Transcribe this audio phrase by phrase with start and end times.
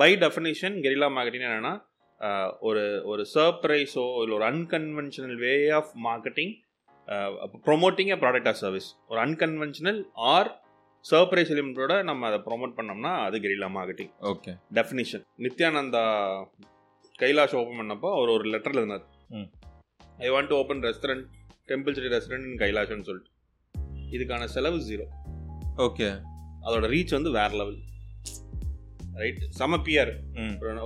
[0.00, 1.74] By definition guerrilla marketing என்னென்னா
[2.68, 6.52] ஒரு ஒரு சர்ப்ரைஸோ இல்லை ஒரு unconventional way of marketing
[7.68, 10.00] promoting a product or service ஒரு அன்கன்வென்ஷனல்
[10.34, 10.50] ஆர்
[11.04, 16.04] சர்ப்ரைஸ் எலிமெண்ட்டோட நம்ம அதை ப்ரொமோட் பண்ணோம்னா அது guerrilla marketing okay definition Nithyananda
[17.22, 19.04] Kailash open பண்ணப்போ அவர் ஒரு லெட்டரில் இருந்தார்.
[20.26, 21.26] I want to open restaurant
[21.70, 23.30] temple city restaurant in கைலாஷ்னு சொல்லிட்டு.
[24.14, 25.06] இதுக்கான செலவு ஜீரோ
[25.86, 26.08] ஓகே
[26.66, 27.78] அதோட ரீச் வந்து வேற லெவல்
[29.20, 30.12] ரைட் செம பிஆர்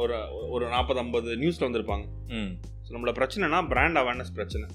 [0.02, 0.16] ஒரு
[0.54, 2.04] ஒரு நாற்பது ஐம்பது நியூஸில் வந்திருப்பாங்க.
[2.38, 2.50] ம்.
[2.84, 4.66] ஸோ நம்மள பிரச்சனைனா பிராண்ட் அவேர்னஸ் பிரச்சனை.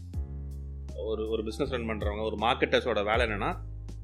[1.11, 3.51] ஒரு ஒரு பிஸ்னஸ் ரன் பண்ணுறவங்க ஒரு மார்க்கெட்டர்ஸோட வேலை என்னன்னா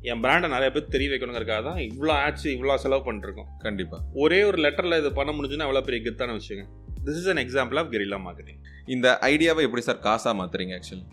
[0.09, 3.49] என் பிராண்டை நிறைய பேர் தெரிய வைக்கணுங்கிறக்காக தான் இவ்வளோ ஆட்ஸ் இவ்வளோ செலவு பண்ணிருக்கோம்.
[3.65, 3.97] கண்டிப்பா.
[4.23, 6.65] ஒரே ஒரு லெட்டரில் இது பண்ண முடிஞ்சுன்னா எவ்வளோ பெரிய கெத்தான விஷயங்க
[7.05, 8.61] this is an example of guerrilla marketing
[8.95, 11.05] இந்த ஐடியாவை எப்படி சார் காசா மாத்துறீங்க ஆக்சுவலி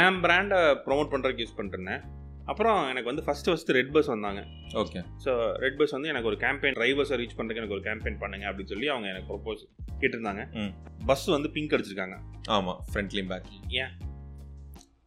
[0.00, 2.02] என் பிராண்டை ப்ரோமோட் பண்ணுறதுக்கு யூஸ் பண்ணிருந்தேன்
[2.50, 4.40] அப்புறம் எனக்கு வந்து ஃபஸ்ட்டு ஃபஸ்ட்டு ரெட் பஸ் வந்தாங்க.
[4.82, 5.32] ஓகே ஸோ
[5.64, 8.88] ரெட் பஸ் வந்து எனக்கு ஒரு கேம்பெயின் டிரைவர்ஸை ரீச் பண்ணுறதுக்கு எனக்கு ஒரு கேம்பெயின் பண்ணுங்க அப்படின்னு சொல்லி
[8.94, 9.62] அவங்க எனக்கு ப்ரொப்போஸ்
[10.00, 10.44] கேட்டிருந்தாங்க.
[10.60, 10.72] ம்.
[11.06, 12.16] பஸ் வந்து பிங்க் அடிச்சிருக்காங்க.
[12.50, 13.46] ஆமா ஃப்ரண்ட்லி பேக்
[13.82, 13.92] ஏன்?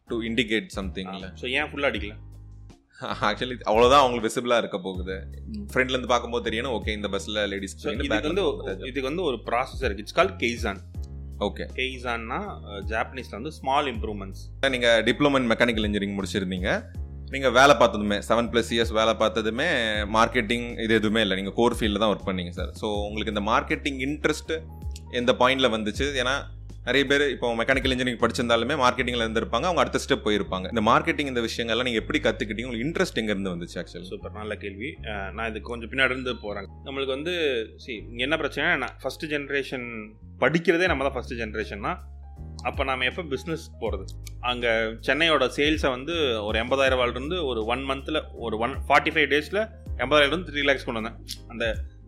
[0.08, 2.14] டு இண்டிகேட் சம்திங்ல ஸோ ஏன் ஃபுல்லாக அடிக்கல?
[3.28, 5.14] ஆக்சுவலி அவ்வளவுதான் அவங்களுக்கு விசிபிளா இருக்க போகுது.
[5.72, 8.44] ஃப்ரண்ட்ல இருந்து பார்க்கும்போது தெரியணும் ஓகே இந்த பஸ்ல லேடிஸ் இதுக்கு வந்து
[8.90, 10.04] இதுக்கு வந்து ஒரு ப்ராசஸ் இருக்கு.
[10.04, 10.80] இட்ஸ் கால் கெய்சான்
[11.46, 12.40] ஓகே கெய்சான்னா
[12.92, 14.42] ஜாப்பனீஸ்ல வந்து ஸ்மால் இம்ப்ரூவ்மெண்ட்ஸ்
[14.74, 16.68] நீங்க டிப்ளமோ இன் மெக்கானிக்கல் இன்ஜினியரிங் முடிச்சிருந்தீங்க.
[17.34, 19.68] நீங்க வேலை பார்த்ததுமே செவன் பிளஸ் இயர்ஸ் வேலை பார்த்ததுமே
[20.16, 21.36] மார்க்கெட்டிங் இது எதுவுமே இல்லை.
[21.40, 24.52] நீங்க கோர் ஃபீல்டில் தான் ஒர்க் பண்ணீங்க சார் ஸோ உங்களுக்கு இந்த மார்க்கெட்டிங் இன்ட்ரெஸ்ட்
[25.20, 26.06] எந்த பாயிண்ட்ல வந்துச்சு?
[26.22, 26.34] ஏன்னா
[26.88, 30.66] நிறைய பேர் இப்போ மெக்கானிக்கல் இன்ஜினியரிங் படிச்சிருந்தாலுமே மார்க்கெட்டிங்ல இருந்திருப்பாங்க அவங்க அடுத்த ஸ்டெப் போயிருப்பாங்க.
[30.74, 32.68] இந்த மார்க்கெட்டிங் இந்த விஷயங்கள்லாம் நீங்க எப்படி கத்துக்கிட்டீங்க?
[32.68, 34.90] உங்களுக்கு இன்ட்ரெஸ்ட் எங்க இருந்து வந்துச்சு ஆக்சுவலி சூப்பர் நல்ல கேள்வி.
[35.36, 37.34] நான் இது கொஞ்சம் பின்னாடி இருந்து போகிறேன் நம்மளுக்கு வந்து
[37.84, 37.94] சி
[38.26, 39.86] என்ன பிரச்சனை ஃபர்ஸ்ட் ஜென்ரேஷன்
[40.44, 41.94] படிக்கிறதே நம்ம தான் ஃபர்ஸ்ட் ஜென்ரேஷன்னா
[42.68, 44.04] அப்போ நாம எப்போ பிஸ்னஸ் போகிறது
[44.50, 44.70] அங்கே
[45.06, 46.14] சென்னையோட சேல்ஸை வந்து
[46.48, 49.60] ஒரு எண்பதாயிரம் ரூபாயிலிருந்து ஒரு ஒன் மந்தில் ஒரு ஒன் ஃபார்ட்டி ஃபைவ் டேஸில்
[50.04, 51.18] எண்பதாயிரம் த்ரீ லேக்ஸ் கொண்டு வந்தேன்.
[51.52, 51.64] அந்த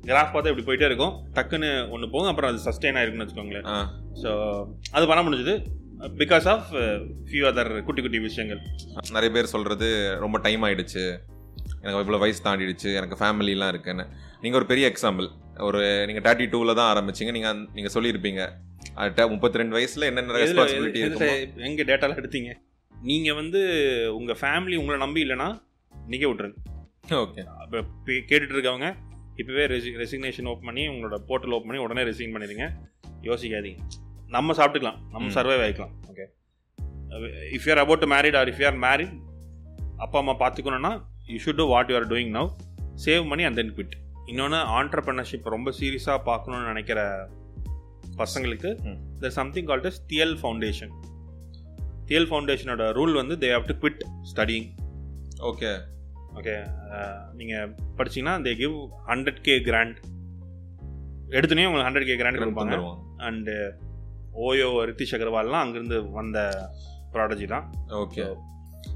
[0.08, 1.14] கிராஃப் பார்த்தா இப்படி போயிட்டே இருக்கும்.
[1.36, 3.66] டக்குன்னு ஒன்று போகும் அப்புறம் அது சஸ்டெயின் ஆயிருக்குன்னு வச்சுக்கோங்களேன்.
[4.22, 4.30] ஸோ
[4.96, 5.54] அது பண்ண முடிஞ்சுது.
[6.22, 6.68] பிகாஸ் ஆஃப்
[7.28, 8.60] ஃபியூ அதர் குட்டி குட்டி விஷயங்கள்.
[9.16, 9.88] நிறைய பேர் சொல்றது
[10.25, 11.04] ரொம்ப டைம் ஆயிடுச்சு.
[11.82, 12.88] எனக்கு இவ்வளோ வயசு தாண்டிடுச்சு.
[13.00, 14.06] எனக்கு ஃபேமிலிலாம் இருக்குன்னு.
[14.42, 15.28] நீங்கள் ஒரு பெரிய எக்ஸாம்பிள்
[15.66, 17.32] ஒரு நீங்கள் தேர்ட்டி டூவில் தான் ஆரம்பிச்சிங்க.
[17.36, 18.42] நீங்கள் நீங்கள் சொல்லியிருப்பீங்க.
[19.34, 21.62] முப்பத்தி ரெண்டு வயசில் என்னென்ன ரெஸ்பான்சிபிலிட்டி இருக்கும்?
[21.69, 22.52] எங்க டேட்டாலாம் எடுத்தீங்க?
[22.94, 23.60] நீங்க வந்து
[24.19, 25.48] உங்க ஃபேமிலி உங்களை நம்பி இல்லைன்னா
[25.92, 26.58] நீங்க விட்டுருங்க.
[27.22, 27.42] ஓகே.
[27.62, 27.78] அப்போ
[28.30, 28.88] கேட்டுட்டு இருக்கவங்க
[29.41, 32.66] இப்போவே ரெசி ரெசிக்னேஷன் ஓப்பன் பண்ணி உங்களோட போர்ட்டல் ஓப்பன் பண்ணி உடனே ரெசிக்ன் பண்ணிடுங்க.
[33.28, 33.80] யோசிக்காதீங்க.
[34.36, 35.00] நம்ம சாப்பிட்டுக்கலாம்.
[35.14, 35.32] நம்ம.
[35.38, 36.26] Survive ஆகிக்கலாம் okay.
[37.56, 39.14] If you're about married or if you're married
[40.04, 40.92] அப்பா அம்மா பார்த்துக்கணுன்னா
[41.32, 42.50] you should do what you are doing now
[43.06, 43.94] save money and then quit
[44.31, 47.00] இன்னொன்று ஆண்டர்பிரினர்ஷிப் ரொம்ப சீரியஸாக பார்க்கணுன்னு நினைக்கிற
[48.20, 48.70] பசங்களுக்கு.
[49.22, 50.92] The something called as Thiel foundation
[52.09, 54.66] Thiel ஃபவுண்டேஷனோட rule வந்து they have to quit studying
[55.50, 55.70] okay
[56.38, 56.54] okay
[57.38, 58.76] நீங்கள் படிச்சீங்கன்னா they give
[59.10, 59.98] hundred K grant
[61.37, 62.76] எடுத்துனே உங்களுக்கு ஹண்ட்ரட் கே கிராண்ட் கொடுப்பாங்க.
[63.28, 63.56] அண்டு
[64.48, 66.38] ஓயோ ரித்திஷ் அகர்வால்லாம் அங்கேருந்து வந்த
[67.14, 67.66] ப்ராடஜி தான்.
[68.03, 68.25] ஓகே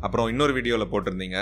[0.06, 1.38] அப்புறம் இன்னொரு வீடியோவில் போட்டிருந்தீங்க.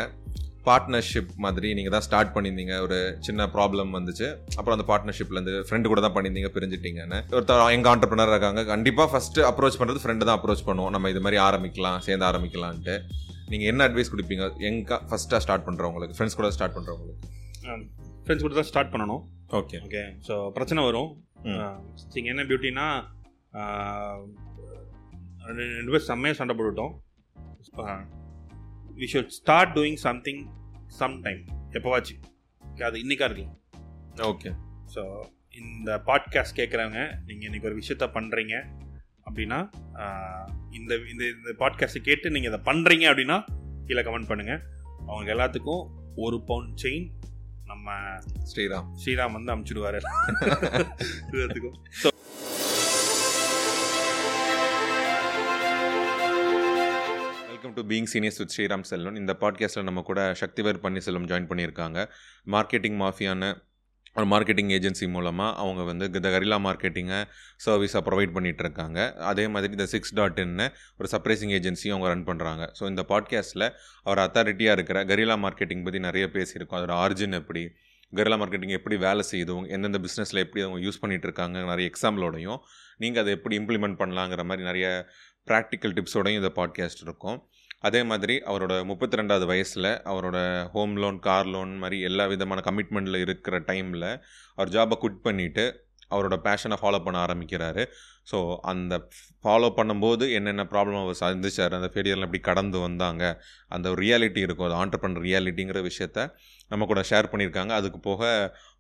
[0.67, 2.75] பார்ட்னர்ஷிப் மாதிரி நீங்கள் தான் ஸ்டார்ட் பண்ணியிருந்தீங்க.
[2.87, 4.27] ஒரு சின்ன ப்ராப்ளம் வந்துச்சு.
[4.59, 7.21] அப்புறம் அந்த பார்ட்னர்ஷிப்லேருந்து ஃப்ரெண்டு கூட தான் பண்ணியிருந்தீங்க பிரிஞ்சிட்டீங்கன்னு.
[7.37, 8.65] ஒருத்தர் எங்கள் ஆண்டர்பனர் இருக்காங்க.
[8.73, 10.93] கண்டிப்பாக ஃபஸ்ட்டு அப்ரோச் பண்ணுறது ஃப்ரெண்டு தான் அப்ரோச் பண்ணுவோம்.
[10.97, 12.97] நம்ம இது மாதிரி ஆரம்பிக்கலாம் சேர்ந்து ஆரம்பிக்கலான்ட்டு.
[13.53, 14.47] நீங்கள் என்ன அட்வைஸ் கொடுப்பீங்க?
[14.71, 17.37] எங்க ஃபஸ்ட்டாக ஸ்டார்ட் பண்ணுறவங்களுக்கு ஃப்ரெண்ட்ஸ் கூட ஸ்டார்ட் பண்ணுறவங்களுக்கு
[18.25, 19.23] ஃப்ரெண்ட்ஸ் கூட தான் ஸ்டார்ட் பண்ணணும்.
[19.61, 21.11] ஓகே ஓகே ஸோ பிரச்சனை வரும்.
[21.51, 21.77] ம்.
[22.19, 22.87] இங்கே என்ன பியூட்டினா
[25.79, 26.95] ரெண்டு பேர் செம்மையாக சண்டை போட்டுட்டோம்.
[28.99, 30.47] We should start doing something
[30.87, 32.15] some time எப்போவாச்சு?
[32.75, 33.59] Okay, அது இன்னைக்கா இருக்கலாம்.
[34.15, 34.51] ஓகே
[34.95, 35.25] ஸோ
[35.59, 38.55] இந்த பாட்காஸ்ட் கேட்குறவங்க நீங்கள் இன்னைக்கு ஒரு விஷயத்த பண்ணுறீங்க
[39.31, 39.59] அப்படின்னா
[40.71, 43.39] இந்த இந்த இந்த பாட்காஸ்ட்டை கேட்டு நீங்கள் இதை பண்ணுறீங்க அப்படின்னா
[43.87, 44.61] கீழே கமெண்ட் பண்ணுங்கள்
[45.07, 47.09] அவங்க எல்லாத்துக்கும் ஒரு பவுண்ட் செயின்
[47.65, 47.93] நம்ம
[48.55, 48.87] ஸ்ரீராம்.
[49.05, 49.99] ஸ்ரீராம் வந்து அமுச்சிடுவாரு.
[51.33, 51.79] எல்லாத்துக்கும்.
[51.93, 52.18] Welcome
[57.79, 61.99] to being seniors with Sriram Selvan இந்த பாட்காஸ்ட்டில் நம்ம கூட சக்திவேர் பன்னீர்செல்வம் ஜாயின் பண்ணியிருக்காங்க.
[62.47, 63.55] மார்க்கெட்டிங் மாஃபியான
[64.15, 67.25] ஒரு மார்க்கெட்டிங் ஏஜென்சி மூலமாக அவங்க வந்து இந்த கரிலா மார்க்கெட்டிங்கை
[67.67, 72.27] சர்வீஸாக ப்ரொவைட் பண்ணிகிட்டு இருக்காங்க அதே மாதிரி இந்த சிக்ஸ் டாட் இன்னு ஒரு சர்ப்ரைசிங் ஏஜென்சியும் அவங்க ரன்
[72.27, 76.79] பண்ணுறாங்க ஸோ இந்த பாட்காஸ்ட்டில் அவர் அத்தாரிட்டியாக இருக்கிற கரிலா மார்க்கெட்டிங் பற்றி நிறைய பேசியிருக்கோம்.
[76.81, 77.71] அதோட ஆரிஜின் எப்படி
[78.17, 82.59] கரிலா மார்க்கெட்டிங் எப்படி வேலை செய்யுது எந்தெந்த பிஸ்னஸில் எப்படி அவங்க யூஸ் பண்ணிகிட்டு இருக்காங்க நிறைய எக்ஸாம்பிளோடையும்
[82.99, 85.09] நீங்கள் அதை எப்படி இம்ப்ளிமெண்ட் பண்ணலாங்கிற மாதிரி நிறைய
[85.47, 87.48] ப்ராக்டிக்கல் டிப்ஸோடையும் இந்த பாட்காஸ்ட் இருக்கும்.
[87.79, 90.39] அதே மாதிரி அவரோட முப்பத்தி ரெண்டாவது வயசில் அவரோட
[90.69, 94.09] ஹோம் லோன் கார் லோன் மாதிரி எல்லா விதமான கமிட்மெண்ட்டில் இருக்கிற டைமில்
[94.55, 95.67] அவர் ஜாபை குட் பண்ணிவிட்டு
[96.11, 97.83] அவரோட பேஷனை ஃபாலோ பண்ண ஆரம்பிக்கிறாரு.
[98.31, 99.09] ஸோ அந்த
[99.43, 104.67] ஃபாலோ பண்ணும்போது என்னென்ன ப்ராப்ளம் அவர் சந்திச்சார் அந்த ஃபெயிலியரில் எப்படி கடந்து வந்தாங்க அந்த ஒரு ரியாலிட்டி இருக்கும்
[104.67, 106.29] அது பண்ணுற ரியாலிட்டிங்கிற விஷயத்த
[106.69, 107.73] நம்ம கூட ஷேர் பண்ணியிருக்காங்க.
[107.73, 108.23] அதுக்கு போக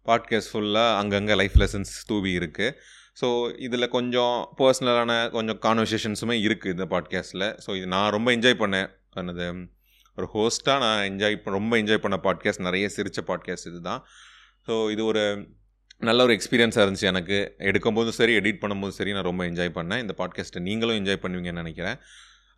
[0.06, 2.74] பாட்காஸ்ட் ஃபுல்லாக அங்கங்கே லைஃப் லெசன்ஸ் தூவி இருக்குது
[3.20, 3.28] ஸோ
[3.66, 8.88] இதில் கொஞ்சம் பர்சனலான கொஞ்சம் கான்வர்சேஷன்ஸுமே இருக்குது இந்த பாட்காஸ்ட்டில் ஸோ இது நான் ரொம்ப என்ஜாய் பண்ணேன்.
[9.20, 9.46] எனது
[10.18, 14.02] ஒரு ஹோஸ்ட்டாக நான் என்ஜாய் ரொம்ப என்ஜாய் பண்ண பாட்காஸ்ட் நிறைய சிரித்த பாட்காஸ்ட் இது தான்
[14.68, 15.22] ஸோ இது ஒரு
[16.08, 17.38] நல்ல ஒரு எக்ஸ்பீரியன்ஸாக இருந்துச்சு எனக்கு.
[17.68, 20.02] எடுக்கும்போதும் சரி எடிட் பண்ணும்போதும் சரி நான் ரொம்ப என்ஜாய் பண்ணேன்.
[20.04, 21.98] இந்த பாட்காஸ்ட்டை நீங்களும் என்ஜாய் பண்ணுவீங்கன்னு நினைக்கிறேன்.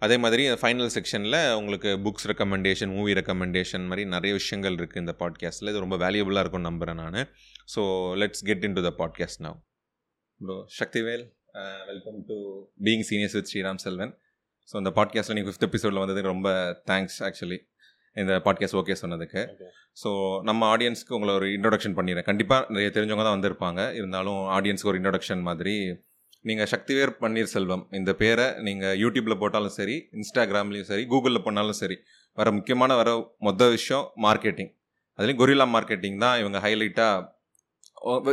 [0.03, 5.73] அதே மாதிரி ஃபைனல் செக்ஷனில் உங்களுக்கு புக்ஸ் ரெக்கமெண்டேஷன் மூவி ரெக்கமெண்டேஷன் மாதிரி நிறைய விஷயங்கள் இருக்குது இந்த பாட்காஸ்ட்டில்
[5.73, 7.21] இது ரொம்ப வேல்யூபுளாக இருக்கும்னு நம்புகிறேன் நான்.
[7.75, 7.83] So
[8.23, 9.59] let's get into the podcast now
[10.41, 11.25] bro Sakthivel
[11.89, 12.37] welcome to
[12.85, 14.13] being seniors with Sriram Selvan
[14.69, 16.51] so இந்த பாட்காஸ்ட்டில் நீங்கள் ஃபிஃப்த் எபிசோடில் வந்ததுக்கு ரொம்ப
[16.91, 17.59] தேங்க்ஸ் ஆக்சுவலி
[18.17, 19.41] இந்த பாட்காஸ்ட் ஓகே சொன்னதுக்கு.
[20.03, 20.11] ஸோ
[20.49, 22.27] நம்ம ஆடியன்ஸ்க்கு உங்களை ஒரு இன்ட்ரொடக்ஷன் பண்ணிடுறேன்.
[22.31, 23.81] கண்டிப்பாக நிறைய தெரிஞ்சவங்க தான் வந்திருப்பாங்க.
[23.99, 25.75] இருந்தாலும் ஆடியன்ஸ்க்கு ஒரு இன்ட்ரொடக்ஷன் மாதிரி.
[26.45, 31.97] நீங்கள் சக்திவேர் பன்னீர் செல்வம் இந்த பேரை நீங்கள் யூடியூப்பில் போட்டாலும் சரி இன்ஸ்டாகிராம்லேயும் சரி கூகுளில் பண்ணாலும் சரி
[32.39, 33.11] வர முக்கியமான வர
[33.49, 34.71] மொதல் விஷயம் மார்க்கெட்டிங்
[35.19, 37.27] அதுலேயும் கொரில்லா மார்க்கெட்டிங் தான் இவங்க ஹைலைட்டாக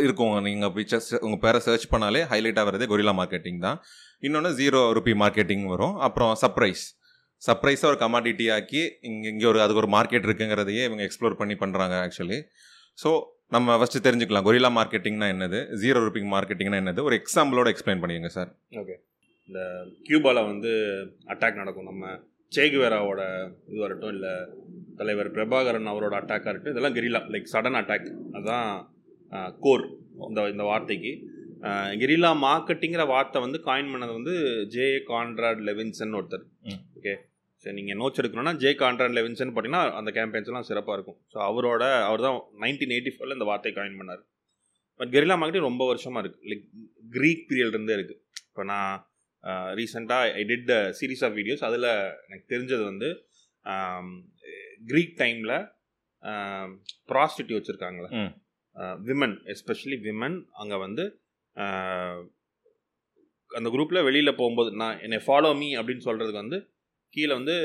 [0.08, 0.36] இருக்கும்.
[0.48, 3.80] நீங்கள் பிக்சர்ஸ் உங்கள் பேரை சர்ச் பண்ணாலே ஹைலைட்டாக வரதே கொரில்லா மார்க்கெட்டிங் தான்.
[4.28, 5.96] இன்னொன்று ஜீரோ ருபி மார்க்கெட்டிங் வரும்.
[6.08, 6.86] அப்புறம் சர்ப்ரைஸ்
[7.48, 11.96] சர்ப்ரைஸாக ஒரு கமாடிட்டி ஆக்கி இங்கே இங்கே ஒரு அதுக்கு ஒரு மார்க்கெட் இருக்குங்கிறதையே இவங்க எக்ஸ்ப்ளோர் பண்ணி பண்ணுறாங்க
[12.06, 12.40] ஆக்சுவலி
[13.02, 13.10] ஸோ
[13.56, 14.46] நம்ம ஃபஸ்ட்டு தெரிஞ்சுக்கலாம்.
[14.48, 15.60] கொரில்லா மார்க்கெட்டிங்னா என்னது?
[15.84, 17.02] ஜீரோ ருபி மார்க்கெட்டிங்னா என்னது?
[17.08, 18.50] ஒரு எக்ஸாம்பிளோட எக்ஸ்பிளைன் பண்ணிடுங்க சார்
[18.81, 18.96] ஓகே
[19.50, 19.60] இந்த
[20.08, 20.72] கியூபாவில் வந்து
[21.34, 21.90] அட்டாக் நடக்கும்.
[21.92, 22.10] நம்ம
[22.56, 23.22] சேகுவேராவோட
[23.69, 24.34] இது வரட்டும் இல்லை
[25.00, 28.69] தலைவர் பிரபாகரன் அவரோட அட்டாக்காக இருக்கட்டும் இதெல்லாம் கெரிலா லைக் சடன் அட்டாக் அதுதான்
[29.66, 29.84] கோர்
[30.30, 31.12] இந்த இந்த வார்த்தைக்கு.
[32.02, 34.34] கெரிலா மார்க்கெட்டிங்கிற வார்த்தை வந்து காயின் பண்ணது வந்து
[34.76, 36.46] ஜே கான்ட்ராட் லெவின்சன் ஒருத்தர்.
[37.00, 37.14] ஓகே
[37.64, 41.20] சரி நீங்கள் நோட்ஸ் எடுக்கணும்னா ஜே கான்ட்ராட் லெவின்சன் பார்த்தீங்கன்னா அந்த கேம்பெயின்ஸ்லாம் சிறப்பாக இருக்கும்.
[41.34, 44.22] ஸோ அவரோட அவர் தான் நைன்டீன் எயிட்டி ஃபோரில் இந்த வார்த்தை காயின் பண்ணார்.
[45.00, 46.66] பட் கெரிலா மார்க்கெட்டிங் ரொம்ப வருஷமாக இருக்குது லைக்
[47.16, 48.94] க்ரீக் பீரியட்லேருந்தே இருக்குது இப்போ நான்
[49.80, 51.90] ரீசெண்டாக I did series of videos அதில்
[52.28, 53.10] எனக்கு தெரிஞ்சது வந்து
[54.92, 55.56] க்ரீக் டைமில்
[57.12, 58.10] ப்ராஸ்டியூட் வச்சுருக்காங்களே.
[59.08, 61.04] விமன் எஸ்பெஷலி விமன் அங்கே வந்து
[63.52, 66.60] அந்த குரூப்பில் வெளியில் போகும்போது நான் என்னை ஃபாலோ மீ அப்படின்னு சொல்கிறதுக்கு வந்து
[67.14, 67.56] கீழே வந்து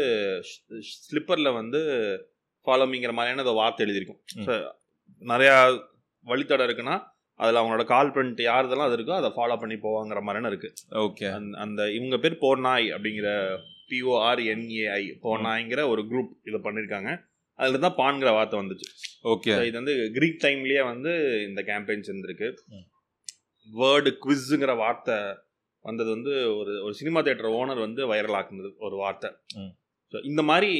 [1.06, 1.80] ஸ்லிப்பரில் வந்து
[2.66, 4.20] ஃபாலோ மீங்கிற மாதிரியான அந்த வார்த்தை எழுதியிருக்கும்.
[4.46, 4.52] ஸோ
[5.22, 5.56] நிறையா
[6.26, 6.96] வழித்தடம் இருக்குன்னா
[7.40, 10.74] அதில் அவங்களோட கால் பிரிண்ட் யாருதெல்லாம் அது இருக்கோ அதை ஃபாலோ பண்ணி போவாங்கிற மாதிரியான இருக்குது
[11.06, 11.26] ஓகே.
[11.38, 13.28] அந்த அந்த இவங்க பேர் போர்நாய் அப்படிங்கிற
[13.90, 17.10] பிஓஆர்என்ஏஐ போர்நாய்ங்கிற ஒரு குரூப் இதை பண்ணியிருக்காங்க.
[17.58, 18.88] அதில் தான் பான்கிற வார்த்தை வந்துச்சு.
[19.24, 21.12] ஓகே இது வந்து கிரீக் டைம்லேயே வந்து
[21.48, 22.48] இந்த கேம்பெயின்ஸ் இருந்திருக்கு.
[22.74, 22.86] ம்.
[23.68, 25.16] வேர்டு குவிஸுங்கிற வார்த்தை
[25.84, 29.30] வந்தது வந்து ஒரு ஒரு சினிமா தேட்டர் ஓனர் வந்து வைரல் ஆக்குனது ஒரு வார்த்தை.
[30.12, 30.70] ஸோ இந்த மாதிரி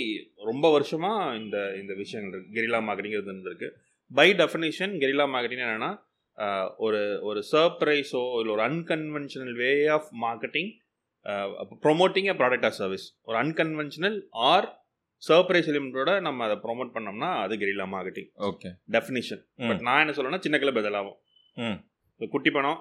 [0.45, 2.55] ரொம்ப வருஷமாக இந்த இந்த விஷயங்கள் இருக்கு.
[2.57, 3.69] கெரிலா மார்க்கெட்டிங் இருந்திருக்கு.
[4.11, 5.93] பை டெஃபினேஷன் கெரிலா மார்க்கெட்டிங் என்னென்னா
[6.77, 10.71] ஒரு ஒரு சர்ப்ரைஸோ இல்லை ஒரு unconventional way of marketing
[11.83, 14.69] promoting a product or service ஒரு அன்கன்வென்ஷனல் ஆர்
[15.23, 19.43] சர்ப்ரைஸ் எலிமெண்ட்டோட நம்ம அதை ப்ரொமோட் பண்ணோம்னா அது guerrilla marketing okay definition.
[19.69, 21.11] But நான் என்ன சொல்றேன்னா சின்ன கிளப் எதெல்லாம்
[21.57, 21.79] ம்.
[22.21, 22.81] குட்டி பணம்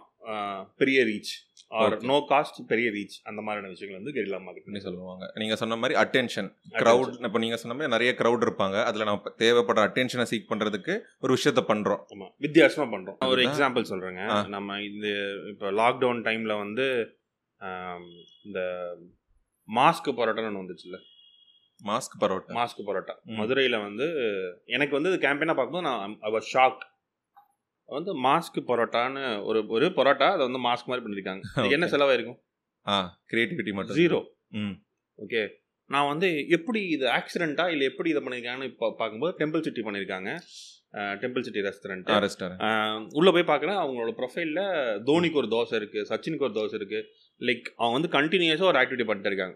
[0.78, 1.32] பெரிய ரீச்
[1.72, 1.94] ஆர்.
[2.04, 5.26] நோ காஸ்ட் பெரிய ரீச் அந்த மாதிரியான விஷயங்கள் வந்து கெரிலா மார்க்கெட்டிங் சொல்லுவாங்க.
[5.36, 8.78] நீங்கள் சொன்ன மாதிரி அட்டென்ஷன் க்ரௌட் இப்போ நீங்கள் சொன்ன மாதிரி நிறைய க்ரௌட் இருப்பாங்க.
[8.84, 12.28] அதில் நம்ம தேவைப்படுற அட்டென்ஷனை சீக் பண்ணுறதுக்கு ஒரு விஷயத்த பண்ணுறோம் ஆமா.
[12.38, 13.18] வித்தியாசமா பண்றோம்.
[13.28, 13.44] ஒரு.
[13.48, 14.24] எக்ஸாம்பிள் சொல்றேங்க.
[14.30, 14.38] ஆ.
[14.48, 15.08] நம்ம இந்த
[15.46, 16.88] இப்போ லாக்டவுன் டைம்ல வந்து
[18.44, 18.60] இந்த
[19.70, 21.00] மாஸ்க் பரோட்டான்னு ஒன்று வந்துச்சுல்ல.
[21.82, 22.54] மாஸ்க் பரோட்டா.
[22.58, 23.14] மாஸ்க் பரோட்டா.
[23.38, 24.08] மதுரையில் வந்து
[24.76, 26.84] எனக்கு வந்து கேம்பெயினாக பார்க்கும்போது நான் அவர் ஷாக்
[27.90, 31.90] வந்து மாஸ்க் பரோட்டான்னு ஒரு ஒரு பரோட்டா அதை வந்து மாஸ்க் மாதிரி பண்ணியிருக்காங்க என்ன.
[31.94, 32.40] செலவாயிருக்கும்?
[32.86, 32.98] ஆ
[33.32, 33.98] கிரியேட்டிவிட்டி மட்டும்.
[34.00, 34.20] ஜீரோ
[34.60, 34.76] ம்.
[35.20, 35.42] ஓகே
[35.90, 40.30] நான் வந்து எப்படி இது ஆக்சிடென்ட்டா இல்லை எப்படி இதை பண்ணியிருக்காங்கன்னு இப்போ பார்க்கும்போது டெம்பிள் சிட்டி பண்ணியிருக்காங்க
[41.22, 42.64] டெம்பிள் சிட்டி ரெஸ்டாரண்ட் ரெஸ்டாரண்ட்
[43.20, 44.64] உள்ளே போய் பார்க்குறேன் அவங்களோட ப்ரொஃபைலில்
[45.10, 47.06] தோனிக்கு ஒரு தோசை இருக்குது சச்சினுக்கு ஒரு தோசை இருக்குது
[47.42, 49.56] லைக் அவங்க வந்து கண்டினியூஸாக ஒரு ஆக்டிவிட்டி பண்ணிட்டு இருக்காங்க.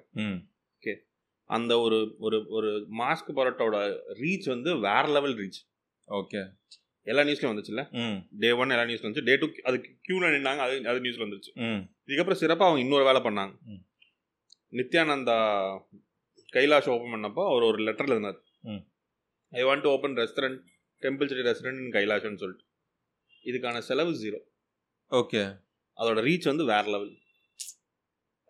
[1.50, 3.80] அந்த ஒரு ஒரு ஒரு மாஸ்க் பரோட்டாவோட
[4.22, 5.60] ரீச் வந்து வேற லெவல் ரீச்
[6.08, 6.42] ஓகே
[7.08, 7.84] எல்லா நியூஸ்லையும் வந்துச்சுல்ல?
[7.94, 8.16] ம்.
[8.40, 9.24] டே ஒன் எல்லா நியூஸ்ல வந்துச்சு.
[9.24, 11.82] டே டூ அதுக்கு க்யூவில் நின்னாங்க அது அது நியூஸ்ல வந்துச்சு ம்.
[12.08, 13.54] இதுக்கப்புறம் சிறப்பாக அவங்க இன்னொரு வேலை பண்ணாங்க.
[14.74, 15.38] நித்யானந்தா
[16.54, 18.82] கைலாஷ் ஓப்பன் பண்ணப்போ அவர் ஒரு லெட்டர் எழுதினார் ம்.
[19.54, 20.60] I want to open restaurant
[21.04, 22.66] temple city restaurant in கைலாஷ்னு சொல்லிட்டு.
[23.46, 24.40] இதுக்கான செலவு ஜீரோ
[25.12, 25.42] ஓகே
[25.98, 27.12] அதோட ரீச் வந்து வேற லெவல்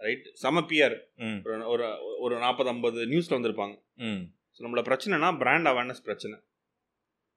[0.05, 0.95] ரைட் சம பிஆர்
[1.25, 1.39] ம்.
[1.73, 1.85] ஒரு
[2.25, 3.75] ஒரு நாற்பது ஐம்பது நியூஸில் வந்திருப்பாங்க.
[4.07, 4.21] ம்.
[4.55, 6.35] ஸோ நம்மள பிரச்சனைனா பிராண்ட் அவேர்னஸ் பிரச்சனை.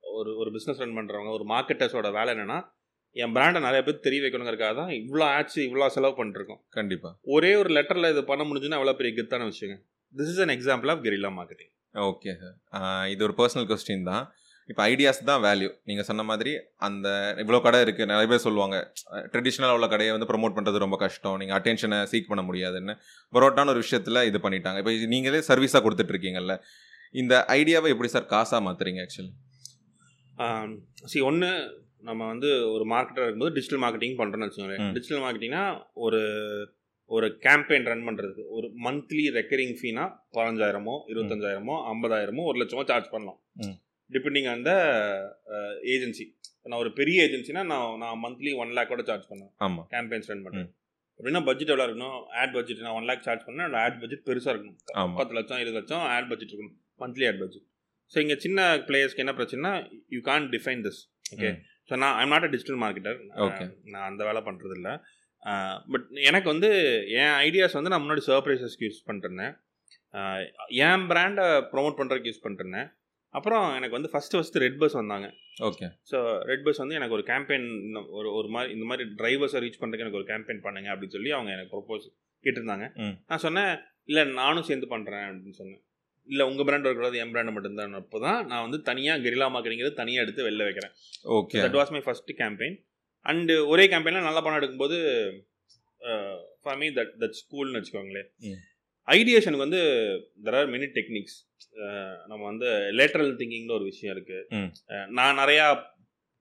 [0.02, 2.58] ஒரு ஒரு பிஸ்னஸ் ரன் பண்ணுறவங்க ஒரு மார்க்கெட்டர்ஸோட வேலை என்னன்னா
[3.16, 7.70] என் பிராண்டை நிறைய பேர் தெரிய வைக்கணுங்கிறதுக்காக தான் இவ்வளோ ஆச்சு இவ்வளோ செலவு பண்ணிருக்கோம் கண்டிப்பாக ஒரே ஒரு
[7.76, 9.76] லெட்டரில் இது பண்ண முடிஞ்சுன்னா எவ்வளோ பெரிய கெத்தான விஷயங்க.
[10.14, 12.56] This is an example of guerrilla marketing okay sir
[13.12, 14.24] இது ஒரு பர்சனல் கொஸ்டின் தான்.
[14.70, 16.52] இப்போ ஐடியாஸ் தான் வேல்யூ நீங்கள் சொன்ன மாதிரி
[16.86, 17.08] அந்த
[17.42, 18.76] இவ்வளோ கடை இருக்குது நிறைய பேர் சொல்லுவாங்க
[19.32, 22.94] ட்ரெடிஷ்னலாக உள்ள கடையை வந்து ப்ரொமோட் பண்ணுறது ரொம்ப கஷ்டம் நீங்கள் அட்டென்ஷனை சீக் பண்ண முடியாதுன்னு.
[23.32, 24.80] பரோட்டான ஒரு விஷயத்தில் இது பண்ணிட்டாங்க.
[24.82, 26.56] இப்போ நீங்களே சர்வீஸாக கொடுத்துட்ருக்கீங்கல்ல
[27.22, 29.32] இந்த ஐடியாவை எப்படி சார் காசாக மாற்றுறீங்க ஆக்சுவலி
[31.12, 31.50] சி ஒன்று
[32.08, 34.92] நம்ம வந்து ஒரு மார்க்கெட்டர் இருக்கும்போது டிஜிட்டல் மார்க்கெட்டிங் பண்ணுறோன்னு வச்சுக்கோங்களேன்.
[34.96, 35.64] டிஜிட்டல் மார்க்கெட்டிங்னா
[36.06, 36.20] ஒரு
[37.10, 40.04] ஒரு கேம்பெயின் ரன் பண்ணுறதுக்கு ஒரு மந்த்லி ரெக்கரிங் ஃபீனா
[40.36, 43.38] பதினஞ்சாயிரமோ இருபத்தஞ்சாயிரமோ ஐம்பதாயிரமோ ஒரு லட்சமோ சார்ஜ் பண்ணலாம்.
[44.10, 44.72] டிபெண்டிங் ஆன் த
[45.94, 46.24] ஏஜென்சி
[46.70, 50.70] நான் ஒரு பெரிய ஏஜென்சினா நான் நான் மந்த்லி ஒன் லேக்கோட சார்ஜ் பண்ணேன் ஆமாம் கேம்பெயின்ஸ் ரன் பண்ணுறேன்
[51.20, 52.18] அப்படின்னா பட்ஜெட் எவ்வளோ இருக்கணும்?
[52.40, 53.72] ஆட் பட்ஜெட் நான் ஒன் லேக் சார்ஜ் பண்ணேன்.
[53.84, 54.76] ஆட் பட்ஜெட் பெருசாக இருக்கணும்.
[55.00, 56.76] ஆமாம் பத்து லட்சம் இருபது லட்சம் ஆட் பட்ஜெட் இருக்கணும்.
[57.00, 57.64] மந்த்லி ஆட் பட்ஜெட்
[58.12, 59.72] ஸோ இங்கே சின்ன பிளேயர்ஸ்க்கு என்ன பிரச்சனைனா
[60.16, 61.00] you can't define this
[61.34, 61.50] okay
[61.90, 63.66] so நான் I'm not a digital marketer Okay.
[63.92, 64.94] நான் அந்த வேலை பண்ணுறது இல்லை
[65.92, 66.68] பட் எனக்கு வந்து
[67.18, 69.52] என் ஐடியாஸ் வந்து நான் முன்னாடி சர்ப்ரைசஸ்க்கு யூஸ் பண்ணிருந்தேன்
[70.86, 72.88] என் பிராண்டை ப்ரோமோட் பண்ணுறதுக்கு யூஸ் பண்ணிருந்தேன்
[73.36, 75.26] அப்புறம் எனக்கு வந்து ஃபஸ்ட்டு ஃபஸ்ட்டு ரெட் பஸ் வந்தாங்க.
[75.68, 76.18] ஓகே ஸோ
[76.50, 77.66] ரெட் பஸ் வந்து எனக்கு ஒரு கேம்பெயின்
[78.18, 81.50] ஒரு ஒரு மாதிரி இந்த மாதிரி டிரைவர்ஸை ரீச் பண்ணுறதுக்கு எனக்கு ஒரு கேம்பெயின் பண்ணுங்க அப்படின்னு சொல்லி அவங்க
[81.56, 82.06] எனக்கு ப்ரொப்போஸ்
[82.44, 82.86] கேட்டிருந்தாங்க.
[83.30, 83.72] நான் சொன்னேன்
[84.10, 85.82] இல்லை நானும் சேர்ந்து பண்ணுறேன் அப்படின்னு சொன்னேன்.
[86.28, 90.24] இல்லை உங்கள் பிராண்ட் இருக்கக்கூடாது என் பிராண்ட் மட்டும்தான் அப்போ தான் நான் வந்து தனியாக கெரிலா மார்க்கெட்டிங்கிறது தனியாக
[90.24, 90.94] எடுத்து வெளில வைக்கிறேன்.
[91.38, 92.76] Okay that was my first campaign
[93.26, 94.98] and ஒரே கேம்பெயினில் நல்லா பணம் எடுக்கும்போது
[96.64, 98.28] ஃபார் மீ தட் தட் ஸ்கூல்னு வச்சுக்கோங்களேன்.
[99.16, 99.82] ஐடியேஷனுக்கு வந்து
[100.46, 101.38] தெர் ஆர் மெனி டெக்னிக்ஸ்
[102.30, 104.68] நம்ம வந்து லேட்டரல் திங்கிங்னு ஒரு விஷயம் இருக்குது.
[105.18, 105.66] நான் நிறையா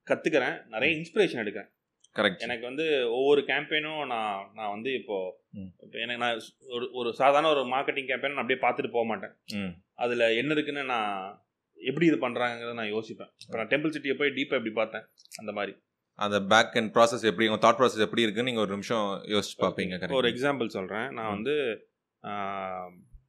[0.08, 1.72] கற்றுக்கிறேன் நிறைய இன்ஸ்பிரேஷன் எடுக்கிறேன்.
[2.18, 2.86] கரெக்ட் எனக்கு வந்து
[3.18, 5.18] ஒவ்வொரு கேம்பெயினும் நான் நான் வந்து இப்போ
[6.04, 6.40] எனக்கு நான்
[6.76, 9.34] ஒரு ஒரு சாதாரண ஒரு மார்க்கெட்டிங் கேம்பெயின் நான் அப்படியே பார்த்துட்டு போக மாட்டேன்.
[10.06, 11.12] அதில் என்ன இருக்குன்னு நான்
[11.80, 13.32] எப்படி இது பண்ணுறாங்கிறத நான் யோசிப்பேன்.
[13.46, 15.06] இப்போ நான் டெம்பிள் சிட்டியை போய் டீப்பாக எப்படி பார்த்தேன்?
[15.42, 15.74] அந்த மாதிரி.
[16.26, 20.00] அந்த பேக் அண்ட் ப்ராசஸ் எப்படி உங்கள் தாட் ப்ராசஸ் எப்படி இருக்குன்னு நீங்கள் ஒரு நிமிஷம் யோசிச்சு பார்ப்பீங்க.
[20.20, 21.34] ஒரு எக்ஸாம்பிள் சொல்கிறேன் நான்.
[21.36, 21.56] வந்து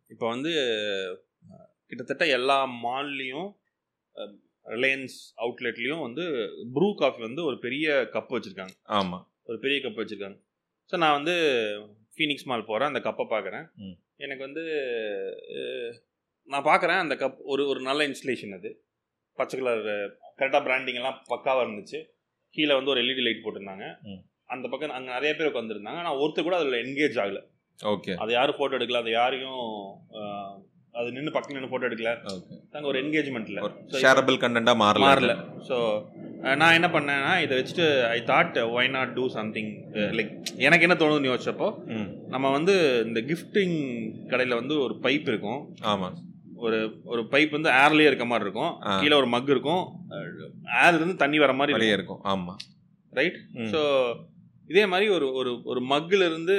[0.08, 0.52] இப்போ வந்து
[1.86, 3.48] கிட்டத்தட்ட எல்லா மால்லையும்
[4.66, 6.24] ரிலையன்ஸ் அவுட்லெட்லேயும் வந்து
[6.72, 8.74] ப்ரூ காஃபி வந்து ஒரு பெரிய கப் வச்சுருக்காங்க.
[8.90, 10.38] ஆமாம் ஒரு பெரிய கப் வச்சுருக்காங்க.
[10.92, 11.34] ஸோ நான் வந்து
[12.16, 13.66] ஃபீனிக்ஸ் மால் போகிறேன் அந்த கப்பை பார்க்குறேன்.
[14.16, 14.62] எனக்கு வந்து
[16.48, 18.70] நான் பார்க்குறேன் அந்த கப் ஒரு ஒரு நல்ல இன்ஸ்டலேஷன் அது.
[19.38, 19.82] பச்சை கலர்
[20.38, 21.98] கரெக்டாக பிராண்டிங் எல்லாம் பக்காவாக இருந்துச்சு.
[22.54, 23.86] கீழே வந்து ஒரு எல்இடி லைட் போட்டிருந்தாங்க.
[24.02, 24.22] ம்.
[24.46, 27.40] அந்த பக்கம் அங்கே நிறைய பேர் உட்காந்துருந்தாங்க ஆனால் ஒருத்தர் கூட அதில் என்கேஜ் ஆகல.
[27.80, 29.62] ஓகே அது யாரும் ஃபோட்டோ எடுக்கல அது யாரையும்
[30.94, 32.12] அது நின்று பக்கம் நின்று ஃபோட்டோ எடுக்கல.
[32.72, 35.04] நாங்கள் ஒரு என்கேஜ்மெண்ட் இல்லை ஒரு ஷேரபிள் கண்டென்ட்டாக மாறல.
[35.08, 35.34] மாறல.
[35.68, 35.76] ஸோ
[36.60, 39.70] நான் என்ன பண்ணேன்னா இதை வச்சுட்டு I thought why not do something
[40.18, 40.32] like
[40.66, 41.68] எனக்கு என்ன தோணுதுன்னு யோசிச்சப்போ
[42.34, 42.74] நம்ம வந்து
[43.08, 43.76] இந்த கிஃப்டிங்
[44.32, 45.60] கடையில் வந்து ஒரு பைப் இருக்கும்.
[45.92, 46.16] ஆமாம்
[46.66, 48.72] ஒரு ஒரு பைப் வந்து ஏர்லேயே இருக்க மாதிரி இருக்கும்.
[49.02, 49.84] கீழே ஒரு மக் இருக்கும்.
[50.82, 52.22] ஏர்ல இருந்து தண்ணி வர மாதிரி இருக்கும்.
[52.32, 52.58] ஆமாம்
[53.12, 53.38] ரைட்.
[53.74, 53.82] ஸோ
[54.68, 56.54] இதே மாதிரி ஒரு ஒரு ஒரு மக்கில் இருந்து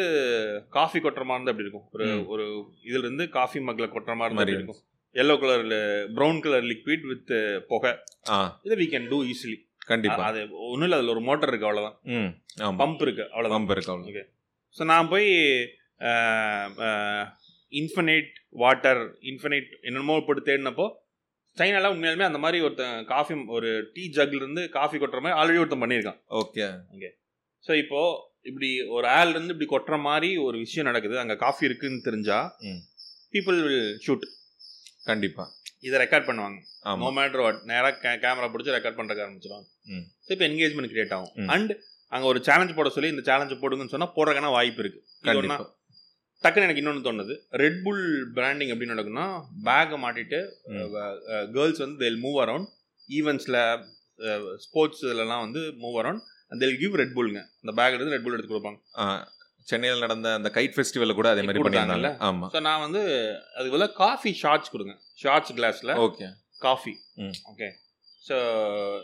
[0.78, 1.88] காஃபி கொட்டுற மாதிரி இருந்தா எப்படி இருக்கும்?
[1.96, 2.06] ஒரு.
[2.34, 2.46] ஒரு
[2.88, 4.80] இதுல இருந்து காஃபி மக்கில் கொட்டுற மாதிரி இருந்தா மாதிரி இருக்கும்?
[5.16, 5.76] எல்லோ கலர்ல
[6.18, 7.34] ப்ரௌன் கலர் லிக்விட் வித்
[7.72, 7.92] புகை.
[8.66, 9.58] இதை we can do ஈஸிலி
[9.92, 11.98] கண்டிப்பாக அது ஒன்றும் இல்லை அதில் ஒரு மோட்டர் இருக்கு அவ்வளோதான்
[12.82, 14.26] பம்ப் இருக்கு அவ்வளோதான் பம்ப் இருக்கு அவ்வளோ
[14.76, 15.30] ஸோ நான் போய்
[17.74, 18.32] இன்ஃபினைட்
[18.64, 19.02] வாட்டர்
[19.32, 20.88] இன்ஃபினைட் என்னென்னமோ போட்டு தேடினப்போ
[21.58, 25.84] சைனால உண்மையாலுமே அந்த மாதிரி ஒருத்தன் காஃபி ஒரு டீ ஜக்ல இருந்து காஃபி கொட்டுற மாதிரி ஆல்ரெடி ஒருத்தன்
[25.84, 26.20] பண்ணியிருக்கான்.
[26.42, 26.68] ஓகே
[27.66, 28.02] ஸோ இப்போ
[28.50, 31.16] இப்படி ஒரு ஆள் இருந்து இப்படி கொட்டுற மாதிரி ஒரு விஷயம் நடக்குது.
[31.24, 32.38] அங்கே காஃபி இருக்குன்னு தெரிஞ்சா.
[33.34, 34.26] பீப்புள் வில் ஷூட்
[35.10, 35.48] கண்டிப்பாக
[35.88, 36.58] இதை ரெக்கார்ட் பண்ணுவாங்க.
[37.02, 40.06] நோ மேட்டர் வாட் நேராக கேமரா பிடிச்சி ரெக்கார்ட் பண்ணுறதுக்கு ஆரம்பிச்சிடுவாங்க ம்.
[40.26, 41.34] ஸோ இப்போ என்கேஜ்மெண்ட் கிரியேட் ஆகும்.
[41.56, 41.74] அண்ட்
[42.12, 45.02] அங்கே ஒரு சேலஞ்ச் போட சொல்லி இந்த சேலஞ்ச் போடுங்கன்னு சொன்னால் போடுறதுக்கான வாய்ப்பு இருக்கு.
[45.30, 45.68] கண்டிப்பாக
[46.44, 47.34] டக்குன்னு எனக்கு இன்னொன்று தோணுது.
[47.62, 48.04] ரெட் புல்
[48.36, 49.26] பிராண்டிங் எப்படி நடக்கும்னா
[49.68, 50.40] பேக்கை மாட்டிட்டு.
[51.56, 52.70] கேர்ள்ஸ் வந்து தேல் மூவ் அரவுண்ட்
[53.10, 53.60] ஈவெண்ட்ஸில்
[54.66, 58.54] ஸ்போர்ட்ஸ் இதெல்லாம் வந்து மூவ் அரவுண்ட் அந்த கிவ் ரெட் புல்ங்க அந்த பேக் எடுத்து ரெட் புல் எடுத்து
[58.54, 58.80] கொடுப்பாங்க.
[59.68, 62.10] சென்னையில் நடந்த அந்த கைட் ஃபெஸ்டிவலில் கூட அதே மாதிரி கொடுத்தாங்கல்ல?
[62.10, 63.02] பண்ணியிருந்தாங்க ஆமாம் ஸோ நான் வந்து
[63.56, 64.94] அதுக்கு பதிலாக காஃபி ஷார்ட்ஸ் கொடுங்க.
[65.24, 66.28] ஷார்ட்ஸ் கிளாஸில் ஓகே
[66.66, 66.94] காஃபி.
[67.52, 67.68] ஓகே
[68.28, 68.38] ஸோ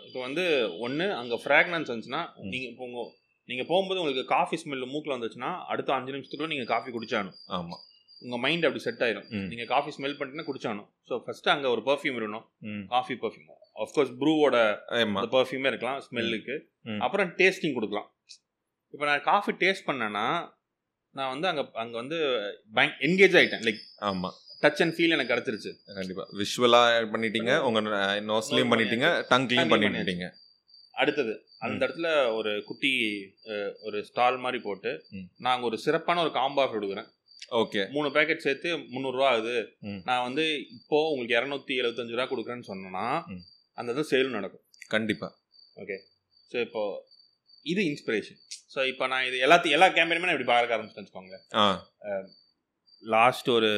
[0.07, 0.43] இப்போ வந்து
[0.85, 2.23] ஒன்று அங்கே ஃப்ராக்னன்ஸ் வந்துச்சுன்னா.
[2.53, 3.03] நீங்கள் இப்போ உங்க
[3.49, 7.37] நீங்கள் போகும்போது உங்களுக்கு காஃபி ஸ்மெல் மூக்கில் வந்துச்சுன்னா அடுத்த அஞ்சு நிமிஷத்துக்குள்ள நீங்கள் காஃபி குடிச்சாகணும்.
[7.57, 7.81] ஆமாம்
[8.21, 9.27] உங்கள் மைண்ட் அப்படி செட் ஆயிரும்.
[9.37, 9.47] ம்.
[9.51, 10.89] நீங்கள் காஃபி ஸ்மெல் பண்ணிட்டுனா குடிச்சாகணும்.
[11.09, 12.45] ஸோ ஃபஸ்ட்டு அங்கே ஒரு பர்ஃப்யூம் இருக்கணும்
[12.93, 13.49] காஃபி பர்ஃப்யூம்
[13.83, 14.57] ஆஃப்கோர்ஸ் ப்ரூவோட
[15.35, 16.55] பர்ஃப்யூமே இருக்கலாம் ஸ்மெல்லுக்கு.
[17.05, 18.09] அப்புறம் டேஸ்டிங் கொடுக்கலாம்.
[18.93, 20.27] இப்போ நான் காஃபி டேஸ்ட் பண்ணேன்னா
[21.17, 22.17] நான் வந்து அங்கே அங்கே வந்து
[22.77, 25.71] பயங் என்கேஜ் ஆகிட்டேன் லைக் ஆமாம் டச் அண்ட் ஃபீல் எனக்கு கிடச்சிருச்சு.
[25.97, 27.89] கண்டிப்பாக விஷுவலாக பண்ணிட்டீங்க உங்கள்
[28.31, 30.27] நோஸ்லையும் பண்ணிட்டீங்க டங்க்லையும் பண்ணிட்டீங்க.
[31.01, 31.33] அடுத்தது
[31.65, 32.91] அந்த இடத்துல ஒரு குட்டி
[33.87, 34.91] ஒரு ஸ்டால் மாதிரி போட்டு.
[35.45, 37.09] நாங்கள் ஒரு சிறப்பான ஒரு காம்போ ஆஃபர் கொடுக்குறேன்.
[37.61, 37.81] ஓகே.
[37.95, 39.57] மூணு பேக்கெட் சேர்த்து முந்நூறுரூவா ஆகுது.
[40.07, 40.45] நான் வந்து
[40.77, 43.07] இப்போ உங்களுக்கு இரநூத்தி எழுபத்தஞ்சு ரூபா கொடுக்குறேன்னு சொன்னேன்னா.
[43.77, 44.63] அந்த இது சேலும் நடக்கும்.
[44.93, 45.33] கண்டிப்பாக
[46.51, 46.81] ஸோ இப்போ
[47.65, 48.39] இது இன்ஸ்பிரேஷன்
[48.73, 51.65] ஸோ இப்போ நான் இது எல்லாத்தையும் எல்லா கேம்பெயினுமே நான் இப்படி பார்க்க ஆரம்பிச்சிட்டேன் வச்சுக்கோங்க ஆ.
[53.03, 53.69] லாஸ்ட் ஒரு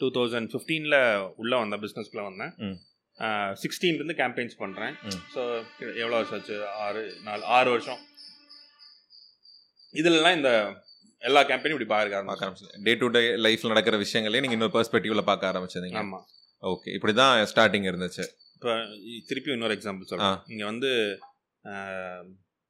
[0.00, 0.98] டூ தௌசண்ட் ஃபிஃப்டீனில்
[1.40, 1.82] உள்ளே வந்தேன்.
[1.84, 2.52] பிஸ்னஸ்க்குள்ளே வந்தேன்.
[3.62, 4.94] சிக்ஸ்டீன்லேருந்து கேம்பெயின்ஸ் பண்ணுறேன்.
[5.34, 5.40] ஸோ
[6.02, 6.56] எவ்வளோ வருஷம் ஆச்சு?
[6.84, 8.00] ஆறு நாலு ஆறு வருஷம்.
[9.94, 10.50] இதுலலாம் இந்த
[11.22, 15.24] எல்லா கேம்பெயினும் இப்படி பார்க்க ஆரம்பிச்சேன் ஆரம்பிச்சது டே டு டே லைஃப்ல நடக்கிற விஷயங்களே நீங்க இன்னொரு பெர்ஸ்பெக்டிவ்ல
[15.28, 16.24] பார்க்க ஆரம்பிச்சதுங்க ஆமாம்
[16.62, 18.24] ஓகே இப்படி தான் ஸ்டார்டிங் இருந்துச்சு.
[18.62, 18.74] இப்போ
[19.28, 20.90] திருப்பி இன்னொரு எக்ஸாம்பிள் சொல்கிறேன் இங்கே வந்து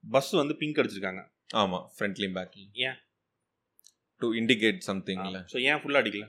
[0.05, 1.23] பஸ் வந்து பிங்க் அடிச்சிருக்காங்க.
[1.55, 2.97] ஆமா ஃப்ரண்ட்லியும் பேக்லி ஏன்?
[4.21, 6.27] டு இண்டிகேட் சம்திங்ல ஸோ ஏன் ஃபுல்லாக அடிக்கல?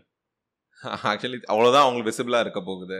[1.11, 2.97] ஆக்சுவலி அவ்வளவுதான் அவங்களுக்கு விசிபிளா இருக்க போகுது.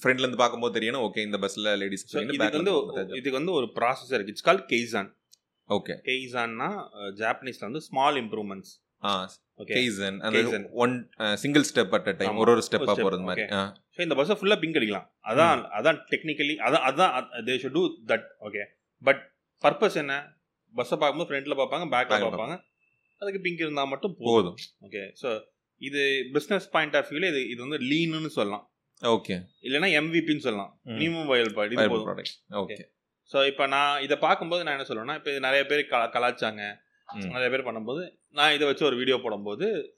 [0.00, 2.74] ஃப்ரண்ட்ல இருந்து பார்க்கும்போது தெரியணும் ஓகே இந்த பஸ்ல லேடிஸ் இதுக்கு வந்து
[3.20, 4.34] இதுக்கு வந்து ஒரு ப்ராசஸ் இருக்கு.
[4.34, 5.10] இட்ஸ் கால் கெய்சான்
[5.68, 6.70] ஓகே கெய்சான்னா
[7.22, 8.74] ஜாப்பனீஸ்ல வந்து ஸ்மால் இம்ப்ரூவ்மெண்ட்ஸ்
[9.70, 10.58] கேசன் அந்த.
[10.82, 10.94] One
[11.42, 12.40] single step at time ஆமா.
[12.44, 13.44] ஒரு ஒரு ஸ்டெப்பா போறது மாதிரி.
[13.94, 15.06] ஸோ இந்த பஸ்ஸை ஃபுல்லாக பிங்க் அடிக்கலாம்.
[15.30, 17.12] அதான் அதான் டெக்னிக்கலி அதான் அதான்
[17.48, 18.64] they should do that okay
[19.02, 19.22] but
[19.64, 20.14] purpose என்ன?
[20.74, 22.56] பஸ்ஸை பார்க்கும்போது ஃப்ரண்ட்ல பார்ப்பாங்க பேக்ல பார்ப்பாங்க.
[23.22, 24.58] அதுக்கு பிங்க் இருந்தால் மட்டும் போதும்.
[24.86, 25.30] ஓகே ஸோ
[25.80, 26.02] இது
[26.36, 28.64] பிஸ்னஸ் பாயிண்ட் ஆஃப் வியூல இது இது வந்து லீனுன்னு சொல்லலாம்.
[29.02, 29.34] ஓகே
[29.66, 30.72] இல்லைன்னா எம்விபின்னு சொல்லலாம்.
[31.00, 31.76] மினிமம் வயல் பாடி
[32.62, 32.78] ஓகே
[33.30, 36.62] ஸோ இப்போ நான் இதை பார்க்கும்போது நான் என்ன சொல்லுவேன்னா இப்போ இது நிறைய பேர் கலா கலாச்சாங்க.
[37.14, 39.96] நிறைய பேர் பண்ணும்போது நான் இதை வச்சு ஒரு வீடியோ போடும்போது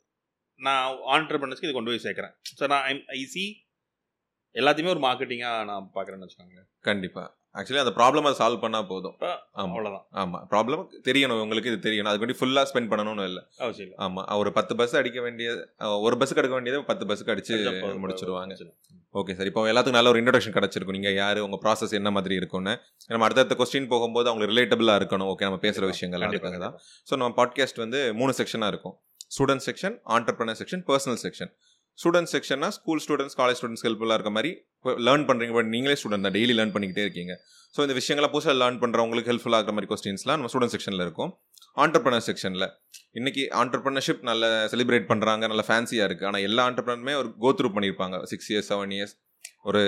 [0.57, 2.35] நான் ஆண்டர்பனர்ஸ்க்கு இது கொண்டு போய் சேர்க்குறேன்.
[2.59, 3.45] ஸோ நான் ஐ சி
[4.55, 7.42] எல்லாத்தையுமே ஒரு மார்க்கெட்டிங்காக நான் பார்க்குறேன்னு வச்சுக்கோங்க கண்டிப்பா.
[7.55, 9.15] ஆக்சுவலி அந்த ப்ராப்ளம் சால்வ் பண்ணா போதும்.
[9.15, 9.65] இப்ப ஆமா.
[9.67, 10.39] அவ்வளோதான் ஆமா.
[10.51, 11.41] ப்ராப்ளம் தெரியணும்.
[11.43, 12.11] உங்களுக்கு இது தெரியணும்.
[12.11, 13.41] அதுக்கு வேண்டி ஃபுல்லா ஸ்பெண்ட் பண்ணணும்னு இல்ல.
[14.01, 14.23] ஆமா.
[14.37, 15.49] ஒரு பத்து பஸ் அடிக்க வேண்டிய
[15.85, 17.57] அஹ், ஒரு பஸ்ஸுக்கு எடுக்க வேண்டியதை பத்து பஸ்ஸுக்கு அடிச்சு.
[18.03, 18.57] முடிச்சிருவாங்க.
[19.15, 20.97] ஓகே சார் இப்போ எல்லாத்துக்கும் நல்ல ஒரு இன்ட்ரடக்ஷன் கிடைச்சிருக்கும்.
[20.99, 22.73] நீங்க யாரு உங்க ப்ராசஸ் என்ன மாதிரி இருக்கும்னு.
[23.11, 25.31] நம்ம அடுத்தடுத்த கொஸ்டின் போகும்போது அவங்களுக்கு ரிலேட்டபிளா இருக்கணும்.
[25.33, 26.77] ஓகே நம்ம பேசுற விஷயங்கள் அதுக்காக தான்
[27.09, 28.95] ஸோ நம்ம பாட்காஸ்ட் வந்து மூணு செக்ஷனா இருக்கும்.
[29.35, 31.53] Student section entrepreneur section personal section
[31.99, 34.51] students செக்ஷன்னா school students college students ஹெல்ப்ஃபுல்லாக இருக்க மாதிரி
[35.07, 36.35] லேர்ன் பண்ணுறீங்க பட் நீங்களே ஸ்டூடெண்ட் தான்.
[36.37, 37.33] டெய்லி லேர்ன் பண்ணிக்கிட்டே இருக்கீங்க.
[37.75, 41.31] ஸோ இந்த விஷயங்களை புதுசாக லேர்ன் பண்ணுறவங்களுக்கு ஹெல்ப்ஃபுல்லாக இருக்கிற மாதிரி கொஸ்டின்ஸ்லாம் நம்ம ஸ்டூடெண்ட் செக்ஷனில் இருக்கும்.
[41.85, 42.67] ஆண்டர்பிரனர் செக்ஷனில்
[43.19, 48.19] இன்றைக்கி ஆண்டர்பிரினர்ஷிப் நல்ல செலிப்ரேட் பண்ணுறாங்க நல்ல ஃபேன்சியாக இருக்குது ஆனால் எல்லா ஆண்டர்பிரினருமே ஒரு கோ த்ரூ பண்ணியிருப்பாங்க.
[48.33, 49.15] சிக்ஸ் இயர்ஸ் செவன் இயர்ஸ்
[49.71, 49.83] ஒரு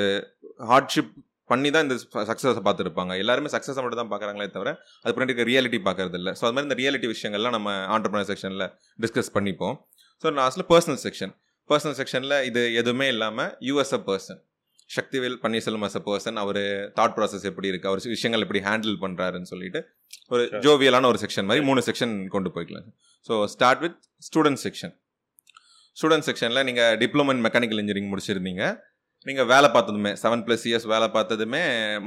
[0.70, 1.12] ஹார்ட்ஷிப்
[1.52, 1.96] பண்ணி தான் இந்த
[2.30, 3.12] சக்ஸஸை பார்த்துருப்பாங்க.
[3.22, 4.70] எல்லாருமே சக்ஸஸை மட்டும் தான் பார்க்குறாங்களே தவிர
[5.02, 6.32] அது பின்னாடி ரியாலிட்டி பார்க்கறது இல்லை.
[6.38, 8.66] ஸோ அது மாதிரி இந்த ரியாலிட்டி விஷயங்கள்லாம் நம்ம ஆண்டர்பிரினர் செக்ஷனில்
[9.04, 9.76] டிஸ்கஸ் பண்ணிப்போம்.
[10.22, 11.34] ஸோ லாஸ்ட்டில் பர்சனல் செக்ஷன்
[11.70, 14.40] பர்சனல் செக்ஷனில் இது எதுவுமே இல்லாமல் US a person
[14.96, 16.60] Sakthivel Panneerselvam as a person our
[16.98, 19.80] thought process எப்படி இருக்கு அவர் விஷயங்கள் எப்படி ஹேண்டில் பண்ணுறாருன்னு சொல்லிட்டு
[20.34, 20.42] ஒரு.
[20.66, 22.88] ஜோவியலான ஒரு செக்ஷன் மாதிரி மூணு செக்ஷன் கொண்டு போய்க்கலாம்.
[23.28, 24.94] So start with student section
[26.00, 28.62] student செக்ஷனில் நீங்கள் டிப்ளமோ இன் மெக்கானிக்கல் இன்ஜினியரிங் முடிச்சிருந்தீங்க.
[29.28, 31.60] நீங்கள் வேலை பார்த்ததுமே செவன் ப்ளஸ் இயர்ஸ் வேலை பார்த்ததுமே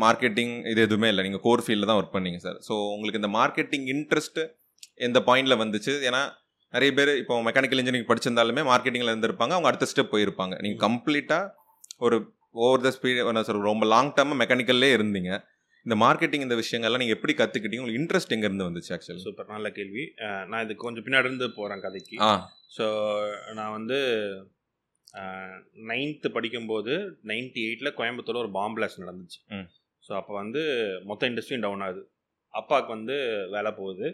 [0.05, 1.23] மார்க்கெட்டிங் இது எதுவுமே இல்லை.
[1.27, 4.39] நீங்கள் கோர் ஃபீல்டில் தான் ஒர்க் பண்ணீங்க சார் ஸோ உங்களுக்கு இந்த மார்க்கெட்டிங் இன்ட்ரெஸ்ட்
[5.07, 5.93] எந்த பாயிண்டில் வந்துச்சு?
[6.09, 6.21] ஏன்னா
[6.73, 9.53] நிறைய பேர் இப்போ மெக்கானிக்கல் இன்ஜினியரிங் படிச்சிருந்தாலுமே மார்க்கெட்டிங்கில் இருந்திருப்பாங்க.
[9.55, 10.55] அவங்க அடுத்த ஸ்டெப் போயிருப்பாங்க.
[10.63, 11.53] நீங்கள் கம்ப்ளீட்டாக
[12.05, 12.17] ஒரு
[12.65, 15.31] ஓவர் த ஸ்பீட் என்ன சொல்ற ரொம்ப லாங் டேர்மாக மெக்கானிக்கல்லே இருந்தீங்க.
[15.85, 20.03] இந்த மார்க்கெட்டிங் இந்த விஷயங்கள்லாம் நீங்கள் எப்படி கற்றுக்கிட்டீங்க உங்களுக்கு இன்ட்ரெஸ்ட் எங்கேருந்து வந்துச்சு ஆக்சுவலி சூப்பர் நல்ல கேள்வி.
[20.51, 22.17] நான் இது கொஞ்சம் பின்னாடி இருந்து போகிறேன் கதைக்கு.
[22.27, 22.31] ஆ.
[22.77, 22.85] ஸோ
[23.59, 23.99] நான் வந்து
[25.91, 26.93] நைன்த்து படிக்கும்போது
[27.31, 29.39] நைன்டி எயிட்டில் கோயம்புத்தூர்ல ஒரு பாம்பு பிளாஸ்ட் நடந்துச்சு.
[30.03, 30.61] ஸோ அப்போ வந்து
[31.05, 32.01] மொத்த இண்டஸ்ட்ரியும் டவுன் ஆகுது.
[32.53, 33.15] அப்பாவுக்கு வந்து
[33.55, 34.07] வேலை போகுது.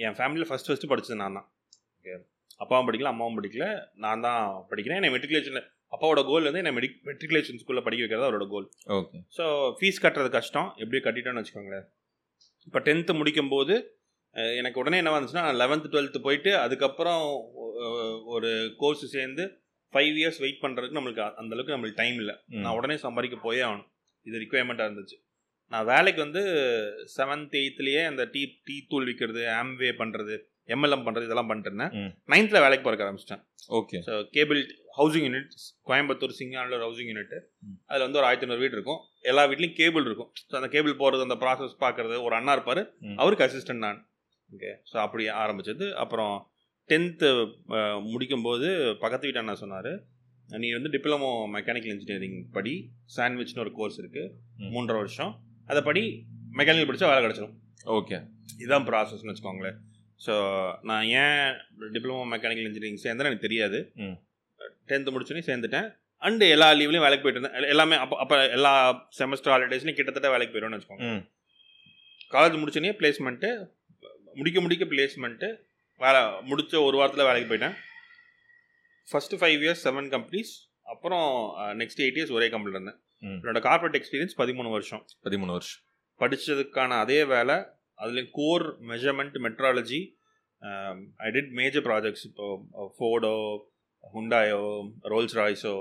[0.00, 1.48] என் ஃபேமிலியில் ஃபஸ்ட் ஃபஸ்ட்டு படிச்சது நான் தான்.
[1.96, 2.14] ஓகே
[2.60, 3.64] அப்பாவும் படிக்கல அம்மாவும் படிக்கல.
[3.96, 4.98] நான் தான் படிக்கிறேன்.
[5.00, 5.58] என்னை மெட்ரிகுலேஷன்
[5.92, 9.44] அப்பாவோட கோல் வந்து என்னை மெடி மெட்ரிகுலேஷன் ஸ்கூலில் படிக்க வைக்கிறது அவரோட கோல் ஓகே ஸோ
[9.78, 10.68] ஃபீஸ் கட்டுறது கஷ்டம்.
[10.76, 11.86] எப்படியோ கட்டிட்டோன்னு வச்சுக்கோங்களேன்.
[12.66, 13.74] இப்போ டென்த்து முடிக்கும்போது
[14.34, 17.22] அஹ், எனக்கு உடனே என்ன வந்துச்சுன்னா லெவன்த்து டுவெல்த்து போயிட்டு அதுக்கப்புறம்
[18.28, 19.44] ஒரு கோர்ஸ் சேர்ந்து
[19.92, 22.34] ஃபைவ் இயர்ஸ் வெயிட் பண்ணுறதுக்கு நம்மளுக்கு அ- அந்த அளவுக்கு நம்மளுக்கு டைம் இல்லை.
[22.56, 23.88] நான் உடனே சம்பாதிக்க போயே ஆகணும்.
[24.26, 25.16] இது ரிக்குவயர்மெண்ட்டாக இருந்துச்சு.
[25.72, 26.42] நான் வேலைக்கு வந்து
[27.16, 30.34] செவன்த் எயித்துலேயே அந்த டீ டீ தூள் விற்கிறது ஆம்வே பண்ணுறது
[30.74, 31.92] எம்எல்எம் பண்ணுறது இதெல்லாம் பண்ணிட்டு இருந்தேன்.
[32.00, 32.12] ம்.
[32.32, 33.42] நைன்த்தில் வேலைக்கு போகிறக்க ஆரம்பிச்சிட்டேன்.
[33.78, 33.98] Okay.
[34.06, 34.60] So cable
[34.98, 35.52] housing unit
[35.88, 37.34] Coimbatore சிங்கானில் housing unit.
[37.90, 39.00] அதில் வந்து ஒரு ஆயிரத்தி ஐநூறு வீடு இருக்கும்.
[39.30, 40.30] எல்லா வீட்லையும் கேபிள் இருக்கும்.
[40.50, 42.82] ஸோ அந்த கேபிள் போகிறது அந்த ப்ராசஸ் பார்க்கறது ஒரு அண்ணா இருப்பார்.
[43.16, 44.00] அவருக்கு அசிஸ்டன்ட் நான்.
[44.50, 45.86] ஓகே ஸோ அப்படி ஆரம்பிச்சது.
[46.02, 46.34] அப்புறம்
[46.90, 47.28] டென்த்து
[48.12, 48.68] முடிக்கும்போது
[49.04, 49.92] பக்கத்து வீட்டு அண்ணா சொன்னார்
[50.48, 52.74] நீ வந்து டிப்ளமோ மெக்கானிக்கல் இன்ஜினியரிங் படி
[53.16, 54.32] சாண்ட்விச்னு ஒரு கோர்ஸ் இருக்குது.
[54.74, 55.32] மூன்றரை வருஷம்.
[55.66, 56.02] அதை படி
[56.58, 57.54] மெக்கானிக்கல் படித்தா வேலை கிடச்சிரும்.
[57.98, 58.16] ஓகே.
[58.58, 59.78] இதுதான் ப்ராசஸ்னு வச்சுக்கோங்களேன்.
[60.26, 60.34] ஸோ
[60.82, 61.46] நான் ஏன்
[61.94, 63.78] டிப்ளமோ மெக்கானிக்கல் இன்ஜினியரிங் சேர்ந்தேன்னு எனக்கு தெரியாது.
[64.90, 65.88] டென்த்து முடிச்சோன்னே சேர்ந்துட்டேன்.
[66.20, 67.56] அண்டு எல்லா லீவ்லையும் வேலைக்கு போயிட்டு இருந்தேன்.
[67.58, 68.72] எல்~ எல்லாமே அப்போ அப்போ எல்லா
[69.18, 71.08] செமஸ்டர் ஹாலிடேஸ்லையும் கிட்டத்தட்ட வேலைக்கு போயிடும்னு வச்சுக்கோங்க.
[72.34, 73.50] காலேஜ் முடிச்சோடனே பிளேஸ்மெண்ட்டு
[74.34, 75.48] முடிக்க முடிக்க பிளேஸ்மெண்ட்டு
[75.98, 77.76] வேலை முடிச்ச ஒரு வாரத்தில் வேலைக்கு போயிட்டேன்.
[79.10, 80.54] First five years seven companies
[80.94, 81.28] அப்புறம்
[81.80, 83.00] நெக்ஸ்ட் எயிட் இயர்ஸ் ஒரே கம்பெனியில் இருந்தேன்.
[83.22, 85.02] என்னோட கார்பரேட் எக்ஸ்பீரியன்ஸ் பதிமூணு வருஷம்.
[85.26, 85.80] பதிமூணு வருஷம்.
[86.20, 87.56] படித்ததுக்கான அதே வேலை
[88.02, 90.00] அதுலேயும் core measurement metrology
[91.26, 92.46] I did major projects இப்போ
[92.96, 93.32] ஃபோர்டோ
[94.14, 94.60] ஹுண்டாயோ
[95.12, 95.74] ரோல்ஸ் ராய்ஸோ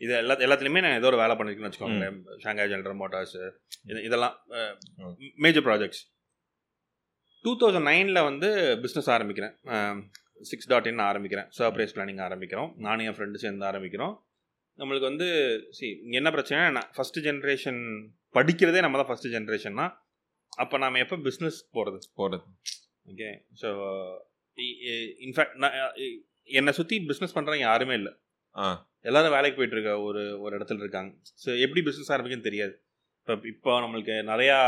[0.00, 2.16] இது எல்லா எல்லாத்துலேயுமே நான் ஏதோ ஒரு வேலை பண்ணியிருக்கேன்னு வச்சுக்கோங்களேன்.
[2.44, 3.36] ஷாங்காய் ஜெனரல் மோட்டார்ஸ்
[3.90, 4.34] இது இதெல்லாம்.
[5.44, 6.02] மேஜர் ப்ராஜெக்ட்ஸ்
[7.44, 8.48] டூ தௌசண்ட் நைனில் வந்து
[8.84, 9.54] பிஸ்னஸ் ஆரம்பிக்கிறேன்.
[10.50, 11.48] சிக்ஸ் டாட் இன் ஆரம்பிக்கிறேன்.
[11.58, 12.70] சர்ப்ரைஸ் பிளானிங் ஆரம்பிக்கிறோம்.
[12.86, 14.14] நானும் என் ஃப்ரெண்டு சேர்ந்து ஆரம்பிக்கிறோம்.
[14.78, 15.26] நம்மளுக்கு வந்து
[15.78, 15.86] சி
[16.20, 17.80] என்ன பிரச்சனை ஃபஸ்ட்டு ஜென்ரேஷன்
[18.36, 19.86] படிக்கிறதே நம்ம தான் ஃபஸ்ட்டு ஜென்ரேஷன்னா
[20.62, 22.44] அப்போ நாம் எப்போ பிஸ்னஸ் போகிறது போகிறது
[23.12, 23.28] ஓகே
[23.62, 23.68] ஸோ
[25.26, 25.76] இன்ஃபேக்ட் நான்
[26.50, 28.12] என்னை சுற்றி பிஸ்னஸ் பண்ணுறவங்க யாருமே இல்லை.
[29.08, 31.10] எல்லாரும் வேலைக்கு போயிட்டு இருக்க ஒரு ஒரு இடத்துல இருக்காங்க.
[31.42, 32.74] ஸோ எப்படி பிஸ்னஸ் ஆரம்பிக்குன்னு தெரியாது.
[33.20, 34.58] இப்போ இப்போ நம்மளுக்கு நிறையா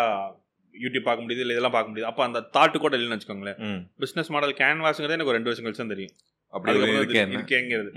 [0.74, 2.08] யூடியூப் பார்க்க முடியுது இல்லை இதெல்லாம் பார்க்க முடியுது.
[2.10, 3.60] அப்போ அந்த தாட்டு கூட இல்லைன்னு வச்சுக்கோங்களேன்.
[4.04, 6.14] பிஸ்னஸ் மாடல் கேன்வாஸுங்கிறது எனக்கு ஒரு ரெண்டு வருஷம் கழிச்சு தான் தெரியும்.
[6.52, 7.92] அப்படி இருக்கேங்கிறது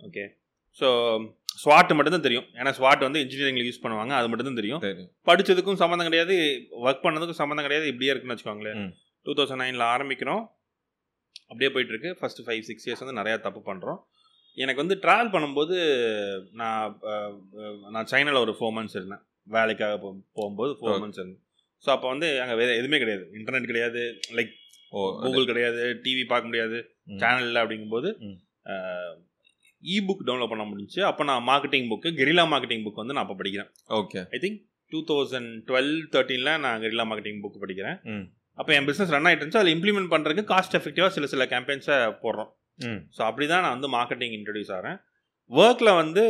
[0.00, 0.24] ஓகே
[0.78, 0.88] ஸோ
[1.62, 2.46] ஸ்வாட் மட்டும்தான் தெரியும்.
[2.58, 4.12] ஏன்னா ஸ்வாட் வந்து இன்ஜினியரிங்ல யூஸ் பண்ணுவாங்க.
[4.20, 4.82] அது மட்டும் தான் தெரியும்
[5.28, 6.34] படிச்சதுக்கும் சம்மந்தம் கிடையாது.
[6.86, 7.86] ஒர்க் பண்ணதுக்கும் சம்மந்தம் கிடையாது.
[7.92, 8.80] இப்படியே இருக்குன்னு வச்சுக்கோங்களேன்.
[9.26, 10.42] டூ தௌசண்ட் நைனில் ஆரம்பிக்கிறோம்.
[11.50, 14.00] அப்படியே போயிட்டு இருக்கு ஃபர்ஸ்ட் ஃபைவ் சிக்ஸ் இயர்ஸ் வந்து நிறையா தப்பு பண்ணுறோம்
[14.62, 15.76] எனக்கு வந்து ட்ராவல் பண்ணும்போது
[16.60, 16.96] நான்
[17.94, 19.22] நான் சைனாவில் ஒரு ஃபோர் மந்த்ஸ் இருந்தேன்.
[19.56, 19.94] வேலைக்காக
[20.36, 21.00] போகும்போது ஃபோர்.
[21.04, 21.42] மந்த்ஸ் இருந்தேன்.
[21.84, 23.24] ஸோ அப்போ வந்து அங்கே வேறு எதுவுமே கிடையாது.
[23.38, 24.02] இன்டர்நெட் கிடையாது.
[24.38, 24.52] லைக்
[25.22, 25.82] கூகுள் கிடையாது.
[26.04, 26.78] டிவி பார்க்க முடியாது.
[27.22, 28.10] சேனல் இல்லை அப்படிங்கும்போது.
[29.94, 33.36] இ புக் டவுன்லோட் பண்ண முடிஞ்சுச்சு அப்போ நான் marketing book guerrilla marketing book வந்து நான் அப்போ
[33.40, 33.70] படிக்கிறேன்.
[34.00, 34.58] Okay I think
[34.92, 37.98] two thousand twelve தேர்ட்டீனில் நான் கெரிலா மார்க்கெட்டிங் புக் படிக்கிறேன்.
[38.58, 39.62] அப்போ என் பிஸ்னஸ் ரன் ஆகிட்டு இருந்துச்சு.
[39.62, 42.50] அதில் இம்ப்ளிமெண்ட் பண்ணுறதுக்கு காஸ்ட் எஃபெக்டிவாக சில சில கேம்பெயின்ஸை போடுறோம்.
[43.16, 44.98] ஸோ அப்படி தான் நான் வந்து மார்க்கெட்டிங் இன்ட்ரடியூஸ் ஆகிறேன்
[45.50, 46.22] ஒர்க்கில் வந்து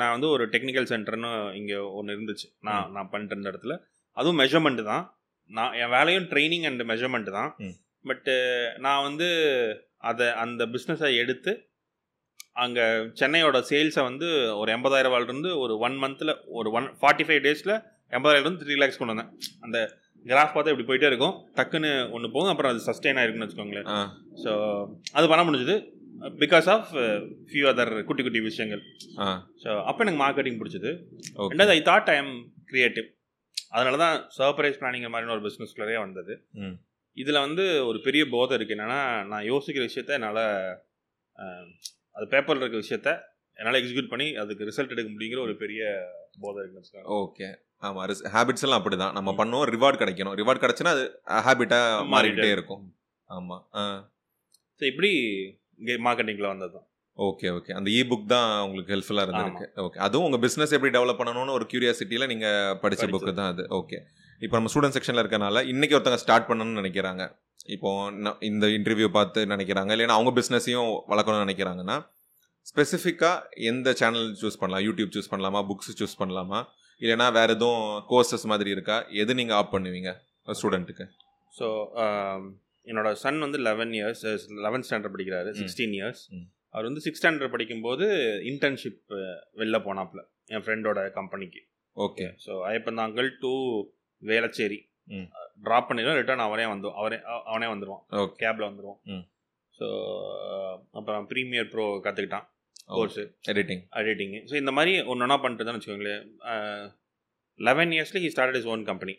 [0.00, 2.46] நான் வந்து ஒரு டெக்னிக்கல் சென்டர்னு இங்கே ஒன்று இருந்துச்சு.
[2.68, 3.74] நான் நான் பண்ணிட்டு இருந்த இடத்துல.
[4.16, 5.04] அதுவும் மெஷர்மெண்ட் தான்.
[5.50, 7.50] நான் என் வேலையும் ட்ரைனிங் அண்ட் மெஷர்மெண்ட் தான்.
[8.10, 8.34] பட்டு
[8.84, 9.28] நான் வந்து
[10.10, 11.52] அதை அந்த பிஸ்னஸை எடுத்து
[12.56, 12.84] அங்கே
[13.20, 14.26] சென்னையோட சேல்ஸை வந்து
[14.60, 17.74] ஒரு எண்பதாயிரம் ரூபாயிலிருந்து ஒரு ஒன் மந்தில் ஒரு ஒன் ஃபார்ட்டி ஃபைவ் டேஸில்
[18.16, 19.30] எண்பதாயிரம் த்ரீ லேக்ஸ் கொண்டு வந்தேன்.
[19.64, 19.78] அந்த
[20.26, 21.34] கிராஃப் பார்த்தா இப்படி போயிட்டே இருக்கும்.
[21.58, 23.88] டக்குன்னு ஒன்று போகும் அப்புறம் அது சஸ்டெயின் ஆயிருக்குன்னு வச்சுக்கோங்களேன்.
[24.42, 24.52] ஸோ
[25.18, 25.76] அது பண்ண முடிஞ்சது.
[26.42, 26.90] பிகாஸ் ஆஃப்
[27.50, 28.82] ஃபியூ அதர் குட்டி குட்டி விஷயங்கள்.
[29.62, 30.90] ஸோ அப்போ எனக்கு மார்க்கெட்டிங் பிடிச்சது.
[31.52, 32.34] ரெண்டாவது I thought I am
[32.72, 33.08] creative
[33.76, 36.34] அதனால தான் சர்ப்ரைஸ் பிளானிங் மாதிரியான ஒரு பிஸ்னஸ்குள்ளே வந்தது.
[37.16, 39.00] இதில் வந்து ஒரு பெரிய போதை இருக்குது என்னென்னா
[39.32, 40.44] நான் யோசிக்கிற விஷயத்த என்னால்
[42.16, 43.10] அது பேப்பரில் இருக்க விஷயத்த
[43.58, 45.82] என்னால் எக்ஸிக்யூட் பண்ணி அதுக்கு ரிசல்ட் எடுக்க முடியுங்கிற ஒரு பெரிய
[46.44, 47.48] போதை இருக்குன்னு ஓகே
[47.86, 48.02] ஆமாம்
[48.34, 49.14] ஹேபிட்ஸ் எல்லாம் அப்படிதான்.
[49.18, 50.36] நம்ம பண்ணுவோம் ரிவார்ட் கிடைக்கணும்.
[50.40, 51.04] ரிவார்ட் கிடைச்சுன்னா அது
[51.46, 52.82] ஹேபிட்டாக மாறிக்கிட்டே இருக்கும்.
[53.30, 53.82] ஆமாம் ஆ.
[54.80, 55.10] ஸோ இப்படி
[55.80, 56.86] இங்கே மார்க்கெட்டிங்கில் வந்தது தான்.
[57.18, 59.66] ஓகே ஓகே அந்த இ புக் தான் உங்களுக்கு ஹெல்ப்ஃபுல்லாக இருந்திருக்கு.
[59.86, 63.08] ஓகே அதுவும் உங்கள் பிஸ்னஸ் எப்படி டெவலப் பண்ணணும்னு ஒரு கியூரியாசிட்டியில் நீங்கள் படித்த.
[63.14, 63.64] புக்கு தான் அது.
[63.80, 63.98] ஓகே
[64.42, 67.24] இப்போ நம்ம ஸ்டூடெண்ட் செக்ஷனில் இருக்கனால இன்னைக்கு ஒருத்தங்க ஸ்டார்ட் பண்ணணும்னு நினைக்கிறாங்க.
[67.74, 67.90] இப்போ
[68.50, 69.90] இந்த இன்டர்வியூ பார்த்து நினைக்கிறாங்க.
[69.96, 71.96] இல்லைன்னா அவங்க பிஸ்னஸையும் வளர்க்கணும்னு நினைக்கிறாங்கன்னா
[72.70, 74.84] ஸ்பெசிஃபிக்காக எந்த சேனல் சூஸ் பண்ணலாம்?
[74.88, 75.60] யூடியூப் சூஸ் பண்ணலாமா?
[75.70, 76.60] புக்ஸ் சூஸ் பண்ணலாமா?
[77.00, 78.96] இல்லைன்னா வேற எதுவும் கோர்சஸ் மாதிரி இருக்கா?
[79.22, 80.10] எது நீங்கள் ஆப் பண்ணுவீங்க?
[80.58, 81.06] ஸ்டூடெண்ட்டுக்கு
[81.58, 81.66] ஸோ
[82.90, 84.22] என்னோட சன் வந்து லெவன் இயர்ஸ்
[84.66, 85.50] லெவன்த் ஸ்டாண்டர்ட் படிக்கிறாரு.
[85.60, 86.22] Sixteen years.
[86.74, 88.06] அவர் வந்து சிக்ஸ் ஸ்டாண்டர்ட் படிக்கும்போது
[88.50, 89.02] இன்டர்ன்ஷிப்
[89.60, 90.22] வெளில போனாப்புல
[90.54, 91.62] என் ஃப்ரெண்டோட கம்பெனிக்கு
[91.96, 93.52] okay so Iyyappanthangal to
[94.22, 94.78] Velachery.
[95.66, 97.18] Drop பண்ணிடுவோம் ரிட்டர்ன் அவனே வந்து அவனே
[97.50, 98.02] அவனே வந்துடுவான்
[98.42, 99.00] கேபில் வந்துடுவான்.
[99.78, 99.86] ஸோ
[100.98, 102.46] அப்புறம் ப்ரீமியர் ப்ரோ கற்றுக்கிட்டான்
[102.96, 106.24] கோர்ஸு எடிட்டிங் எடிட்டிங்கு ஸோ இந்த மாதிரி ஒன்று பண்ணிட்டு தான் வச்சுக்கோங்களேன்.
[107.68, 109.14] லெவன் இயர்ஸில் he started is own company.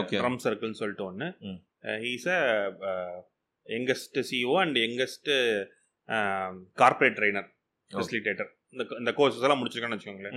[0.00, 1.28] Okay drum சர்க்கிள்னு சொல்லிட்டு ஒன்று.
[2.06, 2.40] He's a
[3.66, 5.30] youngest CEO and youngest
[6.82, 7.48] corporate trainer
[7.90, 10.36] facilitator இந்த இந்த கோர்சஸ் எல்லாம் முடிச்சிருக்கேன்னு வச்சுக்கோங்களேன்.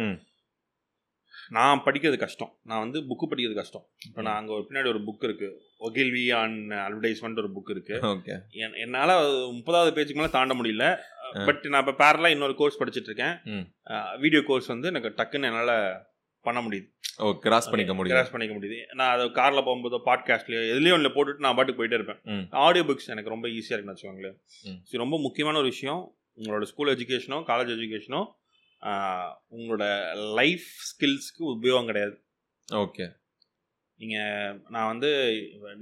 [1.57, 2.51] நான் படிக்கிறது கஷ்டம்.
[2.69, 3.85] நான் வந்து புக்கு படிக்கிறது கஷ்டம்.
[4.07, 5.49] இப்போ நான் அங்கே ஒரு பின்னாடி ஒரு புக் இருக்கு.
[5.87, 6.55] ஒகில்வி ஆன்
[6.85, 7.95] அட்வர்டைஸ்மெண்ட் ஒரு புக் இருக்கு.
[8.85, 9.19] என்னால
[9.57, 10.87] முப்பதாவது பேஜுக்கு மேலே தாண்ட முடியல.
[11.47, 13.35] பட் நான் இப்போ பேரலாக இன்னொரு கோர்ஸ் படிச்சுட்டு இருக்கேன்.
[14.25, 15.75] வீடியோ கோர்ஸ் வந்து எனக்கு டக்குன்னு என்னால்
[16.45, 16.87] பண்ண முடியுது.
[17.23, 18.79] ஓ கிராஸ் பண்ணிக்க முடியும் கிராஸ் பண்ணிக்க முடியுது.
[18.99, 22.49] நான் அதை காரில் போகும்போதோ பாட்காஸ்ட்லையோ எதுலேயும் ஒன்று போட்டுட்டு நான் பாட்டுக்கு போயிட்டே இருப்பேன்.
[22.65, 24.37] ஆடியோ புக்ஸ் எனக்கு ரொம்ப ஈஸியாக இருக்குன்னு வச்சுக்கோங்களேன்.
[24.87, 26.01] இது ரொம்ப முக்கியமான ஒரு விஷயம்
[26.39, 28.21] உங்களோட ஸ்கூல் எஜுகேஷனோ காலேஜ் எஜுகேஷனோ
[29.55, 29.85] உங்களோட
[30.39, 32.15] லைஃப் ஸ்கில்ஸ்க்கு உபயோகம் கிடையாது.
[32.67, 33.05] ஓகே.
[33.99, 35.09] நீங்கள் நான் வந்து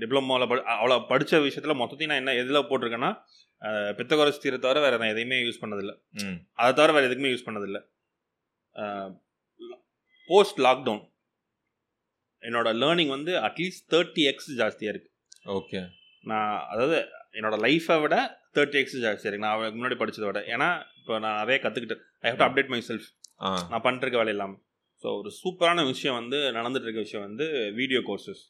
[0.02, 3.12] டிப்ளமோவில் படி அவ்வளோ படித்த விஷயத்தில் மொத்தத்தையும் நான் என்ன எதில் போட்டிருக்கேன்னா
[3.98, 5.96] பித்தகோரஸ் தீரை தவிர வேறு நான் எதையுமே யூஸ் பண்ணதில்லை.
[6.24, 6.38] ம்.
[6.54, 7.82] அதை தவிர வேறு எதுக்குமே யூஸ் பண்ணதில்லை.
[10.30, 11.04] போஸ்ட் லாக்டவுன்
[12.44, 15.12] என்னோட லேர்னிங் வந்து அட்லீஸ்ட் தேர்ட்டி எக்ஸ் ஜாஸ்தியாக இருக்குது
[15.58, 15.82] ஓகே.
[16.24, 16.98] நான் அதாவது
[17.38, 18.16] என்னோட லைஃப்பை விட
[18.56, 20.42] தேர்ட்டி எக்ஸ் ஜாஸ்தியாக இருக்குது நான் முன்னாடி படிச்சதை விட.
[20.56, 20.70] ஏன்னா
[21.04, 23.08] இப்போ நான் நிறைய கற்றுக்கிட்டேன் I have to update myself
[23.72, 24.60] நான் பண்ணிருக்க வேலை இல்லாமல்
[25.04, 27.46] ஸோ ஒரு சூப்பரான விஷயம் வந்து நடந்துட்டு இருக்க விஷயம் வந்து
[27.80, 28.44] வீடியோ கோர்சஸ்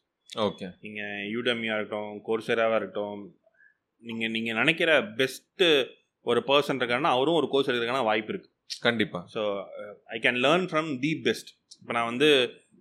[0.43, 3.21] ஓகே நீங்கள் யூடமியாக இருக்கட்டும் கோர்சராவாக இருக்கட்டும்
[4.03, 5.67] நீங்கள் நீங்கள் நினைக்கிற பெஸ்ட்டு
[6.25, 8.51] ஒரு பர்சன் இருக்காருன்னா அவரும் ஒரு கோர்ஸ் எடுக்கிறதுக்கான வாய்ப்பு இருக்குது
[8.83, 9.19] கண்டிப்பா.
[9.33, 9.41] So
[10.09, 11.49] I can learn from the best
[11.81, 12.29] இப்போ நான் வந்து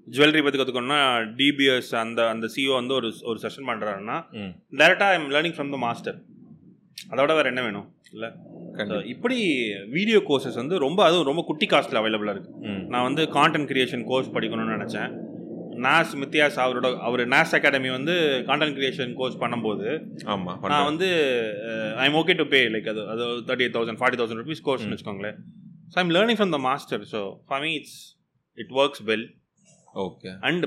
[0.08, 1.00] ஜுவல்லரி பற்றி கற்றுக்கணும்னா
[1.38, 4.16] டிபிஎஸ் அந்த அந்த சிஓ வந்து ஒரு ஒரு செஷன் பண்ணுறாருன்னா
[4.80, 6.18] டேரெக்டாக I'm learning from the master
[7.12, 7.86] அதோட வேறு என்ன வேணும்?
[8.14, 8.28] இல்லை?
[9.12, 9.36] இப்படி
[9.96, 14.32] வீடியோ கோர்சஸ் வந்து ரொம்ப அதுவும் ரொம்ப குட்டி காஸ்ட்டில் அவைலபிளாக இருக்குது நான் வந்து கான்டென்ட் கிரியேஷன் கோர்ஸ்
[14.36, 15.12] படிக்கணும்னு நினச்சேன்.
[15.86, 18.14] நாஸ் மித்தியாஸ் அவரோட அவர் நாஸ் அகாடமி வந்து
[18.48, 19.86] கான்டென்ட் கிரியேஷன் கோர்ஸ் பண்ணும்போது
[20.34, 20.88] ஆமா நான்.
[20.90, 21.08] வந்து
[22.04, 25.38] I'm okay to pay like அது அது thirty eight thousand forty thousand rupees கோர்ஸ்னு வச்சுக்கோங்களேன்.
[25.92, 27.98] So I'm learning from the master so for me it's
[28.58, 29.26] it works well
[30.06, 30.66] okay and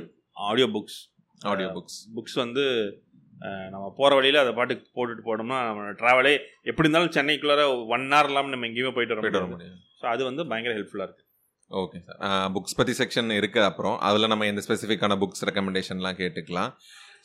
[0.50, 1.00] audio books
[1.42, 2.66] audio books books வந்து
[3.74, 6.34] நம்ம போகிற வழியில் அதை பாட்டுக்கு போட்டுட்டு போனோம்னா நம்ம ட்ராவலே
[6.70, 7.64] எப்படி இருந்தாலும் சென்னைக்குள்ளார
[7.96, 11.08] ஒன் ஹவர் இல்லாமல் நம்ம எங்கேயுமே போயிட்டு போயிட்டு வர வர முடியும் ஸோ அது வந்து பயங்கர ஹெல்ப்ஃபுல்லாக
[11.10, 11.24] இருக்குது
[11.72, 13.96] ஓகே சார் புக்ஸ் பற்றி செக்ஷன் இருக்குது அப்புறம்.
[14.08, 16.72] அதில் நம்ம எந்த ஸ்பெசிஃபிக்கான புக்ஸ் ரெக்கமெண்டேஷன்லாம் கேட்டுக்கலாம்.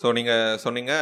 [0.03, 0.93] ஸோ நீங்கள் சொன்னீங்க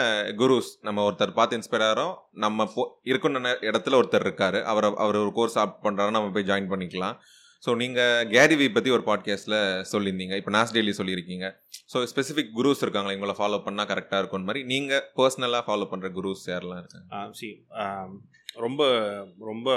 [0.41, 4.59] குருஸ் நம்ம ஒருத்தர் பார்த்து இன்ஸ்பயர் ஆகிறோம் நம்ம போ இருக்கணும்ன இடத்துல ஒருத்தர் இருக்கார்.
[4.71, 7.17] அவரை அவர் ஒரு கோர்ஸ் ஆப் பண்ணுறாரு நம்ம போய் ஜாயின் பண்ணிக்கலாம்.
[7.65, 9.57] ஸோ நீங்கள் கேரிவி பற்றி ஒரு பாட்காஸ்ட்டில்
[9.93, 10.35] சொல்லியிருந்தீங்க.
[10.41, 11.47] இப்போ நாஸ் டெய்லி சொல்லியிருக்கீங்க.
[11.93, 13.15] ஸோ ஸ்பெசிஃபிக் குருஸ் இருக்காங்களா?
[13.17, 17.23] இவங்கள ஃபாலோ பண்ணால் கரெக்டாக இருக்கும் மாதிரி நீங்கள் பர்சனலாக ஃபாலோ பண்ணுற குருஸ் யாரெல்லாம் இருக்காங்க?
[17.41, 17.49] சி
[18.65, 18.83] ரொம்ப
[19.51, 19.69] ரொம்ப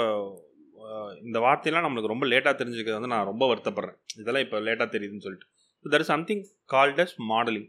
[1.26, 3.98] இந்த வார்த்தையெல்லாம் நம்மளுக்கு ரொம்ப லேட்டாக தெரிஞ்சுக்கிறது வந்து நான் ரொம்ப வருத்தப்படுறேன்.
[4.20, 5.48] இதெல்லாம் இப்போ லேட்டாக தெரியுதுன்னு சொல்லிட்டு.
[5.84, 6.42] There is something
[6.74, 7.68] called as modelling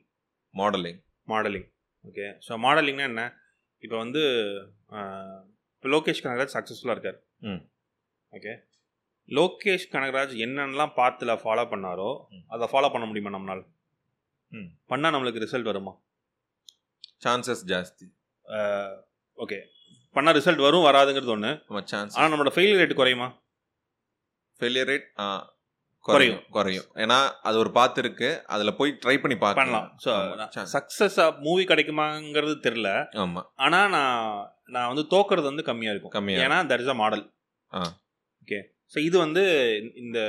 [0.53, 0.99] modelling
[1.31, 1.67] modelling
[2.05, 3.23] okay so மாடலிங்னா என்ன?
[3.83, 4.21] இப்போ வந்து
[5.75, 7.17] இப்போ லோகேஷ் கனகராஜ் சக்ஸஸ்ஃபுல்லாக இருக்கார்.
[7.49, 7.61] ம்.
[8.31, 8.53] ஓகே
[9.29, 12.09] லோகேஷ் கனகராஜ் என்னென்னலாம் பார்த்துல ஃபாலோ பண்ணாரோ.
[12.47, 13.63] அதை ஃபாலோ பண்ண முடியுமா நம்மளால்?
[14.51, 14.69] ம்.
[14.91, 15.93] பண்ணால் நம்மளுக்கு ரிசல்ட் வருமா?
[17.25, 18.05] சான்சஸ் ஜாஸ்தி.
[19.37, 19.59] ஓகே
[20.15, 23.27] பண்ணால் ரிசல்ட் வரும் வராதுங்கிறது ஒன்று நம்ம சான்ஸ் ஆனால் நம்மளோட ஃபெயிலியர் ரேட் குறையுமா?
[24.61, 25.07] ஃபெயிலியர் ரேட்
[26.05, 26.39] குறையும்.
[26.49, 28.29] குறையும் ஏன்னா அது ஒரு பாத்து இருக்கு.
[28.47, 29.87] அதுல போய் ட்ரை பண்ணி பண்ணலாம்.
[30.05, 32.89] ஸோ பார்க்கலாம் சக்ஸஸாக மூவி கிடைக்குமாங்கிறது தெரில
[33.23, 33.41] ஆமா.
[33.65, 34.17] ஆனால் நான்
[34.67, 36.13] நான் வந்து தோக்குறது வந்து கம்மியாக இருக்கும்.
[36.17, 37.23] கம்மியா ஏன்னா தட் இஸ் அ மாடல்
[37.71, 37.81] ஆ.
[38.41, 38.59] ஓகே
[38.93, 39.43] ஸோ இது வந்து
[40.03, 40.19] இந்த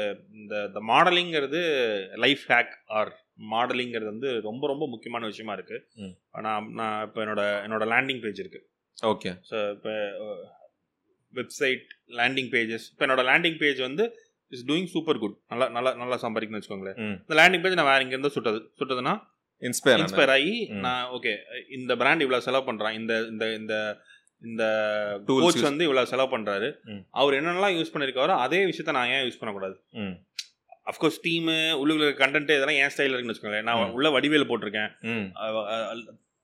[0.40, 1.60] இந்த மாடலிங்கிறது
[2.24, 3.12] லைஃப் ஹேக் ஆர்
[3.54, 5.78] மாடலிங்கிறது வந்து ரொம்ப ரொம்ப முக்கியமான விஷயமா இருக்கு.
[6.46, 8.60] நான் நான் இப்போ என்னோட என்னோட லேண்டிங் பேஜ் இருக்கு.
[8.98, 9.94] ஓகே ஸோ இப்போ
[11.34, 11.86] வெப்சைட்
[12.20, 14.04] லேண்டிங் பேஜஸ் இப்போ என்னோட லேண்டிங் பேஜ் வந்து
[14.52, 16.98] இஸ் டூயிங் சூப்பர் குட் நல்லா நல்லா நல்லா சம்பாதிக்கணும்னு வச்சுக்கோங்களேன்.
[17.26, 19.14] இந்த லேண்டிங் பேஜ் நான் வேற இங்கேருந்து சுட்டது சுட்டதுன்னா
[19.62, 20.54] இன்ஸ்பயர் இன்ஸ்பயர் ஆகி.
[20.86, 21.32] நான் ஓகே
[21.76, 23.74] இந்த பிராண்ட் இவ்வளோ செலவு பண்ணுறான் இந்த இந்த இந்த
[24.44, 24.64] இந்த
[25.28, 27.02] கோச் வந்து இவ்வளோ செலவு பண்ணுறாரு ம்.
[27.20, 29.76] அவர் என்னென்னலாம் யூஸ் பண்ணியிருக்காரோ அதே விஷயத்த நான் ஏன் யூஸ் பண்ணக்கூடாது?
[30.90, 33.68] அஃப்கோர்ஸ் டீமு உள்ள கண்டென்ட் இதெல்லாம் ஏன் ஸ்டைலில் இருக்குன்னு வச்சுக்கோங்களேன்.
[33.70, 33.94] நான்.
[33.98, 34.90] உள்ள வடிவேல் போட்டிருக்கேன்.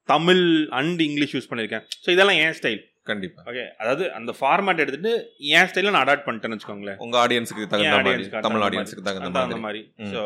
[0.08, 0.44] தமிழ்
[0.78, 3.42] அண்ட் இங்கிலீஷ் யூஸ் பண்ணியிருக்கேன் ஸோ இதெல்லாம் ஏன் ஸ்டைல் கண்டிப்பா.
[3.50, 5.12] ஓகே அதாவது அந்த ஃபார்மேட் எடுத்துட்டு
[5.56, 6.98] என் ஸ்டைலில் நான் அடாப்ட் பண்ணிட்டேன்னு வச்சுக்கோங்களேன்.
[7.04, 9.82] உங்க ஆடியன்ஸுக்கு தகுந்த மாதிரி தமிழ் ஆடியன்ஸுக்கு தகுந்த மாதிரி.
[10.12, 10.22] ஸோ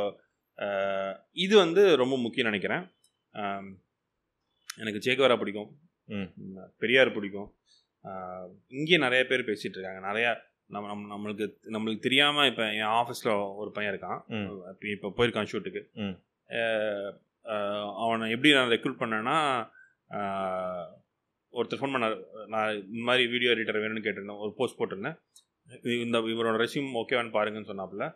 [1.45, 2.85] இது வந்து ரொம்ப முக்கியம் நினைக்கிறேன்.
[4.83, 5.71] எனக்கு சேகவரா பிடிக்கும்.
[6.83, 7.51] பெரியார் பிடிக்கும்.
[8.79, 10.03] இங்கே நிறைய பேர் பேசிட்டு இருக்காங்க.
[10.11, 10.31] நிறையா
[10.75, 14.21] நம்ம நம்ம நம்மளுக்கு நம்மளுக்கு தெரியாமல் இப்போ என் ஆஃபீஸில் ஒரு பையன் இருக்கான்.
[14.97, 15.83] இப்போ போயிருக்கான் ஷூட்டுக்கு
[18.05, 19.37] அவனை எப்படி நான் ரெக்ரூட் பண்ணேன்னா
[21.59, 22.17] ஒருத்தர் ஃபோன் பண்ணார்.
[22.53, 24.43] நான் இந்த மாதிரி வீடியோ எடிட்டர் வேணும்னு கேட்டிருந்தேன்.
[24.45, 25.19] ஒரு போஸ்ட் போட்டிருந்தேன்.
[26.05, 28.07] இந்த இவரோட ரெசியூம் ஓகேவான்னு பாருங்கன்னு சொன்னாப்புல.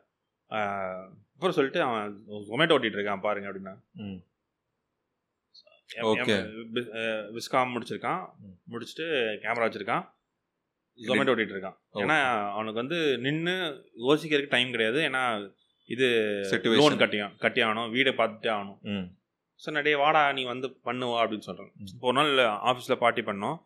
[1.34, 2.16] அப்புறம் சொல்லிட்டு அவன்
[2.50, 3.74] ஜொமேட்டோ ஓட்டிட்டு இருக்கான் பாருங்க அப்படின்னா
[5.96, 8.26] அஹ் விஸ்காம் முடிச்சிருக்கான்.
[8.70, 10.16] முடிச்சுட்டு கேமரா வச்சிருக்கான்.
[10.96, 11.76] ஜொமேட்டோ ஓட்டிட்டு இருக்கான்.
[11.92, 15.00] ஏன்னா அவனுக்கு வந்து நின்று யோசிக்கிறதுக்கு டைம் கிடையாது.
[15.00, 15.54] ஏன்னா
[15.86, 16.40] இது.
[16.76, 18.78] லோன் கட்டி கட்டி ஆகணும் வீடை பார்த்துட்டே ஆகணும்.
[19.66, 21.72] ஸோ நிறைய வாடா நீ வந்து பண்ணுவா அப்படின்னு சொல்கிறான்.
[21.94, 23.56] இப்போ ஒரு நாள் ஆஃபீஸில் பார்ட்டி பண்ணோம்.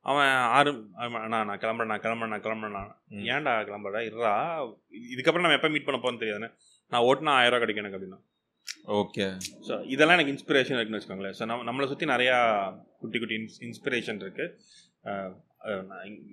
[0.00, 2.96] அவன் ஆறு அண்ணா நான் கிளம்புறேன் நான் கிளம்புறேன் நான் கிளம்புறேன்.
[3.22, 6.54] ஏன்டா கிளம்புறா இருறா இது- இதுக்கப்புறம் நம்ம எப்போ மீட் பண்ண போகிறோன்னு தெரியாதுன்னு.
[6.88, 8.31] நான் ஓட்டுனா ஆயிரம் ரூபா கிடைக்கும் எனக்கு அப்படின்னா.
[9.00, 9.26] ஓகே
[9.66, 11.36] ஸோ இதெல்லாம் எனக்கு இன்ஸ்பிரேஷன் இருக்குன்னு வச்சுக்கோங்களேன்.
[11.38, 12.36] ஸோ நம்ம நம்மளை சுற்றி நிறையா
[13.02, 14.48] குட்டி குட்டி இன்ஸ் இன்ஸ்பிரேஷன் இருக்குது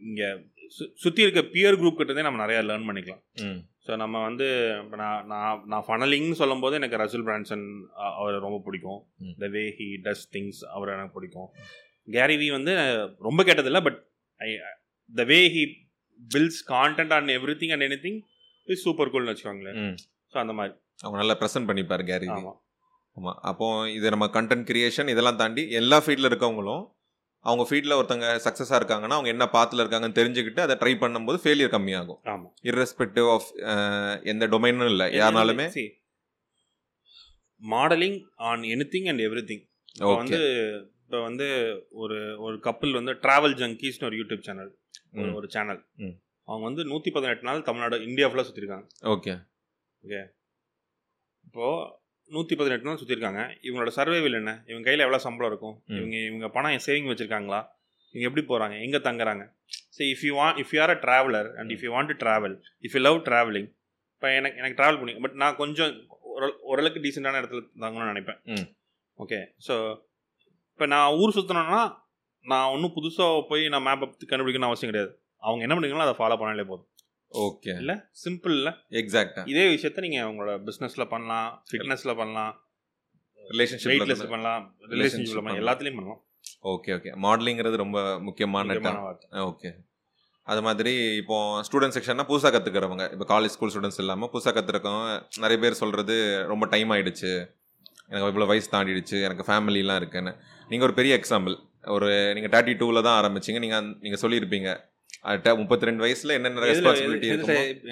[0.09, 0.29] இங்கே
[0.75, 3.21] சு சுற்றி இருக்க பியர் குரூப் கிட்டதே நம்ம நிறையா லேர்ன் பண்ணிக்கலாம்.
[3.85, 4.47] ஸோ நம்ம வந்து
[4.83, 7.65] இப்போ நான் நான் நான் ஃபனலிங்னு சொல்லும்போது எனக்கு ரசூல் பிரான்சன்
[8.19, 8.99] அவரை ரொம்ப பிடிக்கும்.
[9.43, 11.49] The way he does things அவரை எனக்கு பிடிக்கும்.
[12.17, 12.73] கேரி வி வந்து
[13.27, 13.99] ரொம்ப கேட்டதில்லை but
[14.41, 14.49] I
[15.11, 15.63] the way he
[16.21, 18.19] builds content on everything and anything
[18.67, 19.79] is super கூல்னு வச்சுக்கோங்களேன்.
[20.33, 20.75] ஸோ அந்த மாதிரி.
[21.03, 22.57] அவங்க நல்லா ப்ரெசென்ட் பண்ணிப்பாரு கேரி ஆமாம்
[23.49, 26.83] அப்போ இது நம்ம கண்டென்ட் கிரியேஷன் இதெல்லாம் தாண்டி எல்லா ஃபீல்டில் இருக்கவங்களும்
[27.45, 32.19] அவங்க ஃபீல்டில் ஒருத்தங்க சக்ஸஸாக இருக்காங்கன்னா அவங்க என்ன பாத்தில் இருக்காங்கன்னு தெரிஞ்சுக்கிட்டு அதை ட்ரை பண்ணும்போது ஃபெயிலியர் கம்மியாகும்.
[32.31, 33.47] ஆமாம் இர்ரெஸ்பெக்டிவ் ஆஃப்
[34.31, 35.67] எந்த டொமைனும் இல்லை யாருனாலுமே.
[37.61, 38.63] Modelling on
[38.95, 39.63] anything and everything
[40.05, 40.39] okay வந்து
[41.03, 41.47] இப்போ வந்து
[42.01, 44.71] ஒரு ஒரு கப்பல் வந்து டிராவல் ஜங்கீஸ்னு ஒரு யூடியூப் சேனல்
[45.39, 45.81] ஒரு சேனல்.
[46.47, 49.33] அவங்க வந்து நூற்றி பதினெட்டு நாள் தமிழ்நாடு இந்தியா ஃபுல்லாக சுற்றிருக்காங்க ஓகே
[51.49, 51.77] இப்போது
[52.31, 54.51] நூற்றி பதினெட்டு நாள் சுற்றிருக்காங்க இவங்களோட சர்வைவில் என்ன?
[54.69, 55.75] இவங்க கையில் எவ்வளோ சம்பளம் இருக்கும்.
[55.97, 57.59] இவங்க இவங்க பணம் சேவிங் வச்சுருக்காங்களா?
[58.15, 59.43] இவங்க எப்படி போகிறாங்க எங்கே தங்குறாங்க?
[59.95, 62.55] So if you want if you are a traveller and if you want to travel
[62.87, 63.69] if you love travelling
[64.15, 65.91] இப்போ எனக்கு எனக்கு ட்ராவல் பண்ணி பட் நான் கொஞ்சம்
[66.35, 68.39] ஒரு ஓரளவுக்கு டீசெண்டான இடத்துல தங்கணும்னு நினைப்பேன்.
[69.19, 69.75] ஓகே ஸோ
[70.73, 71.81] இப்போ நான் ஊர் சுற்றணும்னா
[72.45, 75.11] நான் ஒன்றும் புதுசாக போய் நான் மேப்பை கண்டுபிடிக்கணும்னு அவசியம் கிடையாது.
[75.47, 76.87] அவங்க என்ன பண்ணிக்கலாம் அதை ஃபாலோ பண்ணாலே போதும்.
[77.31, 77.95] ஓகே இல்லை?
[78.23, 78.71] சிம்பிள் இல்லை?
[79.01, 82.53] எக்ஸாக்டா இதே விஷயத்த நீங்கள் உங்களோட பிஸ்னஸில் பண்ணலாம் ஃபிட்னஸில் பண்ணலாம்
[83.41, 84.63] ரிலேஷன்ஷிப் பண்ணலாம்.
[84.93, 85.61] ரிலேஷன்ஷிப்பில் பண்ணலாம் பண்ணலாம்.
[85.63, 86.21] எல்லாத்துலேயும் பண்ணலாம்.
[86.73, 88.75] ஓகே ஓகே மாடலிங்கிறது ரொம்ப முக்கியமான
[89.51, 89.71] ஓகே
[90.47, 91.37] அது மாதிரி இப்போ
[91.67, 95.09] ஸ்டூடெண்ட் செக்ஷன்னா புதுசாக கற்றுக்கிறவங்க இப்போ காலேஜ் ஸ்கூல் ஸ்டூடெண்ட்ஸ் இல்லாமல் புதுசாக கற்றுருக்கவங்க
[95.43, 96.15] நிறைய பேர் சொல்கிறது
[96.51, 97.31] ரொம்ப டைம் ஆயிடுச்சு.
[98.11, 100.31] எனக்கு இவ்வளோ வயசு தாண்டிடுச்சு எனக்கு ஃபேமிலிலாம் இருக்குன்னு.
[100.69, 101.55] நீங்கள் ஒரு பெரிய எக்ஸாம்பிள்
[101.95, 103.59] ஒரு நீங்கள் தேர்ட்டி டூவில் தான் ஆரம்பிச்சிங்க.
[103.65, 104.71] நீங்கள் நீங்கள் சொல்லியிருப்பீங்க.
[105.61, 107.29] முப்பத்தி ரெண்டு வயசுல என்னென்ன ரெஸ்பான்சிபிலிட்டி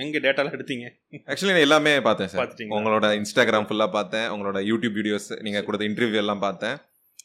[0.03, 0.86] எங்க டேட்டாலாம் எடுத்தீங்க?
[1.32, 2.51] ஆக்சுவலி நான் எல்லாமே பார்த்தேன் சார்?
[2.77, 4.27] உங்களோட இன்ஸ்டாகிராம் ஃபுல்லாக பார்த்தேன்.
[4.36, 6.75] உங்களோட யூடியூப் வீடியோஸ் நீங்கள் கொடுத்த இன்டர்வியூ எல்லாம் பார்த்தேன்.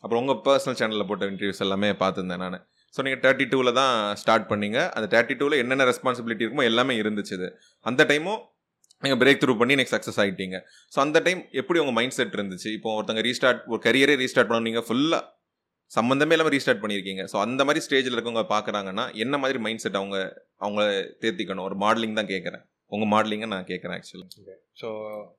[0.03, 2.59] அப்புறம் உங்கள் பர்சனல் சேனலில் போட்ட இன்டர்வியூஸ் எல்லாமே பார்த்துருந்தேன் நான்.
[2.95, 4.79] ஸோ நீங்கள் தேர்ட்டி டூவில் தான் ஸ்டார்ட் பண்ணீங்க.
[4.97, 7.37] அந்த தேர்ட்டி டூவில் என்னென்ன ரெஸ்பான்சிபிலிட்டி இருக்குமோ எல்லாமே இருந்துச்சு.
[7.91, 8.41] அந்த டைமும்
[9.03, 10.57] நீங்கள் பிரேக் த்ரூ பண்ணி நெக்ஸ்ட் சக்ஸஸ் ஆகிட்டீங்க
[10.95, 12.69] ஸோ அந்த டைம் எப்படி உங்கள் மைண்ட் செட் இருந்துச்சு?
[12.79, 15.23] இப்போ ஒருத்தங்க ரீஸ்டார்ட் ஒரு கரியரே ரீஸ்டார்ட் பண்ணணும் நீங்கள் ஃபுல்லாக
[15.93, 17.23] சம்மந்தமே இல்லாமல் ரீஸ்டார்ட் பண்ணியிருக்கீங்க.
[17.33, 20.19] ஸோ அந்த மாதிரி ஸ்டேஜில் இருக்கவங்க பார்க்குறாங்கன்னா என்ன மாதிரி மைண்ட் செட் அவங்க
[20.59, 20.83] அவங்க
[21.23, 21.67] தேர்த்திக்கணும்?
[21.69, 24.27] ஒரு மாடலிங் தான் கேட்குறேன் உங்கள் மாடலிங்கை நான் கேட்குறேன் ஆக்சுவலி
[24.81, 24.89] ஸோ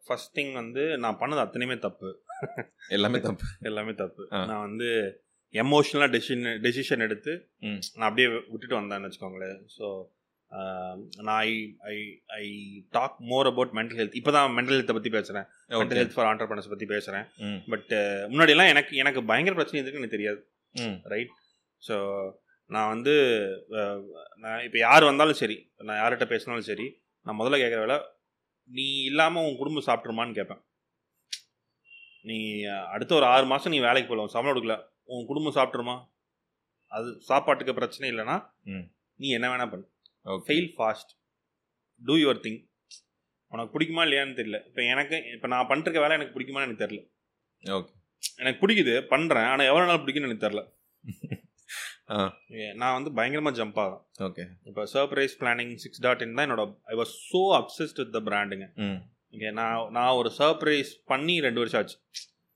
[0.08, 2.10] ஃபர்ஸ்ட் திங் வந்து நான் பண்ணது அத்தனையுமே தப்பு.
[2.90, 3.46] எல்லாமே தப்பு.
[3.70, 4.24] எல்லாமே தப்பு.
[4.50, 4.90] நான் வந்து
[5.54, 7.34] எமோஷ்னலாக டெசிஷன் டெசிஷன் எடுத்து.
[7.98, 9.60] நான் அப்படியே விட்டுட்டு வந்தேன்னு வச்சுக்கோங்களேன்.
[9.78, 9.86] ஸோ
[11.28, 11.52] நான் I
[11.94, 11.96] I
[12.42, 12.46] I
[12.98, 15.48] talk more about mental health இப்போ தான் மென்டல் ஹெல்த்தை பற்றி பேசுகிறேன்
[15.80, 17.26] மென்டல் ஹெல்த் ஃபார் ஆண்டர்பனர்ஸ் பற்றி பேசுகிறேன்
[17.74, 17.92] பட்
[18.32, 20.42] முன்னாடியெல்லாம் எனக்கு எனக்கு பயங்கர பிரச்சனை இருக்குன்னு எனக்கு தெரியாது.
[21.14, 21.34] ரைட்
[21.84, 21.96] ஸோ
[22.70, 23.14] நான் வந்து
[24.44, 26.88] நான் இப்போ யார் வந்தாலும் சரி நான் யார்கிட்ட பேசினாலும் சரி
[27.26, 27.98] நான் முதல்ல கேட்குற வேலை
[28.70, 30.62] நீ இல்லாமல் உன் குடும்பம் சாப்பிட்ருமான்னு கேட்பேன்.
[32.30, 32.38] நீ
[32.96, 34.76] அடுத்த ஒரு ஆறு மாதம் நீ வேலைக்கு போகலாம் சம்பளம் கொடுக்கல
[35.14, 35.96] உன் குடும்பம் சாப்பிட்ருமா
[36.92, 38.38] அது சாப்பாட்டுக்கு பிரச்சனை இல்லைன்னா.
[39.20, 39.86] நீ என்ன வேணா பண்ணு.
[40.46, 41.12] Fail fast
[42.02, 42.60] do your thing
[43.52, 44.60] உனக்கு பிடிக்குமா இல்லையான்னு தெரியல.
[44.70, 47.02] இப்போ எனக்கு இப்போ நான் பண்ணிருக்க வேலை எனக்கு பிடிக்குமான்னு எனக்கு தெரியல.
[47.64, 47.92] ஓகே
[48.42, 50.64] எனக்கு பிடிக்குது பண்ணுறேன் ஆனால் எவ்வளோ நாள் பிடிக்குன்னு எனக்கு தெரில.
[52.80, 56.96] நான் வந்து பயங்கரமாக ஜம்ப் ஆகும் ஓகே இப்போ surprise planning six dot in தான் என்னோட I
[57.00, 58.66] was so obsessed with the பிராண்டுங்க
[59.34, 61.98] okay நான் நான் ஒரு சர்ப்ரைஸ் பண்ணி ரெண்டு வருஷம் ஆச்சு.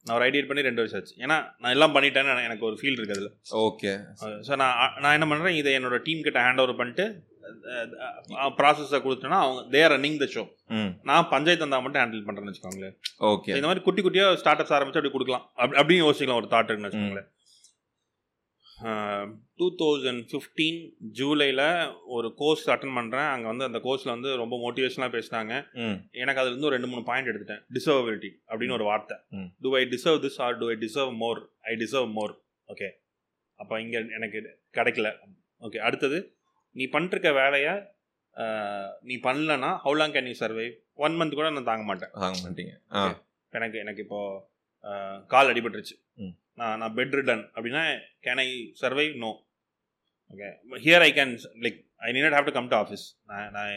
[0.06, 1.16] நான் ஒரு ஐடியேட் பண்ணி ரெண்டு வருஷம் ஆச்சு.
[1.24, 3.30] ஏன்னா நான் எல்லாம் பண்ணிட்டேன்னு எனக்கு ஒரு ஃபீல் இருக்குது
[3.62, 3.94] ஓகே
[4.48, 7.08] ஸோ நான் நான் என்ன பண்ணுறேன் இதை என்னோட டீம் கிட்ட ஹேண்ட் ஓவர் பண்ணிட்டு
[8.60, 10.44] ப்ராசஸை கொடுத்தேன்னா அவங்க தேர் ரன்னிங் த ஷோ
[11.10, 12.96] நான் பஞ்சாயத்து தந்தா மட்டும் ஹேண்டில் பண்ணுறேன்னு வச்சுக்கோங்களேன்.
[13.32, 13.52] ஓகே.
[13.58, 15.48] இந்த மாதிரி குட்டி குட்டியாக ஸ்டார்ட் அப்ஸ் ஆரம்பிச்சு அப்படி கொடுக்கலாம்.
[15.62, 17.30] அப்படி அப்படியும் யோசிக்கலாம் ஒரு தாட் இருக்குன்னு வச்சுக்கோங்களேன்.
[19.60, 20.82] டூ தௌசண்ட் ஃபிஃப்டீன்
[21.20, 21.64] ஜூலையில்
[22.16, 25.54] ஒரு கோர்ஸ் அட்டன் பண்ணுறேன் அங்கே வந்து அந்த கோர்ஸில் வந்து ரொம்ப மோட்டிவேஷனாக பேசினாங்க.
[26.22, 27.64] எனக்கு அதுல இருந்து ஒரு ரெண்டு மூணு பாயிண்ட் எடுத்துட்டேன்.
[27.78, 29.18] டிசர்வபிலிட்டி அப்படின்னு ஒரு வார்த்தை.
[29.66, 32.36] Do I deserve this or do I deserve more I deserve more
[32.74, 32.90] okay
[33.60, 34.40] அப்போ இங்கே எனக்கு
[34.78, 35.10] கிடைக்கல.
[35.68, 36.18] ஓகே அடுத்தது
[36.76, 37.74] நீ பண்ணிருக்க வேலையை
[39.10, 40.68] நீ பண்ணலன்னா how long can you survive
[41.06, 42.12] one month கூட நான் தாங்க மாட்டேன்.
[42.24, 42.74] வாங்க மாட்டீங்க.
[43.54, 44.20] எனக்கு எனக்கு இப்போ
[45.34, 45.96] கால் அடிபட்டுருச்சு.
[46.60, 47.84] நான் நான் பெட் ரிட்டன் அப்படின்னா
[48.26, 48.50] can I
[48.82, 49.32] survive no
[50.34, 50.48] okay
[50.86, 51.34] here I can
[51.66, 51.78] like
[52.08, 53.74] I need have to come to office நான் நான்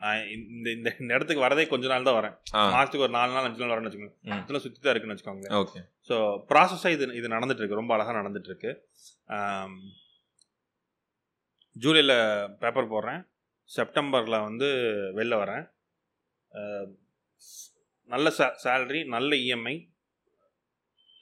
[0.00, 2.36] நான் இந்த இந்த இந்த இடத்துக்கு வரதே கொஞ்ச நாள் தான் வரேன்.
[2.74, 4.16] மாதத்துக்கு ஒரு நாலு நாள் அஞ்சு நாள் வரேன்னு வச்சுக்கோங்க.
[4.42, 6.16] இதெல்லாம் சுற்றி தான் இருக்குன்னு வச்சுக்கோங்க ஓகே ஸோ
[6.50, 8.72] ப்ராசஸாக இது இது நடந்துட்டு இருக்கு ரொம்ப அழகாக நடந்துட்டு இருக்கு
[11.76, 12.16] ஜூலையில்
[12.62, 13.22] பேப்பர் போடுறேன்.
[13.70, 14.68] செப்டம்பரில் வந்து
[15.18, 15.64] வெளில வரேன்.
[18.10, 19.76] நல்ல சே சேலரி நல்ல EMI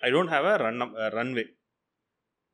[0.07, 0.85] I don't have a run
[1.17, 1.45] runway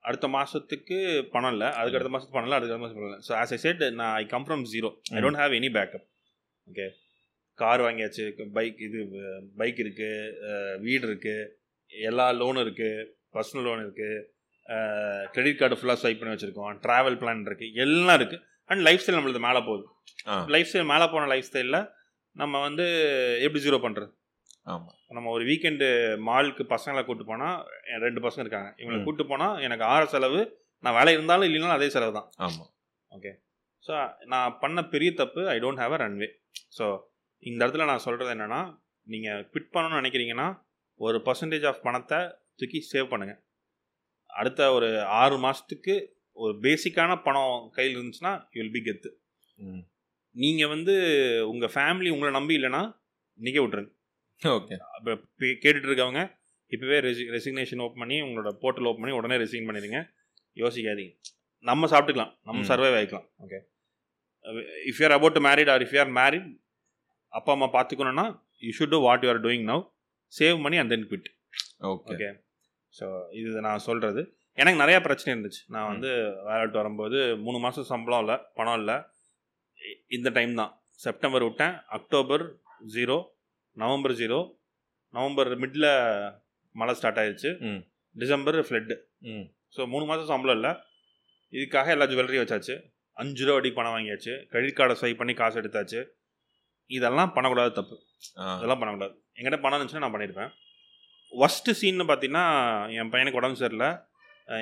[0.05, 0.97] அடுத்த மாதத்துக்கு
[1.35, 1.69] பணம் இல்லை.
[1.79, 3.23] அதுக்கு அடுத்த மாதத்துக்கு பணம் இல்லை அதுக்கு அடுத்த மாதத்துக்கு பணம் இல்லை.
[3.29, 6.07] ஸோ ஆஸ் ஐ செட் நான் I come from zero I don't have any backup
[6.69, 6.87] okay
[7.59, 8.25] car வாங்கியாச்சு
[8.57, 9.01] பைக் இது
[9.61, 10.41] பைக் இருக்குது
[10.85, 11.51] வீடு இருக்குது
[11.93, 14.17] எல்லா லோனும் இருக்குது பர்சனல் லோன் இருக்குது
[15.35, 16.73] கிரெடிட் கார்டு ஃபுல்லாக ஸ்வைப் பண்ணி வச்சுருக்கோம்.
[16.85, 19.85] ட்ராவல் பிளான் இருக்குது எல்லாம் இருக்குது அண்ட் லைஃப் ஸ்டைல் நம்மளது மேலே போகுது.
[20.55, 21.81] லைஃப் ஸ்டைல் மேலே போன லைஃப் ஸ்டைலில்
[22.37, 22.87] நம்ம வந்து
[23.47, 24.13] எப்படி ஜீரோ பண்ணுறது
[24.73, 25.89] ஆமாம் நம்ம ஒரு வீக்கெண்டு
[26.29, 27.59] மாலுக்கு பசங்களை கூட்டு போனால்
[28.05, 28.71] ரெண்டு பசங்க இருக்காங்க.
[28.81, 28.99] இவங்களை.
[29.09, 30.41] கூட்டு போனால் எனக்கு ஆற செலவு
[30.85, 32.29] நான் வேலை இருந்தாலும் இல்லைனாலும் அதே செலவு தான்.
[32.47, 32.71] ஆமாம்
[33.85, 33.97] ஸோ
[34.33, 36.29] நான் பண்ண பெரிய தப்பு I don't have a runway
[36.79, 36.87] so
[37.43, 38.61] இந்த இடத்துல நான் சொல்கிறது என்னென்னா
[39.07, 40.47] நீங்கள் குவிட் பண்ணணும்னு நினைக்கிறீங்கன்னா
[41.01, 42.19] ஒரு பர்சன்டேஜ் ஆஃப் பணத்தை
[42.61, 43.41] தூக்கி சேவ் பண்ணுங்கள்
[44.31, 45.95] அடுத்த ஒரு ஆறு மாதத்துக்கு
[46.37, 49.11] ஒரு பேசிக்கான பணம் கையில் இருந்துச்சுன்னா யூ வில் பி கெத்து
[50.37, 50.95] நீங்கள் வந்து
[51.45, 52.83] உங்கள் ஃபேமிலி உங்களை நம்பி இல்லைன்னா
[53.39, 53.93] நிற்க விட்ருங்க
[54.43, 54.75] ஓகே.
[54.97, 55.13] அப்போ
[55.63, 56.23] கேட்டுட்டு இருக்கவங்க
[56.73, 59.99] இப்போவே ரெசி ரெசிக்னேஷன் ஓப்பன் பண்ணி உங்களோட போர்ட்டல் ஓப்பன் பண்ணி உடனே ரெசிக்ன் பண்ணிடுங்க.
[60.57, 61.15] யோசிக்காதீங்க.
[61.65, 62.33] நம்ம சாப்பிட்டுக்கலாம்.
[62.43, 62.65] நம்ம.
[62.69, 63.59] Survive ஆகிக்கலாம் okay.
[64.87, 66.49] If you're about to married or if you're married
[67.33, 68.27] அப்பா அம்மா பார்த்துக்கணுன்னா
[68.63, 69.83] you should do what you are doing now
[70.33, 71.29] save பண்ணி and then quit
[71.87, 72.29] okay.
[72.99, 73.07] So
[73.41, 74.21] இது நான் சொல்கிறது
[74.61, 75.63] எனக்கு நிறையா பிரச்சனை இருந்துச்சு.
[75.75, 76.11] நான் வந்து
[76.49, 78.97] வேலை விட்டு வரும்போது மூணு மாதம் சம்பளம் இல்லை பணம் இல்லை.
[80.17, 80.73] இந்த டைம் தான்.
[81.05, 82.45] செப்டம்பர் விட்டேன் October
[82.95, 83.19] zero
[83.77, 84.39] November zero
[85.15, 85.91] November middle
[86.75, 87.51] மழை ஸ்டார்ட் ஆயிடுச்சு
[88.17, 88.97] டிசம்பர் ஃப்ளட்டு
[89.77, 90.73] ஸோ மூணு மாதம் சம்பளம் இல்லை.
[91.53, 92.75] இதுக்காக எல்லா ஜுவல்லரியும் வச்சாச்சு.
[93.17, 94.33] அஞ்சு ரூபா வட்டி பணம் வாங்கியாச்சு.
[94.53, 96.01] கிரெடிட் கார்டை ஸ்வைப் பண்ணி காசு எடுத்தாச்சு.
[96.91, 97.97] இதெல்லாம் பண்ணக்கூடாது தப்பு.
[98.55, 99.15] அதெல்லாம் பண்ணக்கூடாது.
[99.37, 100.53] என்கிட்ட பணம் இருந்துச்சுன்னா நான் பண்ணியிருப்பேன்
[101.33, 102.45] ஒஸ்ட்டு சீன்னு பார்த்தீங்கன்னா
[102.99, 103.91] என் பையனுக்கு உடம்பு சரியில்லை.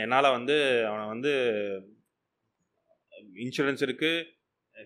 [0.04, 0.54] என்னால் வந்து
[0.90, 1.32] அவனை வந்து
[3.44, 4.24] இன்சூரன்ஸ் இருக்குது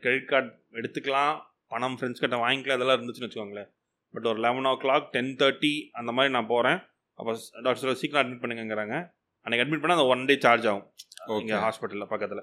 [0.02, 1.34] கிரெடிட் கார்டு எடுத்துக்கலாம்
[1.72, 3.70] பணம் ஃப்ரெண்ட்ஸ் கிட்ட வாங்கிக்கலாம் அதெல்லாம் இருந்துச்சுன்னு வச்சுக்கோங்களேன்.
[4.14, 6.78] பட் ஒரு eleven o'clock ten thirty அந்த மாதிரி நான் போகிறேன்
[7.18, 7.30] அப்போ
[7.64, 8.96] டாக்டர் சொல்ல சீக்கிரம் அட்மிட் பண்ணுங்கங்கிறாங்க.
[9.46, 10.86] அன்றைக்கி அட்மிட் பண்ணால் அந்த ஒன் டே சார்ஜ் ஆகும்.
[11.40, 12.42] இங்கே ஓகே ஹாஸ்பிட்டலில் பக்கத்தில்.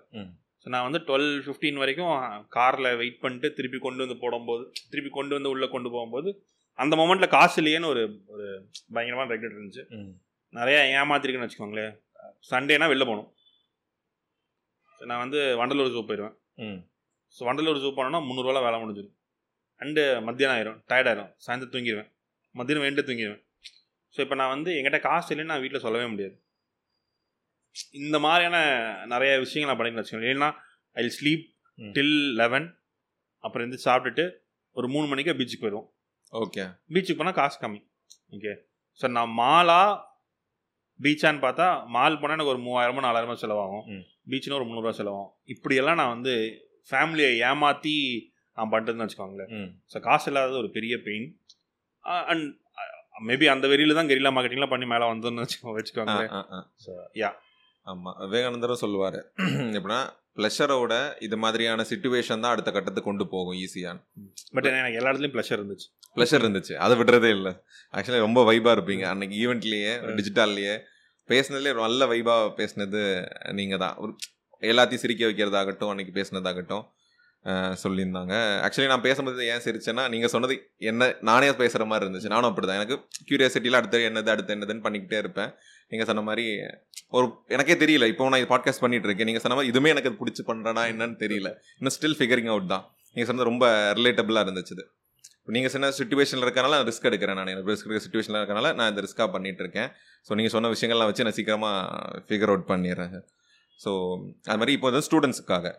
[0.62, 2.12] ஸோ நான் வந்து டுவெல் ஃபிஃப்டீன் வரைக்கும்
[2.58, 6.30] காரில் வெயிட் பண்ணிட்டு திருப்பி கொண்டு வந்து போடும்போது திருப்பி கொண்டு வந்து உள்ளே கொண்டு போகும்போது
[6.84, 8.02] அந்த மொமெண்ட்டில் காசு இல்லையேன்னு ஒரு
[8.34, 8.46] ஒரு
[8.96, 9.84] பயங்கரமான ரெக்ரெட் இருந்துச்சு.
[10.58, 11.94] நிறையா ஏமாத்திருக்குன்னு வச்சுக்கோங்களேன்.
[12.52, 13.30] சண்டேனா வெளில போகணும்.
[15.02, 16.36] நான் வந்து வண்டலூர் ஜூ போயிடுவேன்
[17.36, 19.16] ஸோ வண்டலூர் ஜூ போனோன்னா முந்நூறுவா வேலை முடிஞ்சிடும்.
[19.82, 20.78] அண்டு மத்தியானம் ஆயிரும்.
[20.90, 21.32] டயர்ட் ஆயிரும்.
[21.46, 22.10] சாயந்தரம் தூங்கிடுவேன்
[22.56, 23.42] மத்தியானம் வேண்டு தூங்கிடுவேன்
[24.16, 26.36] ஸோ இப்போ நான் வந்து என்கிட்ட காசு இல்லைன்னு நான் வீட்டில் சொல்லவே முடியாது.
[28.02, 28.58] இந்த மாதிரியான
[29.14, 30.50] நிறைய விஷயங்கள் நான் பண்ணிட்டு வச்சுக்கோங்க ஏன்னா
[30.96, 31.44] ஐ ஸ்லீப்.
[31.96, 32.68] டில் லெவன்
[33.44, 34.26] அப்புறம் இருந்து சாப்பிட்டுட்டு
[34.76, 35.90] ஒரு மூணு மணிக்கு பீச்சுக்கு போயிடுவோம்
[36.36, 36.64] ஓகே
[36.94, 37.80] பீச்சுக்கு போனால் காசு கம்மி.
[38.36, 38.54] ஓகே
[39.00, 39.82] ஸோ நான் மாலா
[41.00, 43.86] பீச்சான்னு பார்த்தா மால் போனால் எனக்கு ஒரு மூவாயிரமோ நாலாயிரமோ செலவாகும்.
[43.94, 44.04] ம்.
[44.32, 45.32] பீச்னா ஒரு முந்நூறுரூவா செலவாகும்.
[45.54, 46.34] இப்படியெல்லாம் நான் வந்து
[46.90, 47.96] ஃபேமிலியை ஏமாற்றி
[48.58, 49.52] நான் பண்ணுறதுன்னு வச்சுக்கோங்களேன்.
[49.92, 51.28] ஸோ காசு இல்லாதது ஒரு பெரிய பெயின்
[52.32, 52.46] அண்ட்
[53.28, 57.30] மேபி அந்த வெறியில தான் கெரிலா மார்க்கெட்டிங்லாம் பண்ணி மேலே வந்தோன்னு ஆ வச்சுக்கோங்க ஆ ஸோ யா
[57.88, 59.18] ஆமாம் விவேகானந்தரும் சொல்லுவார்.
[59.78, 60.00] எப்படின்னா
[60.38, 60.94] ப்ளஷரோட
[61.26, 64.00] இது மாதிரியான சுச்சுவேஷன் தான் அடுத்த கட்டத்துக்கு கொண்டு போகும் ஈஸியான
[64.56, 65.88] பட் எனக்கு எல்லா இடத்துலையும் ப்ளஷர் இருந்துச்சு.
[66.16, 66.74] ப்ளஷர் இருந்துச்சு.
[66.86, 67.54] அதை விடுறதே இல்லை.
[67.98, 69.06] ஆக்சுவலி ரொம்ப வைபாக இருப்பீங்க.
[69.14, 70.76] அன்னைக்கு ஈவெண்ட்லேயே டிஜிட்டல்லையே
[71.30, 73.02] பேசுனதுலேயே நல்ல வைபாக பேசுனது
[73.60, 73.96] நீங்கள் தான்.
[74.72, 76.86] எல்லாத்தையும் சிரிக்க வைக்கிறதாகட்டும் அன்னைக்கு பேசுனதாகட்டும்
[77.82, 78.36] சொல்லியிருந்தாங்க.
[78.66, 80.56] ஆக்சுவலி நான் பேசும்போது ஏன் சிரிச்சேன்னா நீங்கள் சொன்னது
[80.92, 82.32] என்ன நானே பேசுகிற மாதிரி இருந்துச்சு.
[82.34, 82.96] நானும் அப்படி தான் எனக்கு
[83.28, 85.52] க்யூரியாசிட்டியில் அடுத்து என்னது அடுத்து என்னதுன்னு பண்ணிக்கிட்டே இருப்பேன்.
[85.92, 86.46] நீங்கள் சொன்ன மாதிரி
[87.18, 88.06] ஒரு எனக்கே தெரியல.
[88.12, 91.50] இப்போ நான் பாட்காஸ்ட் பண்ணிட்டு இருக்கேன் நீங்கள் சொன்ன மாதிரி இதுமே எனக்கு அது பிடிச்சி பண்ணுறேனா என்னன்னு தெரியல.
[91.80, 92.84] இன்னும் ஸ்டில் ஃபிகரிங் அவுட் தான்.
[93.16, 93.66] நீங்கள் சொன்னது ரொம்ப
[94.00, 94.86] ரிலேட்டபிளாக இருந்துச்சு இது.
[95.56, 97.52] நீங்கள் சொன்ன சுச்சுவேஷனில் இருக்கனால நான் ரிஸ்க் எடுக்கிறேன் நான்.
[97.54, 99.90] எனக்கு ரிஸ்க் இருக்க சுச்சுவேஷனில் இருக்கனால நான் இந்த ரிஸ்க்காக பண்ணிட்டு இருக்கேன்
[100.28, 103.14] ஸோ நீங்கள் சொன்ன விஷயங்கள்லாம் வச்சு நான் சீக்கிரமாக ஃபிகர் அவுட் பண்ணிடுறேன்.
[103.84, 103.92] ஸோ
[104.50, 105.74] அது மாதிரி இப்போ வந்து ஸ்டூடெண்ட்ஸுக்காக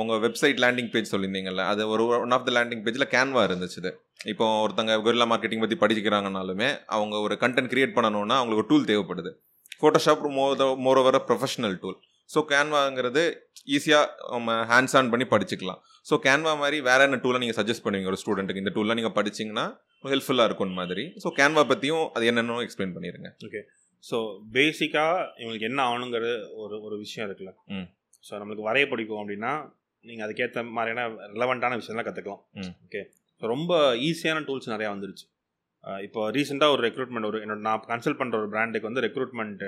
[0.00, 3.90] உங்கள் வெப்சைட் லேண்டிங் பேஜ் சொல்லியிருந்தீங்கல்ல அது ஒரு ஒன் ஆஃப் த லேண்டிங் பேஜில் கேன்வா இருந்துச்சு
[4.32, 9.32] இப்போ ஒருத்தங்க கொரில்லா மார்க்கெட்டிங் பற்றி படிக்கிறாங்கனாலுமே அவங்க ஒரு கண்டென்ட் கிரியேட் பண்ணணும்னா அவங்களுக்கு ஒரு டூல் தேவைப்படுது.
[9.80, 11.98] Photoshop more more over professional tool
[12.30, 13.22] so கேன்வாங்கிறது
[13.76, 15.80] ஈஸியாக நம்ம ஹேண்ட்ஸ் ஆன் பண்ணி படிச்சுக்கலாம்.
[16.08, 19.64] ஸோ கேன்வா மாதிரி வேற என்ன டூலை நீங்கள் சஜஸ்ட் பண்ணுவீங்க ஒரு ஸ்டூடெண்ட்டுக்கு இந்த டூலில் நீங்கள் படிச்சீங்கன்னா
[20.12, 21.04] ஹெல்ப்ஃபுல்லாக இருக்கும் மாதிரி.
[21.24, 23.30] ஸோ கேன்வா பற்றியும் அது என்னென்னு எக்ஸ்பிளைன் பண்ணிடுங்க
[24.04, 24.16] ஸோ
[24.56, 27.52] பேசிக்காக இவங்களுக்கு என்ன ஆகணுங்கிறது ஒரு ஒரு விஷயம் இருக்குல்ல?
[27.76, 27.86] ம்.
[28.24, 29.52] ஸோ நம்மளுக்கு வரைய பிடிக்கும் அப்படின்னா
[30.04, 32.42] நீங்கள் அதுக்கேற்ற மாதிரியான ரெலவெண்ட்டான விஷயம்லாம் கற்றுக்கலாம்.
[32.86, 33.02] ஓகே
[33.42, 33.72] ஸோ ரொம்ப
[34.08, 35.26] ஈஸியான டூல்ஸ் நிறையா வந்துருச்சு.
[35.86, 39.62] இப்போ ரீசெண்டாக ஒரு ரெக்ரூட்மெண்ட் ஒரு என்னோட நான் கன்சல்ட் பண்ணுற ஒரு பிராண்டுக்கு வந்து ரெக்ரூட்மெண்ட்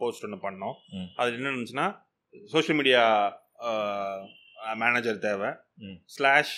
[0.00, 0.76] போஸ்ட் ஒன்று பண்ணோம்.
[0.90, 1.08] ம்.
[1.16, 1.86] அது என்ன இருந்துச்சுன்னா
[2.34, 3.02] சோஷியல் மீடியா
[4.76, 5.50] மேனேஜர் தேவை.
[6.06, 6.54] ஸ்லாஷ்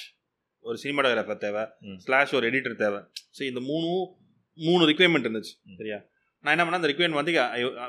[0.65, 1.63] ஒரு சினிமாட்டோகிராஃபர் தேவை.
[1.99, 3.01] ஸ்லாஷ் ஒரு எடிட்டர் தேவை.
[3.39, 3.89] ஸோ இந்த மூணு
[4.59, 5.55] மூணு ரிக்வயர்மெண்ட் இருந்துச்சு.
[5.77, 5.99] சரியா?
[6.45, 7.35] நான் என்ன பண்ணேன் அந்த ரிக்வயர்மெண்ட் வந்து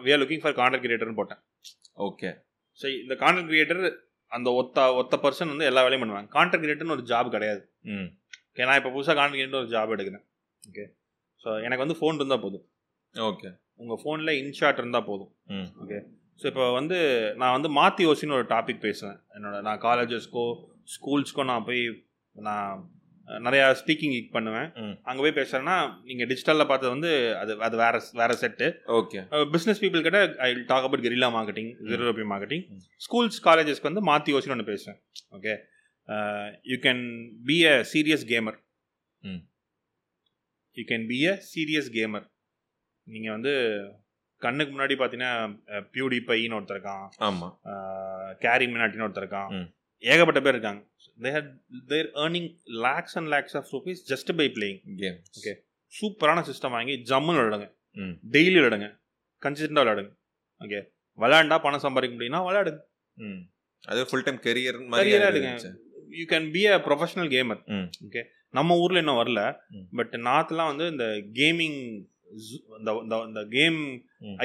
[0.06, 1.42] we are looking for content கிரியேட்டர்னு போட்டேன்.
[2.08, 2.30] ஓகே
[2.80, 3.82] ஸோ இந்த கான்டென்ட் கிரியேட்டர்
[4.32, 6.30] அந்த ஒத்த ஒத்த பர்சன் வந்து எல்லா வேலையும் பண்ணுவாங்க.
[6.38, 7.62] கான்டென்ட் கிரியேட்டர்னு ஒரு ஜாப் கிடையாது.
[8.50, 10.26] ஓகே நான் இப்போ புதுசாக கான்டென்ட் கிரியேட்டர் ஒரு ஜாப் எடுக்கிறேன்.
[10.70, 10.86] ஓகே
[11.44, 12.66] ஸோ எனக்கு வந்து ஃபோன் இருந்தால் போதும்.
[13.16, 13.50] ஓகே
[13.82, 15.32] உங்கள் ஃபோனில் இன்ஷாட் இருந்தால் போதும்.
[15.84, 16.00] ஓகே
[16.42, 16.98] ஸோ இப்போ வந்து
[17.42, 19.18] நான் வந்து மாற்றி யோசின்னு ஒரு டாபிக் பேசுவேன்.
[19.36, 20.46] என்னோட நான் காலேஜஸ்க்கோ
[20.96, 21.84] ஸ்கூல்ஸ்க்கோ நான் போய்
[22.48, 22.84] நான்
[23.46, 24.68] நிறையா ஸ்பீக்கிங் பண்ணுவேன்.
[25.10, 25.76] அங்கே போய் பேசுகிறேன்னா
[26.10, 27.12] நீங்கள் டிஜிட்டலில் பார்த்தது வந்து
[27.42, 29.22] அது அது வேற வேற செட்டு ஓகே
[29.54, 32.64] பிஸ்னஸ் பீப்புள் கிட்ட I talk about guerrilla marketing ஜெரோபி marketing.
[33.06, 35.00] Schools காலேஜஸ்க்கு வந்து மாற்றி யோசின்னு ஒன்று பேசுவேன்.
[35.38, 35.56] Okay
[36.72, 37.04] you can
[37.50, 38.60] be a serious gamer.
[40.78, 42.26] You can be a serious gamer
[43.08, 43.54] நீங்கள் வந்து
[44.42, 45.34] கண்ணுக்கு முன்னாடி பார்த்தீங்கன்னா
[45.94, 47.06] பியூடி பைன்னு ஒருத்தர் இருக்கான்.
[47.28, 47.54] ஆமாம்
[48.40, 49.52] கேரி மினாட்டின்னு ஒருத்தர் இருக்கான்.
[50.04, 50.82] ஏகப்பட்ட பேர் இருக்காங்க.
[51.20, 51.52] They had
[51.88, 52.50] there earning
[52.86, 55.56] lakhs and lakhs of rupees just by playing game Okay.
[55.94, 57.68] சூப்பரான சிஸ்டம் வாங்கி ஜம்முன்னு விளையாடுங்க.
[57.98, 58.14] ம்.
[58.32, 58.88] டெய்லி விளையாடுங்க.
[59.42, 60.12] கன்சிஸ்டண்டாக விளையாடுங்க.
[60.62, 60.80] ஓகே
[61.20, 62.82] விளையாண்டா பணம் சம்பாதிக்க முடியும்னா விளையாடுங்க.
[63.18, 63.42] ம்.
[63.84, 65.50] அது ஃபுல் டைம் கெரியர் மாதிரி ஆ எடுங்க.
[66.10, 67.62] You can be a professional gamer.
[68.08, 68.22] Okay
[68.54, 69.42] நம்ம ஊரில் இன்னும் வரல.
[69.92, 71.06] பட் நார்த்லாம் வந்து இந்த
[71.40, 71.80] கேமிங்
[73.30, 73.80] இந்த கேம்.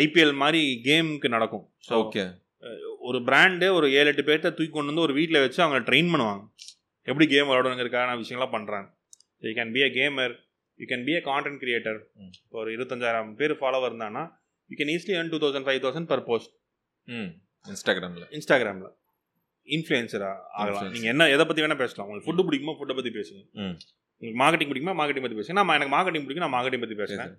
[0.01, 1.65] ஐபிஎல் மாதிரி கேமுக்கு நடக்கும்.
[2.01, 2.25] ஓகே.
[3.09, 6.43] ஒரு பிராண்டு ஒரு ஏழு எட்டு பேர்த்த தூக்கி கொண்டு வந்து ஒரு வீட்டில் வச்சு அவங்கள ட்ரெயின் பண்ணுவாங்க.
[7.09, 8.89] எப்படி கேம் விளையாடணுங்கிறதுக்கான விஷயங்கள்லாம் பண்ணுறாங்க
[9.43, 10.35] you can be a gamer
[10.81, 12.33] you can be a content creator ம்.
[12.51, 14.25] ஒரு இருபத்தஞ்சாயிரம் பேர் ஃபாலோவர் இருந்தாங்கன்னா
[14.71, 16.53] you can easily earn two thousand five thousand per post
[17.67, 18.27] இன்ஸ்டாகிராமில்.
[18.31, 18.91] இன்ஸ்டாகிராமில்
[19.69, 20.91] இன்ஃப்ளூயன்சராக ஆகலாம்.
[20.95, 22.07] நீங்கள் என்ன எதை பற்றி வேணால் பேசலாம்.
[22.09, 23.43] உங்களுக்கு ஃபுட்டு பிடிக்குமா ஃபுட்டை பற்றி பேசுங்க.
[24.21, 25.57] உங்களுக்கு மார்க்கெட்டிங் பிடிக்குமா மார்க்கெட்டிங் பற்றி பேசுங்க.
[25.59, 27.35] நான் எனக்கு மார்க்கெட்டிங் பிடிக்கும் நான் மார்க்கெட்டிங் பற்றி பேசுகிறேன்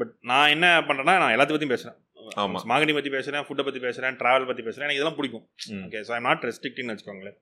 [0.00, 1.98] பட் நான் என்ன பண்ணுறேன்னா நான் எல்லாத்தையும் பற்றியும் பேசுகிறேன்
[2.42, 2.60] ஆமா.
[2.70, 5.44] மார்க்கெட்டிங் பற்றி பேசுகிறேன் ஃபுட்டை பற்றி பேசுகிறேன் ட்ராவல் பற்றி பேசுகிறேன் எனக்கு இதெல்லாம் பிடிக்கும்.
[5.86, 7.36] ஓகே ஸோ ஐம் நாட் ரெஸ்ட்ரிக்டிங்னு வச்சுக்கோங்களேன்.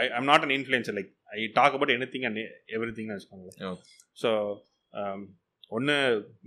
[0.00, 2.40] I I'm not an influencer like I talk about anything and
[2.76, 3.78] every திங்னு வச்சுக்கோங்களேன்.
[4.22, 4.30] ஸோ
[5.76, 5.96] ஒன்று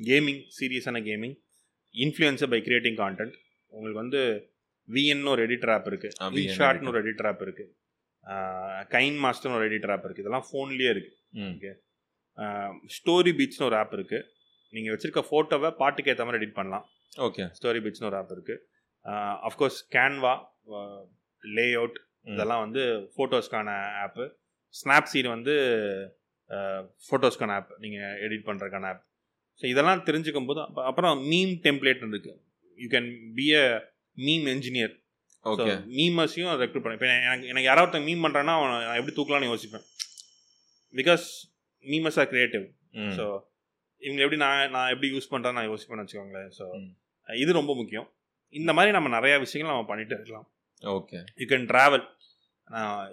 [0.10, 1.36] கேமிங் சீரியஸான gaming
[1.96, 3.36] influencer by creating content
[3.74, 4.22] உங்களுக்கு வந்து
[4.88, 6.14] விஎன்னு ஒரு எடிட்டர் ஆப் இருக்குது
[6.80, 6.92] editor.
[6.92, 7.72] ஒரு எடிட்டர் ஆப் இருக்குது
[8.92, 11.54] கைன் மாஸ்டர்னு ஒரு எடிட்டர் ஆப் இருக்குது இதெல்லாம் ஃபோன்லேயே இருக்குது ம்.
[12.96, 14.26] ஸ்டோரி பீச்னு ஒரு ஆப் இருக்குது
[14.74, 16.86] நீங்கள் வச்சுருக்க ஃபோட்டோவை பாட்டுக்கு ஏற்ற மாதிரி எடிட் பண்ணலாம்.
[17.20, 18.64] ஓகே ஸ்டோரி பீச்னு ஒரு ஆப் இருக்குது
[19.48, 20.34] அஃப்கோர்ஸ் கேன்வா
[21.44, 21.98] லே அவுட்.
[22.28, 22.82] இதெல்லாம் வந்து
[23.14, 23.70] ஃபோட்டோஸ்க்கான
[24.02, 24.26] ஆப்பு
[24.76, 25.54] ஸ்னாப்சீட் வந்து
[27.06, 29.04] ஃபோட்டோஸ்க்கான ஆப் நீங்கள் எடிட் பண்ணுறதுக்கான ஆப்
[29.62, 32.34] ஸோ இதெல்லாம் தெரிஞ்சுக்கும் போது அப்ப- அப்புறம் மீம் டெம்ப்ளேட் இருக்கு.
[32.78, 33.64] You can be a
[34.26, 34.94] meme engineer
[35.46, 39.86] okay மீமர்ஸையும் recruit பண்ணேன் இப்போ எனக்கு எனக்கு யாராவது மீம் பண்ணுறான்னா அவனை நான் எப்படி தூக்கலாம்னு யோசிப்பேன்.
[40.94, 41.26] Because
[41.86, 42.66] memers are creative
[43.18, 43.26] so
[44.02, 46.50] இவங்க எப்படி நான் நான் எப்படி யூஸ் பண்ணுறேன்னு நான் யோசிப்பேன்னு வச்சுக்கோங்களேன்.
[46.58, 46.66] ஸோ.
[47.30, 48.08] இது ரொம்ப முக்கியம்.
[48.54, 50.48] இந்த மாதிரி நம்ம நிறையா விஷயங்கள் நம்ம பண்ணிட்டு இருக்கலாம்.
[50.84, 52.06] ஓகே யூ கேன் ட்ராவல்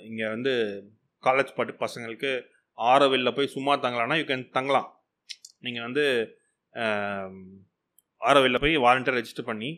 [0.09, 0.53] இங்கே வந்து
[1.23, 2.31] காலேஜ் பாட்டு பசங்களுக்கு
[2.79, 4.89] ஆரோவில்ல போய் சும்மா தங்கலாம்னா யூ கேன் தங்கலாம்.
[5.67, 6.05] நீங்கள் வந்து
[8.21, 9.71] ஆரோவில்ல போய் வாலண்டியர் ரெஜிஸ்டர் பண்ணி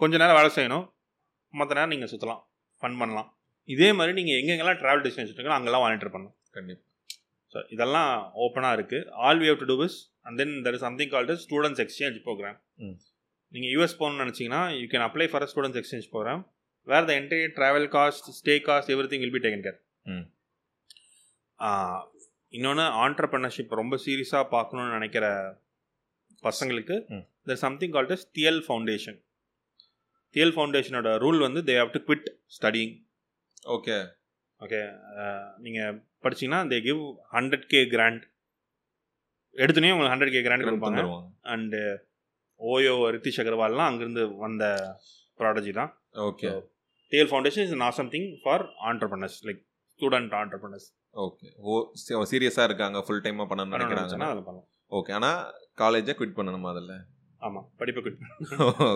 [0.00, 0.84] கொஞ்ச நேரம் வேலை செய்யணும்.
[1.54, 2.42] மற்ற நேரம் நீங்கள் சுற்றலாம்
[2.82, 3.28] ஃபன் பண்ணலாம்.
[3.74, 6.82] இதே மாதிரி நீங்கள் எங்கெங்கெல்லாம் ட்ராவல் டெஸ்டினேஷன் இருக்கோ அங்கெல்லாம் வாலண்டியர் பண்ணலாம் கண்டிப்பா.
[7.52, 8.10] ஸோ இதெல்லாம்
[8.44, 11.82] ஓப்பனாக இருக்குது all we have to do is and then there is something called students
[11.84, 12.58] exchange programme.
[13.54, 16.42] நீங்கள் யூஎஸ் போகணும்னு நினச்சிங்கன்னா you can apply for students exchange programme
[16.90, 19.78] where the entire travel cost stay cost everything will be taken care.
[22.58, 25.26] இன்னொன்று entrepreneurship ரொம்ப சீரியஸாக பார்க்கணுன்னு நினைக்கிற
[26.46, 26.96] பசங்களுக்கு.
[27.48, 29.18] There something called Thiel foundation
[30.34, 32.94] Thiel ஃபவுண்டேஷனோட rule வந்து they have to quit studying
[33.76, 33.96] okay
[34.60, 34.80] okay
[35.64, 37.02] நீங்கள் படிச்சீங்கன்னா they give
[37.36, 38.24] hundred K grand
[39.56, 41.02] எடுத்துனே உங்களுக்கு ஹண்ட்ரட் கே கிராண்ட் கொடுப்பாங்க.
[41.54, 41.80] அண்டு
[42.60, 44.64] ஓயோ ரித்திஷ் அகர்வால்லாம் அங்கேருந்து வந்த
[45.40, 45.90] ப்ராடஜி தான்.
[46.28, 46.48] Okay
[47.12, 49.62] Thiel foundation is not something for entrepreneurs like
[50.00, 50.88] student entrepreneurs
[51.24, 51.48] okay
[52.18, 54.26] ஓ சீரியஸா இருக்காங்க ஃபுல் டைமா பண்ணணும்னு நினைக்கிறாங்க.
[54.28, 54.68] அதில் பண்ணலாம்.
[54.92, 55.30] ஓகே ஆனா
[55.82, 56.94] காலேஜை குவிட் பண்ணணுமா அதில்?
[57.42, 58.20] ஆமாம் படிப்பை குட்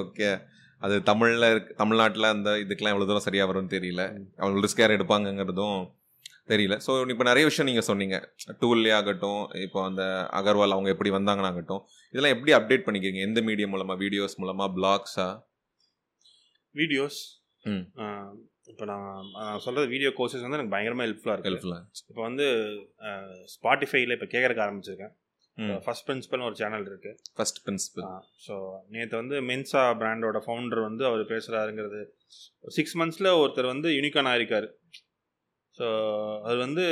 [0.01, 0.29] ஓகே
[0.85, 4.03] அது தமிழ்ல இருக்கு தமிழ்நாட்டில் அந்த இதுக்கெல்லாம் எவ்வளோ தூரம் சரியா வரும்னு தெரியல.
[4.41, 5.79] அவ்வளோ ரிஸ்க் யார் எடுப்பாங்கங்கிறதும்
[6.53, 6.77] தெரியல.
[6.87, 8.17] ஸோ இப்போ நிறைய விஷயம் நீங்கள் சொன்னீங்க.
[8.63, 10.03] டூல்லே ஆகட்டும் இப்போ அந்த
[10.41, 13.23] அகர்வால் அவங்க எப்படி வந்தாங்கன்னாகட்டும் இதெல்லாம் எப்படி அப்டேட் பண்ணிக்கிறீங்க?
[13.29, 13.97] எந்த மீடியம் மூலமா?
[14.05, 14.67] வீடியோஸ் மூலமா?
[14.79, 15.29] பிளாக்ஸா
[16.75, 17.21] வீடியோஸ்.
[18.73, 22.47] இப்போ நான் நான் சொல்கிறது வீடியோ கோர்சஸ் வந்து எனக்கு பயங்கரமாக ஹெல்ப்ஃபுல்லாக இருக்குது ஹெல்ப்ஃபுல்லாக இப்போ வந்து
[23.55, 25.13] ஸ்பாட்டிஃபைல இப்போ கேட்கறக்கு ஆரம்பிச்சிருக்கேன்.
[25.85, 28.07] ஃபர்ஸ்ட் பிரின்சிபல்னு ஒரு சேனல் இருக்குது ஃபர்ஸ்ட் பிரின்சிபல்
[28.47, 28.55] ஸோ
[28.95, 32.01] நேற்று வந்து மென்சா பிராண்டோட ஃபவுண்டர் வந்து அவர் பேசுகிறாருங்கிறது
[32.77, 34.69] சிக்ஸ் மந்த்ஸில் ஒருத்தர் வந்து யூனிகான் ஆயிருக்காரு.
[35.79, 35.87] ஸோ
[36.47, 36.85] அது வந்து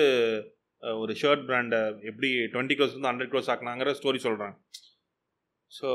[1.02, 4.56] ஒரு ஷர்ட் பிராண்டை எப்படி டுவெண்ட்டி க்ரோஸ்லேருந்து ஹண்ட்ரட் க்ரோஸ் ஆக்கினாங்கிற ஸ்டோரி சொல்கிறாங்க
[5.72, 5.90] so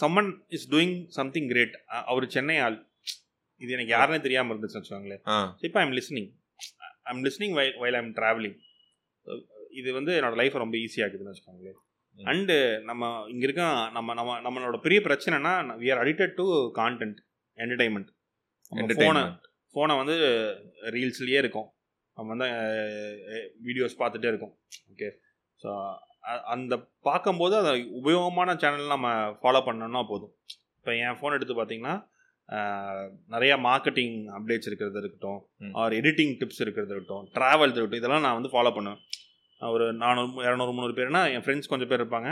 [0.00, 1.74] summon is doing something great
[2.12, 2.78] அவர் சென்னை ஆள்.
[3.60, 5.22] இது எனக்கு யாருனே தெரியாமல் இருந்துச்சு வச்சுக்கோங்களேன்.
[5.66, 6.30] இப்போ I'm listening
[7.10, 8.56] I'm listening while I'm travelling
[9.80, 11.80] இது வந்து என்னோட லைஃப்பை ரொம்ப ஈஸியாக்குதுன்னு வச்சுக்கோங்களேன்.
[12.18, 12.56] அண்டு
[12.88, 13.64] நம்ம இங்கே இருக்க
[13.96, 15.52] நம்ம நம்ம நம்மளோட பெரிய பிரச்சனைனா
[15.82, 16.46] we are addicted to
[16.80, 17.20] content
[17.58, 18.10] entertainment
[19.00, 19.22] ஃபோனை
[19.74, 20.16] ஃபோனை வந்து
[20.96, 21.68] ரீல்ஸ்லேயே இருக்கும்.
[22.16, 22.48] நம்ம வந்து
[23.66, 24.54] வீடியோஸ் பார்த்துட்டே இருக்கோம்.
[24.92, 25.08] ஓகே
[25.62, 25.70] ஸோ
[26.54, 26.74] அந்த
[27.08, 27.70] பார்க்கும்போது அதை
[28.00, 29.08] உபயோகமான சேனல் நம்ம
[29.42, 30.34] ஃபாலோ பண்ணோம்னா போதும்.
[30.78, 31.94] இப்போ என் ஃபோன் எடுத்து பார்த்தீங்கன்னா
[33.34, 35.40] நிறைய மார்க்கெட்டிங் அப்டேட்ஸ் இருக்கிறது இருக்கட்டும்.
[35.82, 39.00] ஆர் எடிட்டிங் டிப்ஸ் இருக்கிறது இருக்கட்டும் ட்ராவல் இருக்கட்டும் இதெல்லாம் நான் வந்து ஃபாலோ பண்ணுவேன்.
[39.74, 42.30] ஒரு நானூறு இரநூறு முந்நூறு பேர்னா என் ஃப்ரெண்ட்ஸ் கொஞ்சம் பேர் இருப்பாங்க.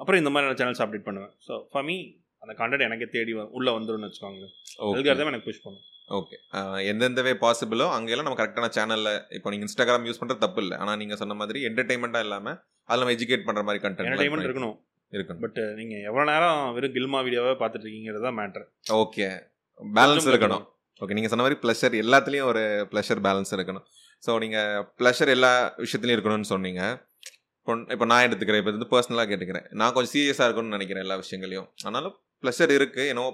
[0.00, 1.32] அப்புறம் இந்த மாதிரியான சேனல்ஸ் அப்டேட் பண்ணுவேன்.
[1.46, 1.96] ஸோ ஃபார் மீ
[2.42, 4.52] அந்த கண்டென்ட் எனக்கே தேடி உள்ள வந்துரும்னு வச்சுக்கோங்களேன்.
[4.86, 5.86] ஓகே அதுக்காக எனக்கு புஷ் பண்ணும்
[6.18, 6.36] ஓகே
[6.90, 10.76] எந்தெந்த வே பாசிபிளோ அங்கெல்லாம் நம்ம கரெக்டான சேனல்ல இப்போ நீங்க இன்ஸ்டாகிராம் யூஸ் பண்றது தப்பு இல்லை.
[10.82, 12.54] ஆனா நீங்க சொன்ன மாதிரி என்டர்டைன்மெண்டா இல்லாம
[12.88, 14.74] அதில் நம்ம எஜுகேட் பண்ற மாதிரி கண்டென்ட் என்டர்டைன்மெண்ட் இருக்கணும்.
[15.16, 15.42] இருக்கணும்.
[15.44, 18.64] பட் நீங்கள் எவ்வளோ நேரம் வெறும் கில்மா வீடியோவே பார்த்துட்டு இருக்கீங்கிறது தான் மேட்ரு
[19.02, 19.28] ஓகே
[19.98, 20.64] பேலன்ஸ் இருக்கணும்.
[21.02, 22.62] ஓகே நீங்கள் சொன்ன மாதிரி ப்ளஷர் எல்லாத்துலேயும் ஒரு
[22.92, 23.86] ப்ளஷர் பேலன்ஸ் இருக்கணும்.
[24.26, 25.52] ஸோ நீங்கள் ப்ளஷர் எல்லா
[25.84, 26.82] விஷயத்துலையும் இருக்கணும்னு சொன்னீங்க.
[27.60, 28.60] இப்போ இப்போ நான் எடுத்துக்கிறேன்.
[28.62, 29.66] இப்போ வந்து பர்சனலாக கேட்டுக்கிறேன்.
[29.80, 31.68] நான் கொஞ்சம் சீரியஸாக இருக்கணும்னு நினைக்கிறேன் எல்லா விஷயங்களையும்.
[31.88, 33.24] ஆனாலும் ப்ளஷர் இருக்குது என்னோ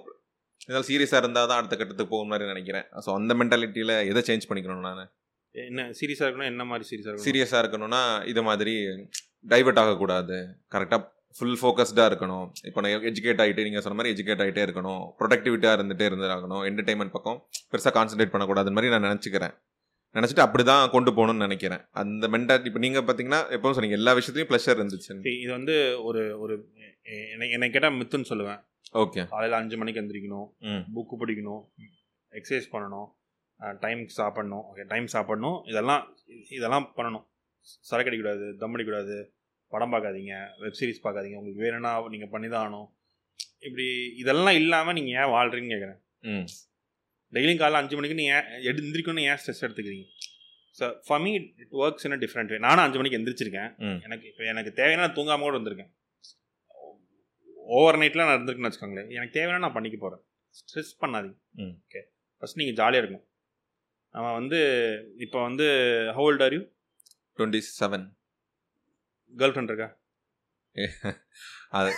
[0.66, 2.86] இதனால் சீரியஸாக இருந்தால் தான் அடுத்த கட்டத்துக்கு போகும் மாதிரி நினைக்கிறேன்.
[3.04, 5.02] ஸோ அந்த மென்டாலிட்டியில் எதை சேஞ்ச் பண்ணிக்கணும் நான்?
[5.54, 7.28] என்ன சீரியஸாக இருக்கணும் என்ன மாதிரி சீரியஸாக இருக்கணும்?
[7.28, 8.00] சீரியஸாக இருக்கணும்னா
[8.32, 8.74] இது மாதிரி
[9.52, 10.38] டைவர்ட் ஆகக்கூடாது.
[10.74, 11.02] கரெக்டாக
[11.36, 12.46] ஃபுல் ஃபோக்கஸ்டாக இருக்கணும்.
[12.68, 15.02] இப்போ நான் எஜுகேட் ஆகிட்டு நீங்கள் சொன்ன மாதிரி எஜுகேட் ஆகிட்டே இருக்கணும்.
[15.20, 17.38] ப்ரொடக்டிவிட்டியாக இருந்துகிட்டே இருந்துராகணும் என்டர்டைன்மெண்ட் பக்கம்
[17.72, 19.54] பெருசாக கான்சென்ட்ரேட் பண்ணக்கூடாது மாதிரி நான் நினச்சிக்கிறேன்.
[20.16, 21.82] நினச்சிட்டு அப்படி தான் கொண்டு போகணும்னு நினைக்கிறேன்.
[22.00, 25.12] அந்த மென்டாலிட்டி இப்போ நீங்கள் பார்த்தீங்கன்னா எப்பவும் சொன்னீங்க எல்லா விஷயத்துலையும் ப்ளஷர் இருந்துச்சு.
[25.42, 25.74] இது வந்து
[26.08, 26.54] ஒரு ஒரு
[27.32, 28.60] என்னை என்னை கேட்டால் மித்துன்னு சொல்லுவேன்.
[29.02, 30.82] ஓகே காலையில் அஞ்சு மணிக்கு எந்திரிக்கணும் ம்.
[30.96, 31.62] புக்கு படிக்கணும்
[32.32, 33.08] எக்ஸசைஸ் பண்ணணும்
[33.82, 36.02] டைமுக்கு சாப்பிடணும் ஓகே டைம் சாப்பிடணும் இதெல்லாம்
[36.56, 37.24] இதெல்லாம் பண்ணணும்.
[37.88, 39.16] சரக்கு அடிக்கக்கூடாது தம் அடிக்கக்கூடாது
[39.72, 42.88] படம் பார்க்காதீங்க வெப் சீரிஸ் பார்க்காதீங்க உங்களுக்கு வேணும்னா நீங்கள் பண்ணி தான் ஆகணும்.
[43.66, 43.86] இப்படி
[44.22, 46.00] இதெல்லாம் இல்லாமல் நீங்கள் ஏன் வாழ்றீங்கன்னு கேட்குறேன்
[46.30, 46.44] ம்.
[47.34, 48.26] டெய்லியும் காலைல அஞ்சு மணிக்கு நீ
[48.70, 50.06] எடு எந்திரிக்கணும்னு ஏன் ஸ்ட்ரெஸ் எடுத்துக்கிறீங்க?
[50.78, 53.70] So for me it works in different way நானும் அஞ்சு மணிக்கு எந்திரிச்சிருக்கேன்.
[54.06, 55.90] எனக்கு இப்போ எனக்கு தேவையான தூங்காம கூட வந்திருக்கேன்.
[57.78, 59.08] ஓவர் நைட்டில் நான் இருந்திருக்குன்னு வச்சுக்கோங்களேன்.
[59.16, 60.22] எனக்கு தேவையான நான் பண்ணிக்க போகிறேன்
[60.58, 61.36] ஸ்ட்ரெஸ் பண்ணாதீங்க.
[61.86, 62.02] ஓகே
[62.42, 63.26] ஃபஸ்ட் நீங்கள் ஜாலியாக இருக்கணும்.
[64.18, 64.58] அவன் வந்து
[65.24, 65.66] இப்போ வந்து
[66.18, 66.62] hold are you
[67.38, 68.06] twenty seven
[69.54, 69.88] girlfriend இருக்கா?
[71.68, 71.90] அது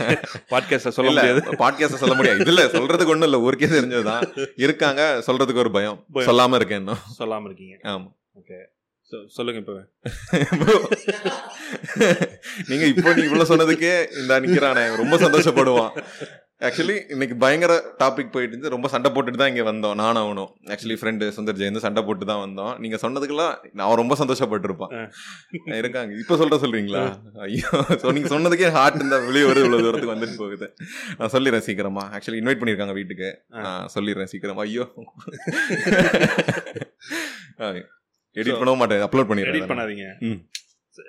[0.50, 1.40] பாட்காஸ்ட்டில் சொல்ல முடியாது.
[1.62, 2.44] பாட்காஸ்ட் சொல்ல முடியாது.
[2.44, 3.40] இதுல சொல்றதுக்கு ஒண்ணும் இல்ல.
[3.40, 4.24] ஊருக்கே தெரிஞ்சதுதான்.
[4.56, 5.98] இருக்காங்க சொல்றதுக்கு ஒரு பயம்.
[6.14, 7.02] சொல்லாம இருக்கேன் இன்னும்.
[7.10, 7.76] சொல்லாமல் இருக்கீங்க.
[7.88, 8.08] ஆமா.
[8.40, 8.60] ஓகே
[9.28, 9.74] சொல்லுங்க இப்போ
[12.66, 14.84] நீங்க இப்போ நீ இவ்வளவு சொன்னதுக்கே இந்த நிக்கிறானே.
[14.96, 15.92] ரொம்ப சந்தோஷப்படுவான்.
[16.66, 20.50] ஆக்சுவலி இன்னைக்கு பயங்கர டாபிக் போயிட்டு இருந்து ரொம்ப சண்டை போட்டுட்டு தான் இங்க வந்தோம் நானும் அவனும்.
[20.72, 22.72] ஆக்சுவலி ஃப்ரெண்டு சுந்தர் ஜெயந்து சண்டை போட்டு தான் வந்தோம்.
[22.82, 23.52] நீங்க சொன்னதுக்கெல்லாம்
[23.86, 24.92] அவன் ரொம்ப சந்தோஷப்பட்டிருப்பான்.
[25.80, 26.12] இருக்காங்க.
[26.22, 27.02] இப்ப சொல்ற சொல்றீங்களா?
[27.46, 27.70] ஐயோ
[28.02, 30.68] ஸோ நீங்க சொன்னதுக்கே ஹார்ட் இந்த வெளியே வருது இவ்வளவு தூரத்துக்கு வந்துட்டு போகுது.
[31.20, 32.04] நான் சொல்லிடுறேன் சீக்கிரமா.
[32.18, 33.30] ஆக்சுவலி இன்வைட் பண்ணிருக்காங்க வீட்டுக்கு.
[33.66, 34.64] நான் சொல்லிடுறேன் சீக்கிரமா.
[34.68, 34.86] ஐயோ.
[38.38, 39.02] எடிட் பண்ணவும் மாட்டேன்.
[39.06, 40.06] அப்லோட் எடிட் பண்ணிடுறேன் பண்ணாதீங்க.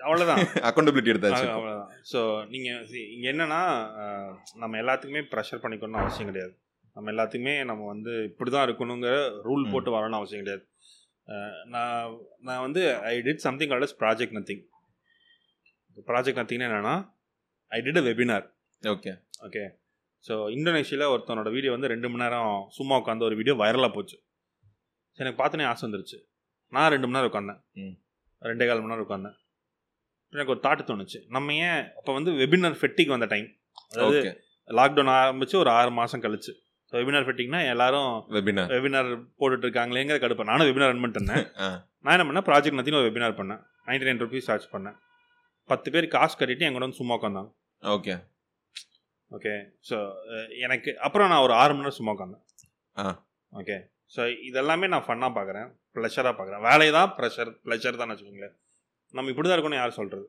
[0.06, 0.40] அவ்வளவுதான்.
[0.70, 1.90] அக்கௌண்டபிலிட்டி எடுத்தாச்சு அவ்வளவுதான்.
[2.12, 2.20] ஸோ
[2.54, 2.80] நீங்கள்
[3.16, 3.62] இங்கே என்னன்னா
[4.62, 6.54] நம்ம எல்லாத்துக்குமே ப்ரெஷர் பண்ணிக்கணும்னு அவசியம் கிடையாது.
[6.96, 9.14] நம்ம எல்லாத்துக்குமே நம்ம வந்து இப்படி தான் இருக்கணுங்கிற
[9.48, 9.66] ரூல்.
[9.74, 10.64] போட்டு வரணும்னு அவசியம் கிடையாது.
[11.74, 12.10] நான்
[12.48, 12.82] நான் வந்து
[13.12, 14.64] I did something called as project nothing
[16.10, 16.96] project நத்திங்னா என்னன்னா
[17.72, 18.46] I did a webinar
[18.84, 19.14] okay
[19.48, 19.64] okay
[20.26, 24.18] so இந்தோனேஷியாவில் ஒருத்தனோட வீடியோ வந்து ரெண்டு மணி நேரம் சும்மா உட்காந்து ஒரு வீடியோ வைரலாக போச்சு.
[25.20, 26.18] எனக்கு பார்த்தோன்னே ஆசை வந்துருச்சு.
[26.74, 27.60] நான் ரெண்டு மணி நேரம் உட்காந்தேன்.
[28.42, 29.36] ரெண்டே கால் மணி நேரம் உட்காந்தேன்
[30.34, 31.20] எனக்கு ஒரு தாட்டு தோணுச்சு.
[31.36, 33.48] நம்ம ஏன் அப்போ வந்து வெபினார் ஃபெட்டிக் வந்த டைம்
[33.94, 34.20] அதாவது
[34.68, 36.54] லாக்டவுன் ஆரம்பிச்சு ஒரு ஆறு மாதம் கழிச்சு.
[36.90, 39.10] ஸோ வெபினார் ஃபெட்டிக்னா எல்லாரும் வெபினார் வெபினார்
[39.40, 40.50] போட்டுட்டு இருக்காங்களேங்கிற கடுப்பு.
[40.52, 41.40] நானும் வெபினார் ரன் பண்ணிட்டு.
[42.06, 42.48] நான் என்ன பண்ணேன்?
[42.50, 43.62] ப்ராஜெக்ட் நத்தின்னு ஒரு வெபினார் பண்ணேன்.
[43.88, 44.98] நைன்டி நைன் ருபீஸ் சார்ஜ் பண்ணேன்.
[45.70, 47.52] பத்து பேர் காசு கட்டிட்டு என் கூட வந்து சும்மா உட்காந்தாங்க
[47.84, 48.16] ஓகே
[49.32, 49.54] ஓகே
[49.90, 49.98] ஸோ
[50.66, 52.44] எனக்கு அப்புறம் நான் ஒரு ஆறு மணி நேரம் சும்மா உட்காந்தேன்.
[53.54, 53.78] ஓகே
[54.16, 58.56] ஸோ இதெல்லாமே நான் ஃபன்னாக பார்க்குறேன் ப்ளஷராக பார்க்குறேன் வேலை தான் ப்ரெஷர் ப்ளஷர் தான் வச்சுக்கோங்களேன்.
[59.14, 60.26] நம்ம இப்படி தான் இருக்கணும்னு யார் சொல்கிறது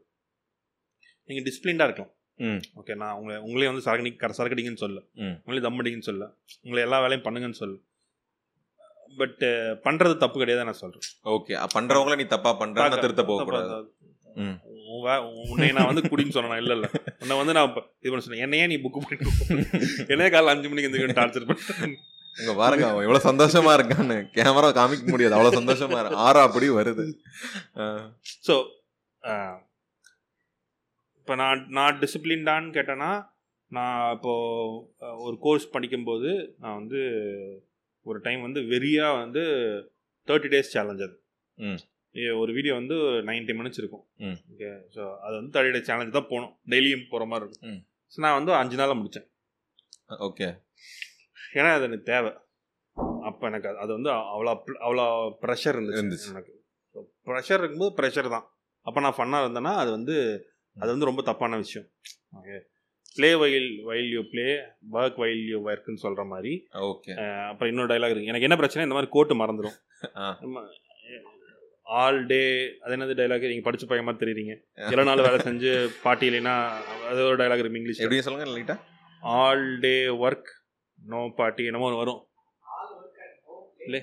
[1.29, 2.12] நீங்கள் டிசிப்ளின்டாக இருக்கலாம்.
[2.39, 2.61] ம்.
[2.79, 4.99] ஓகே நான் உங்களை உங்களே வந்து சரக்கு கர சரக்கடிங்கன்னு சொல்ல.
[5.39, 6.24] உங்களே தம் அடிங்கன்னு சொல்ல
[6.64, 7.77] உங்களை எல்லா வேலையும் பண்ணுங்கன்னு சொல்ல
[9.12, 9.43] பட்
[9.85, 13.77] பண்ணுறது தப்பு கிடையாது நான் சொல்கிறேன் ஓகே பண்றவங்கள நீ தப்பா பண்றேன்னு திருத்த போக கூடாது?
[14.37, 14.57] ம்.
[15.47, 16.89] உன்னை நான் வந்து குடின்னு சொன்னேன் இல்ல இல்ல.
[17.22, 17.70] உன்னை வந்து நான்
[18.01, 18.45] இது பண்ண சொன்னேன்.
[18.47, 19.16] என்னையே நீ புக் பண்ணி
[20.12, 21.97] என்னையே காலைல அஞ்சு மணிக்கு இந்த டார்ச்சர் பண்ண
[22.37, 24.16] இங்க பாருங்க அவன் எவ்வளவு சந்தோஷமா இருக்கான்னு.
[24.37, 25.37] கேமரா காமிக்க முடியாது.
[25.37, 27.05] அவ்வளவு சந்தோஷமா இருக்கு ஆறா அப்படி வருது.
[28.49, 28.55] ஸோ
[31.20, 33.11] இப்போ நான் நான் டிசிப்ளின்டான்னு கேட்டேன்னா
[33.70, 37.01] நான் இப்போது ஒரு கோர்ஸ் படிக்கும்போது நான் வந்து
[38.07, 39.43] ஒரு டைம் வந்து வெறியாக வந்து
[40.28, 41.16] தேர்ட்டி டேஸ் சேலஞ்ச் அது.
[42.43, 42.97] ஒரு வீடியோ வந்து
[43.28, 44.05] நைன்டி மினிட்ஸ் இருக்கும்.
[44.18, 44.37] ம்.
[44.53, 47.72] ஓகே ஸோ அது வந்து தேர்ட்டி டேஸ் சேலஞ்ச் தான் போகணும் டெய்லியும் போகிற மாதிரி இருக்கும்.
[47.72, 47.80] ம்.
[48.12, 49.28] ஸோ நான் வந்து அஞ்சு நாளில் முடித்தேன்
[50.28, 50.49] ஓகே.
[51.57, 52.32] ஏன்னா அது எனக்கு தேவை.
[53.22, 54.52] அப்போ எனக்கு அது- வந்து அவ்வளோ
[54.86, 55.04] அவ்வளோ
[55.42, 56.28] ப்ரெஷர் இருந்துச்சு.
[56.30, 56.52] எனக்கு.
[56.94, 58.46] ஸோ ப்ரெஷர் இருக்கும்போது ப்ரெஷர் தான்.
[58.86, 60.16] அப்போ நான் ஃபன்னாக இருந்தேன்னா அது வந்து
[60.76, 61.88] அது வந்து ரொம்ப தப்பான விஷயம்.
[62.38, 62.57] Okay.
[63.16, 64.46] Play while while you play
[64.92, 66.66] work while you ஒர்க்குன்னு சொல்கிற மாதிரி.
[66.72, 67.12] ஓகே.
[67.48, 69.76] அப்புறம் இன்னொரு டைலாக் இருக்குது எனக்கு என்ன பிரச்சனை இந்த மாதிரி கோட்டு மறந்துடும்.
[71.82, 72.40] ஆல் டே
[72.80, 74.54] அது என்னது டைலாக் நீங்கள் படிச்சு பையன் மாதிரி தெரியுறீங்க.
[74.90, 76.54] எல்லா நாள் வேலை செஞ்சு பாட்டி இல்லைன்னா
[77.09, 78.80] அது ஒரு டைலாக் இருக்கு இங்கிலீஷ் எப்படி சொல்லுங்க லைட்டா.
[79.20, 80.50] All day work
[81.07, 82.22] no party என்னமோ ஒன்று வரும்
[83.86, 84.00] இல்லை.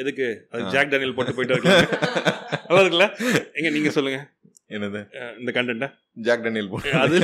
[0.00, 0.26] எதுக்கு?
[0.52, 0.62] அது.
[0.74, 1.84] ஜாக் டேனியல் போட்டு போயிட்டு இருக்கலாம்
[2.66, 3.06] நல்லா இருக்குல்ல?
[3.58, 4.18] எங்க நீங்க சொல்லுங்க.
[4.76, 5.00] என்னது?
[5.40, 5.88] இந்த கண்டென்ட்டா
[6.26, 7.16] ஜாக் டேனியல் போ அது.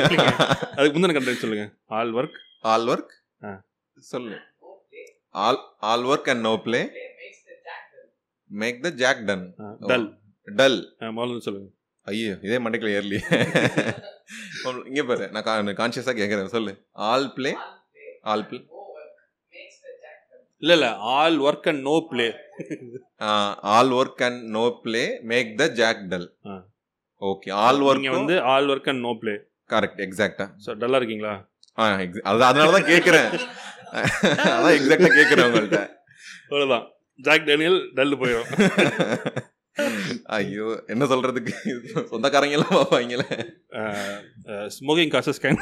[0.76, 1.66] அதுக்கு முந்தின கண்டென்ட் சொல்லுங்க.
[1.98, 2.38] ஆல் ஒர்க்
[2.72, 3.12] ஆல் ஒர்க்
[3.48, 3.52] ஆ.
[4.12, 4.36] சொல்லு.
[5.44, 6.80] All all work and no play
[8.50, 9.44] make the Jack done
[9.90, 10.06] dull
[10.48, 10.78] dull
[11.18, 11.68] முதல்ல சொல்லுங்க.
[12.06, 13.18] ஐயோ இதே மண்டைக்குள்ள ஏர்லி
[14.90, 15.46] இங்க பாரு நான்
[15.80, 16.72] கான்சியஸா கேக்குறேன் சொல்லு.
[17.11, 17.52] ஆல் ப்ளே
[18.25, 18.59] ஆல் ப்ளே
[20.62, 22.27] இல்ல இல்ல all work and no play
[23.73, 26.57] all work and no play make the Jack dull ah.
[27.23, 29.35] Okay all work வந்து all work and no play
[29.71, 31.35] correct எக்ஸாக்ட்டா so டல்லா இருக்கீங்களா?
[31.79, 33.29] அது அதனால தான் கேக்குறேன்.
[34.55, 35.79] அதான் எக்ஸாக்ட்டா கேக்குறேன் உங்கள்ட்ட.
[36.45, 36.85] அவ்வளோதான்
[37.18, 38.51] ஜாக் டேனியல் டல்லு போயிடும்
[40.37, 41.53] ஐயோ என்ன சொல்றதுக்கு?
[42.11, 43.29] சொந்தக்காரங்க எல்லாம் பார்ப்பாங்களே.
[44.77, 45.61] ஸ்மோக்கிங் காசஸ் கேன்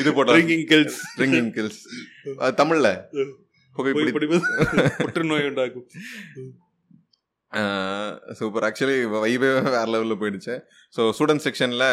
[0.00, 1.80] இது போட்டா ட்ரிங்கிங் கில்ஸ் ட்ரிங்கிங் கில்ஸ்
[2.58, 2.90] தமிழ்ல.
[3.76, 4.44] புகைப்பிடி புகைப்பிடிப்பது
[4.98, 5.86] புற்றுநோய் உண்டாக்கும்.
[8.32, 10.54] சூப்பர் ஆக்சுவலி வைபே வேற லெவலில் போயிடுச்சு.
[10.94, 11.86] ஸோ ஸ்டூடெண்ட் செக்ஷனில்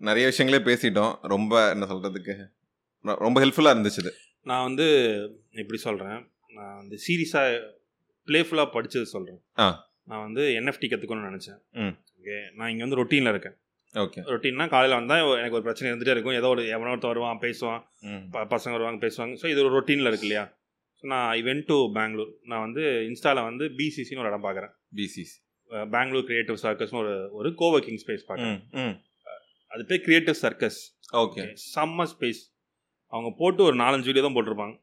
[0.00, 1.14] நிறைய விஷயங்களே பேசிட்டோம்.
[1.26, 2.34] ரொம்ப என்ன சொல்கிறதுக்கு
[3.18, 4.12] ரொம்ப ஹெல்ப்ஃபுல்லாக இருந்துச்சு
[4.46, 4.86] நான் வந்து
[5.54, 6.20] எப்படி சொல்கிறேன்
[6.50, 7.58] நான் வந்து சீரியஸாக
[8.28, 9.66] ப்ளேஃபுல்லாக படிச்சது சொல்கிறேன் ஆ.
[10.04, 11.58] நான் வந்து என்எஃப்டி கற்றுக்கணும்னு நினச்சேன்.
[11.74, 11.94] ம்.
[12.18, 13.56] ஓகே நான் இங்கே வந்து ரொட்டீனில் இருக்கேன்.
[13.94, 14.20] ஓகே.
[14.32, 16.36] ரொட்டீன்னா காலையில் வந்தால் எனக்கு ஒரு பிரச்சனை இருந்துகிட்டே இருக்கும்.
[16.40, 17.80] ஏதோ ஒரு எவனோ ஒருத்தன் வருவான் பேசுவான்.
[18.54, 19.34] பசங்க வருவாங்க பேசுவாங்க.
[19.40, 20.44] ஸோ இது ஒரு ரொட்டீனில் இருக்கு இல்லையா?
[20.98, 25.34] ஸோ நான் ஐ வென்ட் டு பெங்களூர் நான் வந்து இன்ஸ்டாவில் வந்து பிசிசின்னு ஒரு இடம் பார்க்குறேன் பிசிஸ்
[25.94, 28.94] பெங்களூர் கிரியேட்டிவ் சர்க்கஸ்னு ஒரு ஒரு கோவர்க்கிங் ஸ்பேஸ் பார்க்குறேன்
[29.70, 30.80] அது பேர் கிரியேட்டிவ் சர்க்கஸ்
[31.24, 31.42] ஓகே.
[31.74, 32.42] செம்ம ஸ்பேஸ்
[33.12, 34.74] அவங்க போட்டு ஒரு நாலஞ்சு வீடியோ தான் போட்டிருப்பாங்க.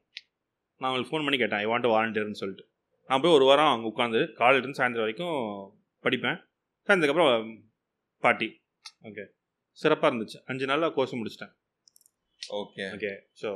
[0.80, 2.64] நான் அவங்களுக்கு ஃபோன் பண்ணி கேட்டேன் ஐ வாண்ட் வாலண்டியர்னு சொல்லிட்டு.
[3.08, 5.38] நான் போய் ஒரு வாரம் அங்கே உட்காந்து காலையிலேருந்து சாயந்தரம் வரைக்கும்
[6.04, 6.38] படிப்பேன்.
[6.88, 7.50] சாயந்ததுக்கப்புறம்
[8.22, 8.48] பார்ட்டி
[9.08, 9.24] ஓகே
[9.82, 10.38] சிறப்பாக இருந்துச்சு.
[10.50, 11.52] அஞ்சு நாளில் கோர்ஸ் முடிச்சிட்டேன்.
[12.60, 13.50] Okay okay so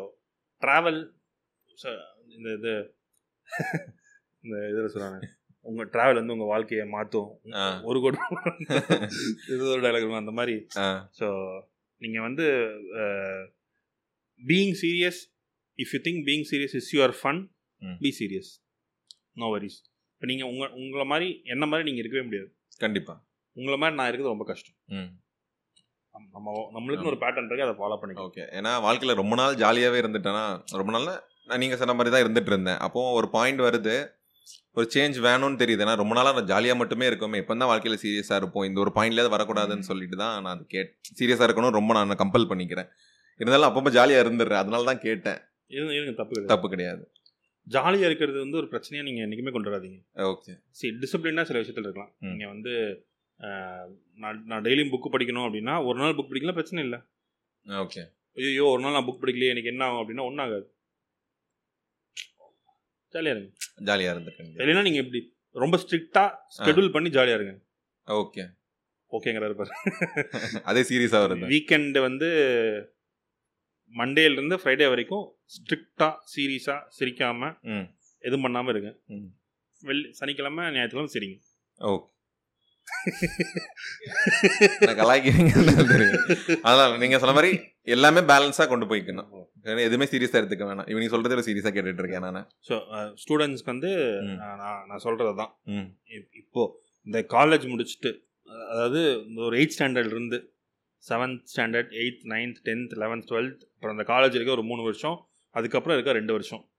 [0.62, 1.00] travel
[1.82, 1.90] so
[2.36, 2.72] இந்த இது
[4.44, 5.18] இந்த இதில் சொல்கிறாங்க
[5.66, 7.30] உங்கள் ட்ராவல் வந்து உங்கள் வாழ்க்கையை மாற்றும்.
[7.88, 8.18] ஒரு கோடி
[9.52, 10.56] இது ஒரு டைலாக் அந்த மாதிரி.
[11.18, 11.28] ஸோ
[12.02, 12.46] நீங்கள் வந்து
[14.50, 15.20] being serious
[15.78, 17.40] if you think being serious is your fun.
[18.04, 18.50] Be serious
[19.42, 19.78] no worries
[20.14, 22.48] இப்போ நீங்கள் உங்கள் உங்களை மாதிரி என்ன மாதிரி நீங்கள் இருக்கவே முடியாது.
[22.84, 23.14] கண்டிப்பா.
[23.56, 24.73] உங்களை மாதிரி நான் இருக்கிறது ரொம்ப கஷ்டம்.
[24.88, 28.44] நம்ம- நம்ம நம்மளுக்குன்னு ஒரு பேட்டர்ன் இருக்கு அதை ஃபாலோ பண்ணிக்கலாம் ஓகே.
[28.58, 30.44] ஏன்னா வாழ்க்கையில் ரொம்ப நாள் ஜாலியாகவே இருந்துட்டேன்னா
[30.80, 31.08] ரொம்ப நாள்
[31.48, 32.78] நான் நீங்கள் சொன்ன மாதிரி தான் இருந்துட்டு இருந்தேன்.
[32.78, 33.94] அப்போ ஒரு பாயிண்ட் வருது
[34.72, 35.82] ஒரு சேஞ்ச் வேணும்னு தெரியுது.
[35.84, 38.64] ஏன்னா ரொம்ப நாளாக நான் ஜாலியாக மட்டுமே இருக்கோமே இப்போ தான் வாழ்க்கையில் சீரியஸாக இருப்போம்.
[38.64, 42.88] இந்த ஒரு பாயிண்ட்லேயே வரக்கூடாதுன்னு சொல்லிட்டு தான் நான் அது கேட் சீரியஸாக இருக்கணும் ரொம்ப நான் கம்பல் பண்ணிக்கிறேன்.
[43.40, 44.62] இருந்தாலும் அப்பப்போ ஜாலியாக இருந்துடுறேன்.
[44.62, 45.38] அதனால தான் கேட்டேன்.
[45.70, 46.52] இருங்க தப்பு கிடையாது.
[46.54, 47.04] தப்பு கிடையாது.
[47.66, 52.12] ஜாலியாக இருக்கிறது வந்து ஒரு பிரச்சனையாக நீங்கள் என்றைக்குமே கொண்டு வராதீங்க ஓகே சரி டிசிப்ளினாக சில விஷயத்தில் இருக்கலாம்.
[52.20, 52.72] நீங்கள் வந்து
[54.14, 56.98] நான் நான் டெய்லியும் புக்கு படிக்கணும் அப்படின்னா ஒரு நாள் புக் படிக்கலாம் பிரச்சனை இல்லை.
[57.66, 58.02] ஓகே.
[58.36, 60.66] ஐயோ ஒரு நாள் நான் புக் படிக்கலையே எனக்கு என்ன ஆகும் அப்படின்னா ஒன்றும் ஆகாது.
[63.14, 63.50] ஜாலியாக இருங்க.
[63.82, 65.20] ஜாலியாக இருந்துக்கேன் இல்லைன்னா நீங்கள் எப்படி
[65.56, 67.54] ரொம்ப ஸ்ட்ரிக்டாக ஸ்கெடியூல் பண்ணி ஜாலியாக இருங்க.
[68.08, 68.44] ஓகே.
[69.12, 69.72] ஓகேங்கிறாரு பாரு.
[70.64, 71.46] அதே சீரியஸாக வருது.
[71.46, 72.28] வீக்கெண்டு வந்து
[73.94, 75.24] மண்டேலேருந்து ஃப்ரைடே வரைக்கும்
[75.54, 77.86] ஸ்ட்ரிக்டாக சீரியஸாக சிரிக்காமல் ம்.
[78.24, 78.90] எதுவும் பண்ணாமல் இருங்க.
[79.08, 79.28] ம்.
[79.82, 81.36] வெள்ளி சனிக்கிழமை ஞாயிற்றுக்கிழமை சிரிங்க.
[81.80, 82.08] ஓகே.
[84.98, 86.18] கலாய்க்கிறீங்கன்னு தெரியும்.
[86.62, 89.48] அதனால் நீங்கள் சொன்ன மாதிரி எல்லாமே பேலன்ஸாக கொண்டு போய்க்கணும்.
[89.84, 90.88] எதுவுமே சீரியஸாக எடுத்துக்க வேணாம்.
[90.88, 92.46] இவங்க சொல்கிறது ஒரு சீரியஸாக கேட்டுட்டு இருக்கேன் நான்.
[92.68, 92.74] ஸோ
[93.22, 95.96] ஸ்டூடெண்ட்ஸ்க்கு வந்து நான் நான் சொல்கிறது தான் ம்.
[96.10, 98.24] இப்- இப்போ இந்த காலேஜ் முடிச்சுட்டு
[98.70, 100.54] அதாவது இந்த ஒரு எயிட் ஸ்டாண்டர்ட்ல இருந்து
[101.04, 105.96] seventh standard eighth ninth tenth eleventh twelfth அப்புறம் அந்த காலேஜ் இருக்க ஒரு மூணு வருஷம் அதுக்கப்புறம்
[105.96, 106.70] இருக்க ரெண்டு வருஷம்.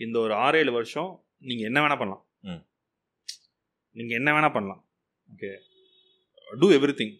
[0.00, 2.26] இந்த ஒரு ஆறு ஏழு வருஷம் நீங்கள் என்ன வேணால் பண்ணலாம்.
[3.96, 4.89] நீங்கள் என்ன வேணால் பண்ணலாம்.
[5.34, 5.50] ஓகே
[6.62, 7.14] டூ எவ்ரி திங்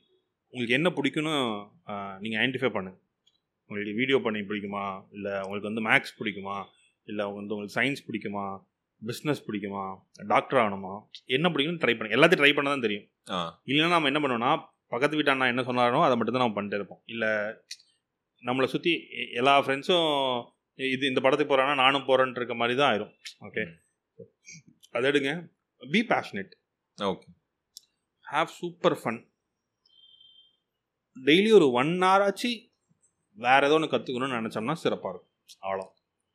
[0.53, 1.35] உங்களுக்கு என்ன பிடிக்குன்னு
[2.23, 2.99] நீங்கள் ஐடென்டிஃபை பண்ணுங்க.
[3.69, 4.85] உங்களுக்கு வீடியோ பண்ணி பிடிக்குமா?
[5.17, 6.57] இல்லை உங்களுக்கு வந்து மேக்ஸ் பிடிக்குமா?
[7.09, 8.45] இல்லை வந்து உங்களுக்கு சயின்ஸ் பிடிக்குமா?
[9.03, 9.85] பிஸ்னஸ் பிடிக்குமா?
[10.33, 10.95] டாக்டர் ஆகணுமா?
[11.37, 13.07] என்ன பிடிக்கும்னு ட்ரை பண்ணி எல்லாத்தையும் ட்ரை பண்ண தான் தெரியும்
[13.69, 14.53] இல்லைன்னா நம்ம என்ன பண்ணுவோம்னா
[14.95, 17.03] பக்கத்து வீட்டு அண்ணா என்ன சொன்னாரோ அதை மட்டும் தான் நம்ம பண்ணிட்டு இருப்போம்.
[17.15, 17.31] இல்லை
[18.43, 18.93] நம்மளை சுற்றி
[19.41, 20.11] எல்லா ஃப்ரெண்ட்ஸும்
[20.95, 23.13] இது இந்த படத்துக்கு போகிறானா நானும் போகிறேன்ட்டு இருக்க மாதிரி தான் ஆயிரும்
[23.49, 23.65] ஓகே
[24.97, 25.33] அதை எடுங்க.
[25.83, 26.55] Be passionate
[26.99, 27.29] okay
[28.33, 29.21] have super fun
[31.29, 32.51] daily ஒரு ஒன் ஹவர் ஆச்சு.
[33.45, 35.31] வேறு ஏதோ ஒன்று கற்றுக்கணும்னு நினச்சோம்னா சிறப்பாக இருக்கும்.
[35.65, 35.87] அவ்வளோ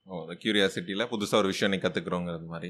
[0.07, 2.69] ஓ கியூரியாசிட்டியில் புதுசாக ஒரு விஷயம் நீ கற்றுக்குறோங்கிறது மாதிரி.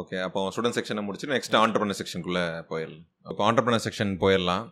[0.00, 3.04] ஓகே அப்போ ஸ்டூடெண்ட் செக்ஷனை முடிச்சு நெக்ஸ்ட் ஆண்டர்பனர் செக்ஷனுக்குள்ளே போயிடலாம்.
[3.32, 4.64] இப்போ ஆண்டர்பனர் செக்ஷன் போயிடலாம்.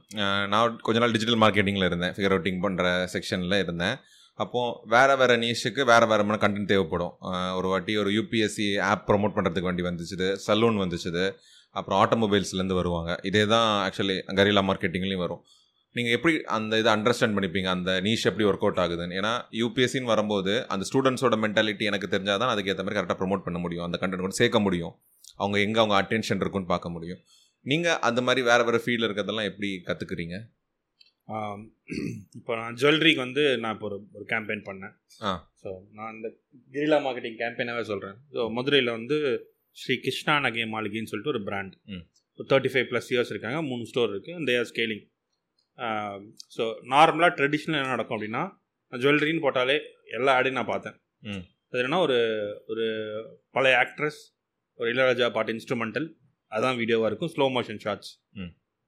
[0.53, 2.15] நான் கொஞ்ச நாள் டிஜிட்டல் மார்க்கெட்டிங்கில் இருந்தேன்.
[2.17, 3.97] ஃபிகர் அவுட்டிங் பண்ணுற செக்ஷனில் இருந்தேன்.
[4.45, 7.15] அப்போது வேறு வேறு நியூஸுக்கு வேறு வேறு மாதிரி கண்டென்ட் தேவைப்படும்.
[7.59, 10.29] ஒரு வாட்டி ஒரு யூபிஎஸ்சி ஆப் ப்ரொமோட் பண்ணுறதுக்கு வண்டி வந்துச்சுது.
[10.47, 11.25] சலூன் வந்துச்சுது.
[11.75, 13.11] அப்புறம் ஆட்டோமொபைல்ஸ்லேருந்து வருவாங்க.
[13.31, 15.43] இதே தான் ஆக்சுவலி கரிலா மார்க்கெட்டிங்லேயும் வரும்.
[15.97, 17.69] நீங்கள் எப்படி அந்த இதை அண்டர்ஸ்டாண்ட் பண்ணிப்பீங்க?
[17.77, 19.17] அந்த நீஷ் எப்படி ஒர்க் அவுட் ஆகுதுன்னு?
[19.21, 23.87] ஏன்னா யூபிஎஸ்சின்னு வரும்போது அந்த ஸ்டூடெண்ட்ஸோட மென்டாலிட்டி எனக்கு தெரிஞ்சால் தான் அதுக்கேற்ற மாதிரி கரெக்டாக ப்ரோமோட் பண்ண முடியும்.
[23.87, 24.95] அந்த கண்டென்ட் கூட சேர்க்க முடியும்.
[25.39, 27.21] அவங்க எங்கே அவங்க அட்டென்ஷன் இருக்குன்னு பார்க்க முடியும்.
[27.67, 30.37] நீங்கள் அந்த மாதிரி வேறு வேறு ஃபீல்டில் இருக்கிறதெல்லாம் எப்படி கற்றுக்குறீங்க
[32.39, 34.95] இப்போ நான் ஜுவல்லரிக்கு வந்து நான் இப்போ ஒரு ஒரு கேம்பெயின் பண்ணேன்.
[35.21, 35.31] ஆ.
[35.63, 36.29] ஸோ நான் இந்த
[36.73, 39.17] கிரிலா மார்க்கெட்டிங் கேம்பெயினாகவே சொல்கிறேன் ஸோ மதுரையில் வந்து
[39.83, 41.75] ஸ்ரீ கிருஷ்ணா நகை மாளிகைன்னு சொல்லிட்டு ஒரு brand.
[42.51, 45.05] Thirty five plus years இருக்காங்க மூணு ஸ்டோர் இருக்குது இந்த இயர் ஸ்கேலிங்
[46.57, 48.43] ஸோ நார்மலாக ட்ரெடிஷ்னல் என்ன நடக்கும் அப்படின்னா
[48.93, 49.77] ஜுவல்லரின்னு போட்டாலே
[50.17, 50.97] எல்லா ஆடையும் நான் பார்த்தேன்.
[51.71, 52.19] அது என்னன்னா ஒரு
[52.73, 52.85] ஒரு
[53.57, 54.21] பழைய ஆக்ட்ரஸ்
[54.81, 56.07] ஒரு இளையராஜா பாட்டு இன்ஸ்ட்ருமெண்டல்
[56.53, 57.33] அதான் வீடியோவாக இருக்கும்.
[57.35, 58.11] Slow motion shorts.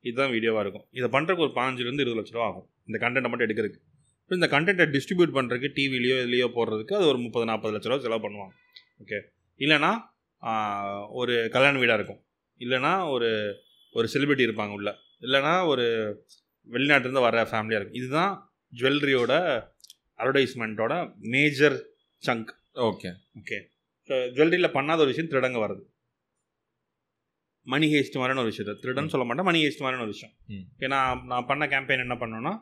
[0.05, 0.87] இதுதான் வீடியோவாக இருக்கும்.
[0.99, 2.67] இதை பண்ணுறதுக்கு ஒரு பதினஞ்சுலேருந்து இருபது லட்ச ரூபா ஆகும்.
[2.89, 3.81] இந்த கண்டென்ட்டை மட்டும் எடுக்கிறதுக்கு.
[4.23, 8.25] இப்போ இந்த கண்டென்ட்டை டிஸ்ட்ரிபியூட் பண்ணுறதுக்கு டிவிலையோ இதுலையோ போடுறதுக்கு அது ஒரு முப்பது நாற்பது லட்ச ரூபா செலவு
[8.27, 8.55] பண்ணுவாங்க.
[9.03, 9.19] ஓகே
[9.61, 9.91] இல்லைனா
[11.13, 12.21] ஒரு கல்யாண வீடாக இருக்கும்.
[12.61, 13.29] இல்லைனா ஒரு
[13.95, 14.91] ஒரு செலிபிரிட்டி இருப்பாங்க உள்ள.
[15.21, 15.85] இல்லைனா ஒரு
[16.69, 17.99] வெளிநாட்டிலேருந்து வர ஃபேமிலியாக இருக்கும்.
[18.01, 18.33] இதுதான்
[18.73, 19.33] ஜுவல்லரியோட
[20.19, 20.95] அட்வர்டைஸ்மெண்ட்டோட
[21.35, 21.77] major
[22.23, 22.51] chunk
[22.89, 23.11] okay
[23.41, 23.59] okay
[24.11, 25.85] so ஜுவல்லரியில் பண்ணாத ஒரு விஷயம் திருடங்க வருது
[27.67, 28.75] மணி ஹேஸ்ட் மாதிரியான ஒரு விஷயத்தை.
[28.81, 29.45] திருடன் சொல்ல மாட்டேன்.
[29.45, 30.35] மணி ஹேஸ்ட் மாதிரியான ஒரு விஷயம்.
[30.49, 30.65] ம்.
[30.79, 32.53] ஏன்னா நான் பண்ண கேம்பெயின் என்ன பண்ணோன்னா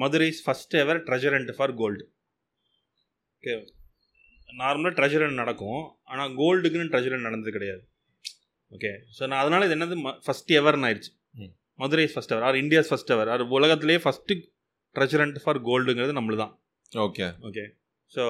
[0.00, 2.04] Madurai's first ever treasure hunt for gold
[3.36, 3.54] okay
[4.58, 5.80] நார்மலாக ட்ரெஜரண்ட் நடக்கும்.
[6.04, 7.82] ஆனால் கோல்டுக்குன்னு ட்ரெஜரண்ட் நடந்தது கிடையாது.
[8.72, 9.96] ஓகே ஸோ நான் அதனால இது என்னது?
[10.26, 11.10] ஃபஸ்ட் எவர்னு ஆயிடுச்சு.
[11.34, 11.52] ம்.
[11.78, 14.34] Madurai's first ever or India's first ever or உலகத்திலேயே ஃபஸ்ட்டு
[14.96, 16.52] ட்ரெஜரண்ட் ஃபார் கோல்டுங்கிறது நம்மளு தான்
[16.92, 17.64] ஓகே ஓகே
[18.14, 18.22] ஸோ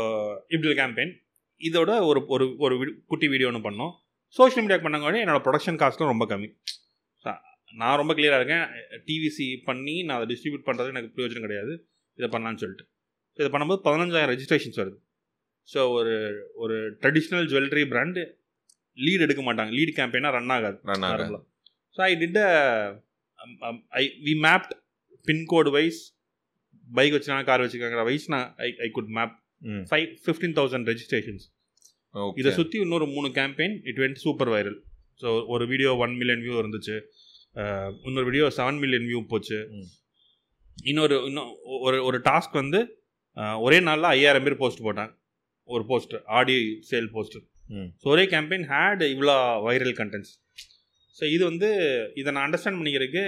[0.48, 1.12] இப்படி ஒரு கேம்பெயின்
[1.60, 2.74] இதோட ஒரு ஒரு ஒரு
[3.06, 3.92] குட்டி வீடியோ ஒன்று பண்ணோம்.
[4.28, 6.48] சோஷியல் மீடியா பண்ணாங்க என்னோட ப்ரொடக்ஷன் காஸ்ட்டும் ரொம்ப கம்மி.
[7.74, 8.64] நான் ரொம்ப கிளியராக இருக்கேன்.
[9.08, 11.72] டிவிசி பண்ணி நான் அதை டிஸ்ட்ரிபியூட் பண்ணுறது எனக்கு பிரயோஜனம் கிடையாது.
[12.18, 12.84] இதை பண்ணலான்னு சொல்லிட்டு.
[13.38, 14.98] இதை பண்ணும்போது பதினஞ்சாயிரம் ரெஜிஸ்ட்ரேஷன்ஸ் வருது.
[15.72, 16.14] ஸோ ஒரு
[16.62, 18.22] ஒரு ட்ரெடிஷ்னல் ஜுவல்லரி பிராண்டு
[18.98, 19.70] லீட் எடுக்க மாட்டாங்க.
[19.78, 20.78] லீட் கேம்பெயினாக ரன் ஆகாது.
[20.90, 21.16] ரன் ஆக
[21.96, 22.40] so I did
[24.00, 24.72] I we mapped
[25.28, 26.00] pincode wise
[26.88, 29.34] bike வச்சுருக்காங்க கார் வச்சுருக்காங்க வைஸ் நான் I I could map
[29.90, 31.46] five fifteen thousand registrations
[32.40, 34.78] இதை சுற்றி இன்னொரு மூணு campaign it went super viral
[35.22, 36.96] so ஒரு வீடியோ ஒன் மில்லியன் வியூ இருந்துச்சு.
[38.08, 39.58] இன்னொரு வீடியோ செவன் மில்லியன் வியூ போச்சு.
[40.90, 41.50] இன்னொரு இன்னும்
[41.86, 42.80] ஒரு ஒரு டாஸ்க் வந்து
[43.66, 45.12] ஒரே நாளில் ஐயாயிரம் பேர் போஸ்ட் போட்டாங்க.
[45.74, 46.56] ஒரு poster Aadi
[46.90, 47.44] sale poster.
[48.02, 49.34] So ஒரே கேம்பெயின் ஹேட் இவ்வளோ
[49.66, 50.32] வைரல் கண்டென்ட்ஸ்
[51.16, 51.68] ஸோ இது வந்து
[52.20, 53.24] இதை நான் அண்டர்ஸ்டாண்ட் பண்ணிக்கிறதுக்கு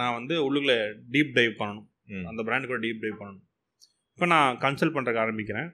[0.00, 0.78] நான் வந்து உள்ளுக்குள்ளே
[1.14, 1.86] டீப் டைவ் பண்ணணும்.
[2.30, 3.44] அந்த பிராண்ட் கூட டீப் டைவ் பண்ணணும்.
[4.14, 5.68] இப்போ நான் கன்சல்ட் பண்ணுறக்கு ஆரம்பிக்கிறேன்.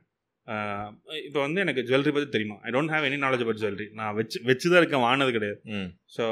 [1.27, 2.57] இப்போ வந்து எனக்கு ஜுவல்லரி பற்றி தெரியுமா?
[2.67, 5.59] I don't have any knowledge but jewellery நான் வச்சு வச்சு தான் இருக்கேன் வாங்கினது கிடையாது.
[6.17, 6.25] ஸோ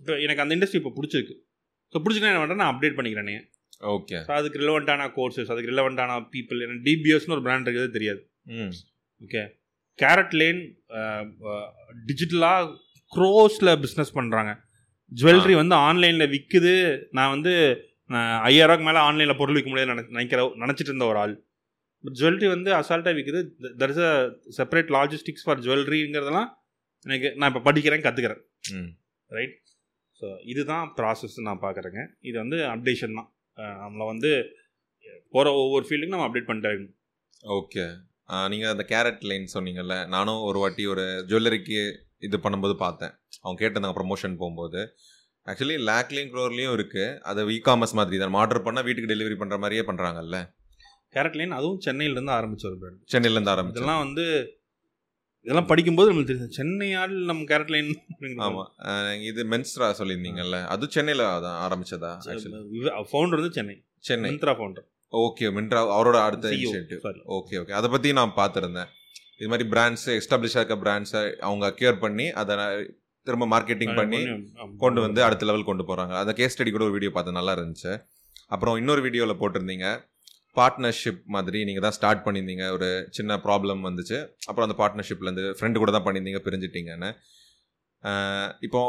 [0.00, 1.36] இப்போ எனக்கு அந்த இண்டஸ்ட்ரி இப்போ பிடிச்சிருக்கு.
[1.92, 3.36] ஸோ பிடிச்சினா என்ன பண்ணுறேன் நான் அப்டேட் பண்ணிக்கிறேனே
[3.94, 8.20] ஓகே ஸோ அதுக்கு ரிலவெண்ட்டான கோர்சஸ் அதுக்கு ரிலவெண்ட்டான பீப்புள் எனக்கு டிபிஎஸ்னு ஒரு பிராண்ட் இருக்கிறது தெரியாது.
[9.20, 9.42] ஓகே.
[9.98, 10.60] கேரட் லேன்
[12.08, 12.66] டிஜிட்டலாக
[13.12, 14.50] க்ரோஸில் பிஸ்னஸ் பண்ணுறாங்க
[15.12, 16.72] ஜுவல்லரி வந்து ஆன்லைனில் விற்குது
[17.12, 17.52] நான் வந்து
[18.10, 21.34] நான் ஐயாயிரூவாக்கு மேலே ஆன்லைனில் பொருள் விற்க முடியாது நினை நினைக்கிற நினச்சிட்டு இருந்த ஒரு ஆள்.
[22.04, 23.40] ஜுவல்லரி வந்து அசால்ட்டாக விற்குது
[23.80, 24.12] there is a
[24.58, 26.50] separate logistics for ஜுவல்லரிங்கிறதெல்லாம்
[27.06, 28.42] எனக்கு நான் இப்போ படிக்கிறேன் கற்றுக்கிறேன்
[28.74, 28.90] ம்.
[29.30, 29.56] ரைட்
[30.22, 33.28] ஸோ இதுதான் ப்ராசஸ் நான் பார்க்குறேங்க இது வந்து அப்டேஷன் தான்.
[33.82, 34.30] நம்மளை வந்து
[35.34, 36.94] போகிற ஒவ்வொரு ஃபீல்டுக்கும் நம்ம அப்டேட் பண்ணிட்டே இருக்கணும்.
[37.44, 37.84] ஓகே
[38.52, 41.78] நீங்கள் அந்த கேரட் லைன் சொன்னீங்கல்ல நானும் ஒரு வாட்டி ஒரு ஜுவல்லரிக்கு
[42.26, 43.12] இது பண்ணும்போது பார்த்தேன்.
[43.42, 44.80] அவங்க கேட்டிருந்தாங்க ப்ரொமோஷன் போகும்போது.
[45.46, 48.38] ஆக்சுவலி லேக்லேயும் க்ளோர்லேயும் இருக்குது அது இ காமர்ஸ் மாதிரி தான்.
[48.42, 50.38] ஆர்டர் பண்ணால் வீட்டுக்கு டெலிவரி பண்ணுற மாதிரியே பண்ணுறாங்கல்ல
[51.14, 54.24] கேரட் லைன் அதுவும் சென்னையிலேருந்து ஆரம்பிச்ச ஒரு பிராண்ட் சென்னையிலேருந்து ஆரம்பிச்சு இதெல்லாம் வந்து
[55.46, 57.90] இதெல்லாம் படிக்கும்போது நம்மளுக்கு தெரியும் சென்னையால் நம்ம கேரட் லைன்
[58.46, 58.70] ஆமாம்
[59.30, 60.58] இது மென்ஸ்ரா சொல்லியிருந்தீங்கல்ல.
[60.74, 62.10] அது சென்னையில் அதான் ஆரம்பிச்சதா
[63.10, 63.76] ஃபவுண்டர் வந்து சென்னை.
[64.08, 64.28] சென்னை.
[64.30, 67.00] மிந்த்ரா ஃபவுண்டர் ஓகே மின்ட்ரா அவரோட அடுத்த இனிஷியேட்டிவ்.
[67.36, 68.90] ஓகே ஓகே அதை பற்றி நான் பார்த்துருந்தேன்.
[69.40, 72.54] இது மாதிரி பிராண்ட்ஸ் எஸ்டாப்ளிஷ் இருக்க பிராண்ட்ஸை அவங்க அக்யூர் பண்ணி அதை
[73.26, 74.20] திரும்ப மார்க்கெட்டிங் பண்ணி
[74.82, 77.92] கொண்டு வந்து அடுத்த லெவல் கொண்டு போகிறாங்க அந்த கேஸ் ஸ்டடி கூட ஒரு வீடியோ பார்த்தேன் நல்லா இருந்துச்சு.
[78.54, 79.88] அப்புறம் இன்னொரு வீடியோவில் போட்டிருந்தீங்க
[80.58, 82.66] பார்ட்னர்ஷிப் மாதிரி நீங்கள் தான் ஸ்டார்ட் பண்ணியிருந்தீங்க.
[82.76, 84.18] ஒரு சின்ன ப்ராப்ளம் வந்துச்சு.
[84.48, 87.10] அப்புறம் அந்த பார்ட்னர்ஷிப்லேருந்து ஃப்ரெண்டு கூட தான் பண்ணியிருந்தீங்க பிரிஞ்சிட்டீங்கன்னு.
[88.66, 88.80] இப்போ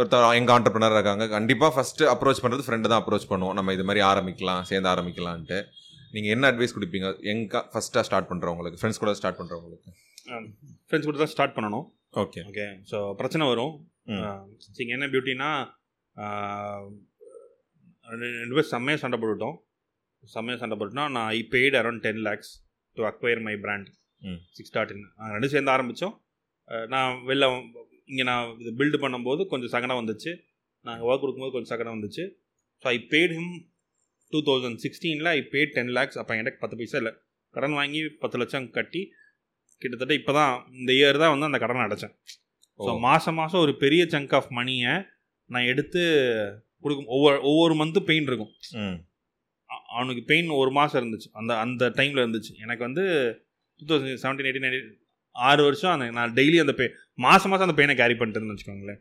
[0.00, 1.24] ஒருத்தர் எங்கள் ஆண்டர்பனர் இருக்காங்க.
[1.36, 3.56] கண்டிப்பாக ஃபஸ்ட்டு அப்ரோச் பண்ணுறது ஃப்ரெண்டு தான் அப்ரோச் பண்ணுவோம்.
[3.58, 5.58] நம்ம இது மாதிரி ஆரம்பிக்கலாம் சேர்ந்து ஆரம்பிக்கலான்ட்டு
[6.14, 7.08] நீங்கள் என்ன அட்வைஸ் கொடுப்பீங்க?
[7.32, 9.90] எங்கே ஃபஸ்ட்டாக ஸ்டார்ட் பண்ணுறவங்களுக்கு ஃப்ரெண்ட்ஸ் கூட ஸ்டார்ட் பண்ணுறவங்களுக்கு
[10.88, 11.86] ஃப்ரெண்ட்ஸ் கூட தான் ஸ்டார்ட் பண்ணணும்.
[12.24, 13.74] ஓகே ஓகே ஸோ பிரச்சனை வரும்.
[14.80, 15.50] இங்கே என்ன பியூட்டினா
[18.42, 19.56] ரெண்டு பேர் செம்மையாக சண்டை போட்டுட்டோம்.
[20.34, 22.52] செம்மையாக சண்டை போட்டுட்டோம் நான் I paid around ten lakhs
[22.96, 23.54] to acquire my.
[23.64, 23.88] Brand.
[24.58, 26.14] Six dot in நாங்கள் ரெண்டு சேர்ந்து ஆரம்பித்தோம்
[26.94, 27.46] நான் வெளில
[28.10, 30.32] இங்கே நான் இது பில்டு பண்ணும்போது கொஞ்சம் சகனம் வந்துச்சு.
[30.84, 32.24] நாங்கள் ஒர்க் கொடுக்கும்போது கொஞ்சம் சகனம் வந்துச்சு.
[32.82, 33.52] So I paid him
[34.32, 37.12] two thousand சிக்ஸ்டீனில் I paid ten lakhs அப்போ எனக்கு பத்து பைசா இல்லை.
[37.54, 39.02] கடன் வாங்கி பத்து லட்சம் கட்டி
[39.82, 42.14] கிட்டத்தட்ட இப்போ தான் இந்த இயர் தான் வந்து அந்த கடனை அடைச்சேன்.
[42.80, 42.90] ஸோ.
[43.06, 44.92] மாதம் மாதம் ஒரு பெரிய சங்க் ஆஃப் மணியை
[45.50, 46.02] நான் எடுத்து
[46.84, 47.10] கொடுக்கும்.
[47.16, 48.52] ஒவ்வொரு ஒவ்வொரு மந்த்து பெயின் இருக்கும்.
[49.96, 51.28] அவனுக்கு பெயின் ஒரு மாதம் இருந்துச்சு.
[51.40, 52.52] அந்த அந்த டைமில் இருந்துச்சு.
[52.64, 53.04] எனக்கு வந்து
[53.80, 54.68] டூ தௌசண்ட் செவன்டீன் எயிட்டீன்
[55.36, 59.00] ஆறு வருஷம் அந்த நான் டெய்லி அந்த பெயின் மாதம் மாதம் அந்த பெயினை கேரி பண்ணிட்டேன்னு வச்சுக்கோங்களேன்.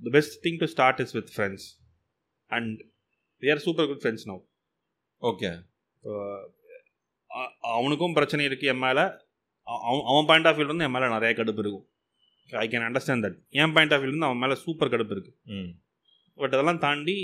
[0.00, 1.66] The best thing to start is with friends
[2.50, 2.76] and
[3.42, 4.40] we are super good friends now
[5.22, 5.50] okay
[7.72, 9.04] அவனுக்கும் பிரச்சனை இருக்குது என் மேலே.
[9.86, 11.86] அவன் அவன் பாயிண்ட் ஆஃப் வியூ வந்து என் மேலே நிறைய கடுப்பு இருக்கும்.
[12.50, 15.70] ஐ கேன் அண்டர்ஸ்டாண்ட் தட் என் பாயிண்ட் ஆஃப் வியூ வந்து அவன் மேலே சூப்பர் கடுப்பு இருக்குது ம்.
[16.38, 17.16] பட் அதெல்லாம் தாண்டி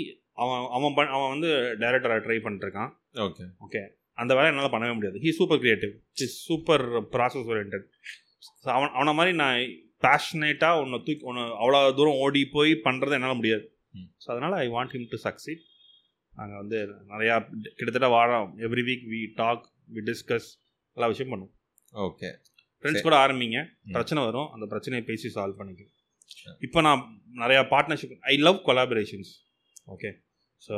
[0.43, 1.49] அவன் அவன் அவன் வந்து
[1.81, 2.91] டைரக்டராக ட்ரை பண்ணிட்டுருக்கான்
[3.25, 3.81] ஓகே ஓகே
[4.21, 5.17] அந்த வேலை என்னால் பண்ணவே முடியாது.
[5.23, 5.93] He super creative
[6.25, 6.83] is super
[7.15, 7.75] process orient
[8.75, 9.57] அவன் அவனை மாதிரி நான்
[10.05, 13.65] பேஷனேட்டாக உன்னை தூக்கி உன்னை அவ்வளோ தூரம் ஓடி போய் பண்ணுறது என்னால் முடியாது.
[14.23, 15.63] ஸோ அதனால் I want him to succeed
[16.33, 16.79] நாங்கள் வந்து
[17.13, 17.35] நிறையா
[17.77, 19.63] கிட்டத்தட்ட வாரம் every week we talk
[19.95, 20.49] we discuss
[20.97, 21.53] எல்லா விஷயம் பண்ணுவோம்.
[22.07, 22.29] ஓகே
[22.79, 23.59] ஃப்ரெண்ட்ஸ் கூட ஆரம்பிங்க.
[23.95, 24.49] பிரச்சனை வரும்.
[24.55, 25.91] அந்த பிரச்சனையை பேசி சால்வ் பண்ணிக்கும்.
[26.65, 27.01] இப்போ நான்
[27.43, 29.31] நிறையா partnership I love collaborations
[29.93, 30.09] okay
[30.61, 30.75] so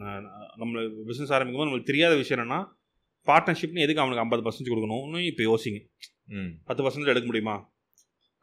[0.00, 0.24] நான்
[0.60, 2.60] நம்மளை பிஸ்னஸ் ஆரம்பிக்கும் போது நம்மளுக்கு தெரியாத விஷயம் என்னென்னா
[3.28, 5.80] பார்ட்னர்ஷிப்னு எதுக்கு அவனுக்கு ஐம்பது பர்சன்டேஜ் கொடுக்கணும்னு இப்போ யோசிங்க.
[6.68, 7.56] பத்து பர்சன்டேஜ் எடுக்க முடியுமா?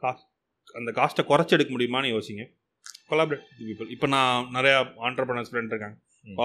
[0.02, 0.26] காஸ்ட்
[0.80, 2.42] அந்த காஸ்ட்டை குறைச்சி எடுக்க முடியுமான்னு யோசிங்க.
[3.10, 4.78] கொலாபரேட் பீப்புள் இப்போ நான் நிறையா
[5.08, 5.96] ஆண்டர்பனர்ஸ் ஃப்ரெண்ட் இருக்காங்க.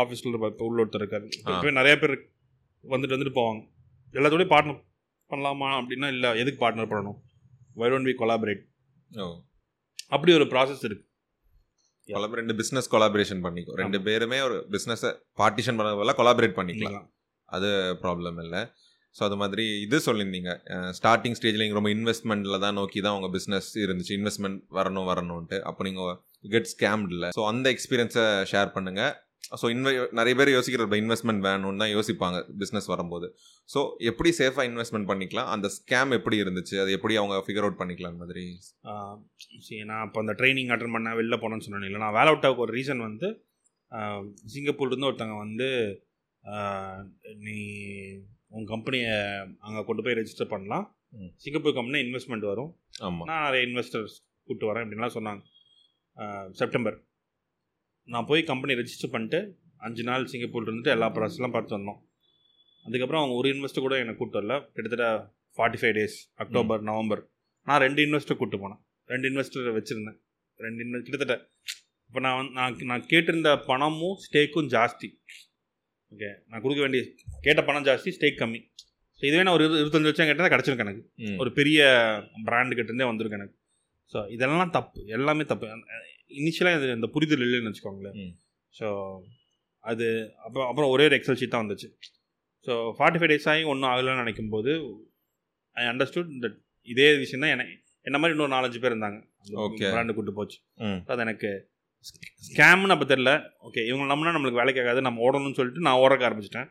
[0.02, 1.28] ஆஃபீஸில் இப்போ உள்ள ஒருத்தர் இருக்காரு.
[1.54, 2.14] இப்போ நிறைய பேர்
[2.84, 3.62] வந்துட்டு வந்துட்டு போவாங்க.
[4.20, 4.80] எல்லாத்தோடய பார்ட்னர்
[5.34, 7.18] பண்ணலாமா அப்படின்னா இல்லை எதுக்கு பார்ட்னர் பண்ணணும்?
[7.80, 8.64] Why don't we collaborate
[9.12, 9.26] oh.
[10.16, 11.06] அப்படி ஒரு ப்ராசஸ் இருக்கு.
[12.10, 13.76] கொலாபரேட் ரெண்டு பிஸ்னஸ் கொலாபரேஷன் பண்ணிக்கோ.
[13.82, 15.12] ரெண்டு பேருமே ஒரு பிஸ்னஸை
[15.42, 17.08] பார்ட்டிஷன் பண்ண கொலாபரேட் பண்ணிக்கலாம்.
[17.58, 17.70] அது
[18.04, 18.62] ப்ராப்ளம் இல்லை.
[19.16, 20.52] ஸோ அது மாதிரி இது சொல்லியிருந்தீங்க.
[20.98, 24.16] ஸ்டார்டிங் ஸ்டேஜில் நீங்கள் ரொம்ப இன்வெஸ்ட்மெண்ட்டில் தான் நோக்கி தான் உங்கள் பிஸ்னஸ் இருந்துச்சு.
[24.20, 25.60] இன்வெஸ்ட்மெண்ட் வரணும் வரணும்ன்ட்டு.
[25.70, 26.16] அப்போ நீங்கள்
[26.56, 29.14] கெட் ஸ்கேம்ட் இல்லை ஸோ அந்த எக்ஸ்பீரியன்ஸை ஷேர் பண்ணுங்கள்
[29.62, 33.28] ஸோ இன்வெ நிறைய பேர் யோசிக்கிற இன்வெஸ்ட்மெண்ட் வேணும்னு தான் யோசிப்பாங்க பிஸ்னஸ் வரும்போது.
[33.70, 33.80] ஸோ
[34.10, 35.50] எப்படி சேஃபாக இன்வெஸ்ட்மெண்ட் பண்ணிக்கலாம்?
[35.56, 36.76] அந்த ஸ்கேம் எப்படி இருந்துச்சு?
[36.84, 38.46] அது எப்படி அவங்க ஃபிகர் அவுட் பண்ணிக்கலாம் மாதிரி?
[39.68, 42.66] சரி நான் இப்போ அந்த ட்ரைனிங் அட்டன் பண்ண வெளில போனேன்னு சொன்னேன் இல்லை நான் வேலை அவுட் ஆக
[42.66, 43.30] ஒரு ரீசன் வந்து
[44.56, 45.70] சிங்கப்பூர்லேருந்து ஒருத்தவங்க வந்து
[47.46, 47.58] நீ
[48.56, 49.16] உன் கம்பெனியை
[49.66, 50.86] அங்கே கொண்டு போய் ரெஜிஸ்டர் பண்ணலாம்.
[51.44, 52.72] சிங்கப்பூர் கம்பெனி இன்வெஸ்ட்மெண்ட் வரும்.
[53.08, 54.16] ஆமாம் நான் நிறைய இன்வெஸ்டர்ஸ்
[54.48, 55.42] கூப்பிட்டு வரேன் அப்படின்லாம் சொன்னாங்க.
[56.60, 56.98] செப்டம்பர்
[58.14, 59.40] நான் போய் கம்பெனி ரெஜிஸ்டர் பண்ணிட்டு
[59.88, 62.00] அஞ்சு நாள் சிங்கப்பூர்ல இருந்துட்டு எல்லா ப்ராசஸ்லாம் பார்த்து வந்தோம்.
[62.86, 64.56] அதுக்கப்புறம் அவங்க ஒரு இன்வெஸ்டர் கூட எனக்கு கூப்பிட்டு வரல.
[64.76, 65.08] கிட்டத்தட்ட
[65.58, 67.24] forty five days October November
[67.68, 68.82] நான் ரெண்டு இன்வெஸ்டர் கூப்பிட்டு போனேன்.
[69.14, 70.20] ரெண்டு இன்வெஸ்டர் வச்சுருந்தேன்.
[70.66, 71.38] ரெண்டு இன்வெஸ்ட் கிட்டத்தட்ட
[72.10, 75.10] இப்போ நான் நான் நான் கேட்டிருந்த பணமும் ஸ்டேக்கும் ஜாஸ்தி.
[76.16, 77.02] ஓகே நான் கொடுக்க வேண்டிய
[77.42, 78.60] கேட்ட பணம் ஜாஸ்தி ஸ்டேக் கம்மி.
[79.20, 81.04] ஸோ இதுவே நான் ஒரு இரு- இருபத்தஞ்சு லட்சம் கேட்டால் கிடச்சிருக்கு எனக்கு.
[81.38, 81.80] ஒரு பெரிய
[82.46, 83.56] பிராண்டு கிட்டேருந்தே வந்திருக்கு எனக்கு
[84.12, 85.00] ஸோ இதெல்லாம் தப்பு.
[85.08, 85.68] எல்லாமே தப்பு.
[86.36, 88.18] இனிஷியலாக இது இந்த புரிதல் இல்லைன்னு வச்சுக்கோங்களேன்.
[88.74, 88.88] ஸோ
[89.84, 90.06] அது
[90.38, 91.88] அப்புறம் அப்புறம் ஒரே ஒரு எக்ஸல் ஷீட் தான் வந்துச்சு.
[92.68, 94.72] ஸோ ஃபார்ட்டி ஃபைவ் டேஸ் ஆகி ஒன்றும் ஆகலைன்னு நினைக்கும் போது
[95.76, 96.48] ஐ அண்டர்ஸ்டுட் இந்த
[96.88, 97.66] இதே விஷயம் தான் என்ன
[98.06, 99.20] என்ன மாதிரி இன்னொரு நாலஞ்சு பேர் இருந்தாங்க.
[99.66, 99.88] Okay.
[99.88, 100.58] பிராண்டு கூட்டு போச்சு.
[101.06, 101.50] அது எனக்கு
[102.48, 103.32] ஸ்கேம்னு அப்போ தெரில
[103.68, 105.02] ஓகே இவங்க நம்மனா நம்மளுக்கு வேலைக்கு ஆகாது.
[105.02, 106.70] நம்ம ஓடணும்னு சொல்லிட்டு நான் ஓடக்க ஆரம்பிச்சிட்டேன்.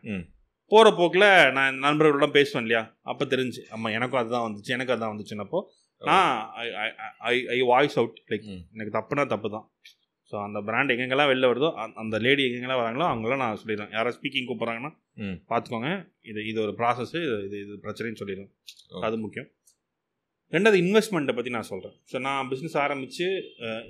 [0.71, 2.83] போகிற போக்கில் நான் நண்பர்களோட பேசுவேன் இல்லையா?
[3.03, 3.61] அப்போ தெரிஞ்சு.
[3.69, 5.59] அம்மா எனக்கும் அதுதான் வந்துச்சு எனக்கு அதுதான் வந்துச்சுன்னப்போ
[6.01, 6.31] நான்
[7.25, 8.47] I I voice out like.
[8.73, 9.65] எனக்கு தப்புனா தப்பு தான்.
[10.31, 14.47] ஸோ அந்த பிராண்ட் எங்கெங்கெல்லாம் வெளில வருதோ அந்த- லேடி எங்கெங்கெல்லாம் வராங்களோ அவங்களாம் நான் சொல்லிடுறேன் யாராவது ஸ்பீக்கிங்
[14.47, 14.91] கூப்பிட்றாங்கன்னா.
[15.49, 15.89] பார்த்துக்கோங்க
[16.21, 18.51] இது இது ஒரு ப்ராசஸ் இது இது இது பிரச்சனைன்னு சொல்லிடுறேன்.
[19.01, 19.49] அது முக்கியம்.
[20.51, 23.43] ரெண்டாவது இன்வெஸ்ட்மெண்ட்டை பற்றி நான் சொல்கிறேன் ஸோ நான் பிஸ்னஸ் ஆரம்பித்து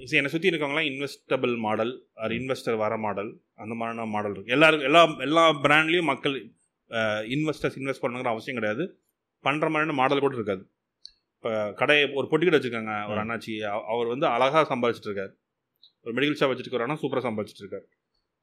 [0.10, 5.16] என்னை சுற்றி இருக்கவங்களாம் இன்வெஸ்டபிள் மாடல் ஆர் இன்வெஸ்டர் வர மாடல் அந்த மாதிரியான மாடல் இருக்குது எல்லாருக்கும் எல்லா
[5.18, 6.52] எல்லா பிராண்ட்லேயும் மக்கள்
[7.34, 8.84] இன்வெஸ்டர்ஸ் இன்வெஸ்ட் பண்ணணுங்கிற அவசியம் கிடையாது.
[9.44, 10.72] பண்ணுற மாதிரியான மாடல் கூட இருக்காது.
[11.36, 13.24] இப்போ கடை ஒரு பொட்டி கடை வச்சுருக்காங்க ஒரு.
[13.24, 13.54] அண்ணாச்சி.
[13.64, 15.34] அவ- அவர் வந்து அழகாக சம்பாதிச்சிட்டு இருக்காரு.
[16.02, 17.86] ஒரு மெடிக்கல் ஷாப் வரானா சூப்பராக சம்பாதிச்சிட்டு இருக்காரு.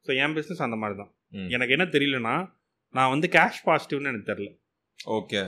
[0.05, 1.11] ஸோ என் பிஸ்னஸ் அந்த மாதிரி தான்.
[1.49, 2.35] எனக்கு என்ன தெரியலனா
[2.93, 4.49] நான் வந்து கேஷ் பாசிட்டிவ்னு எனக்கு தெரில
[5.07, 5.41] ஓகே.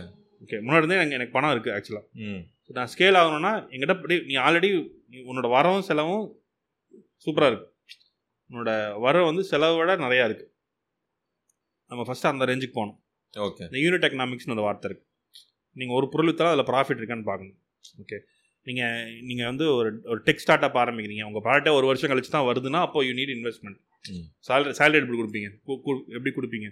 [0.45, 2.05] ஓகே முன்னாடி இருந்தே எனக்கு எனக்கு பணம் இருக்குது ஆக்சுவலாக
[2.69, 4.69] ம் நான் ஸ்கேல் ஆகணும்னா எங்கிட்ட அப்படி நீ ஆல்ரெடி
[5.29, 6.25] உன்னோட வரவும் செலவும்
[7.23, 7.67] சூப்பராக இருக்கு.
[8.49, 8.69] உன்னோட
[9.05, 10.51] வரவு வந்து செலவை விட நிறையா இருக்குது
[11.91, 12.99] நம்ம ஃபஸ்ட்டு அந்த ரேஞ்சுக்கு போகணும்.
[13.47, 15.07] ஓகே இந்த யூனிட் எக்கனாமிக்ஸ்னு ஒரு வார்த்தை இருக்குது
[15.79, 17.57] நீங்கள் ஒரு பொருள் வித்தாலும் அதில் ப்ராஃபிட் இருக்கான்னு பார்க்கணும்.
[18.03, 18.17] ஓகே
[18.67, 21.23] நீங்கள் நீங்கள் வந்து ஒரு ஒரு டெக் ஸ்டார்ட் அப் ஆரம்பிக்கிறீங்க.
[21.29, 23.79] உங்கள் ப்ராடக்டே ஒரு வருஷம் கழிச்சு தான் வருதுன்னா அப்போ you need investment.
[24.47, 25.49] Salary salary எப்படி கொடுப்பீங்க?
[26.15, 26.67] எப்படி கொடுப்பீங்க?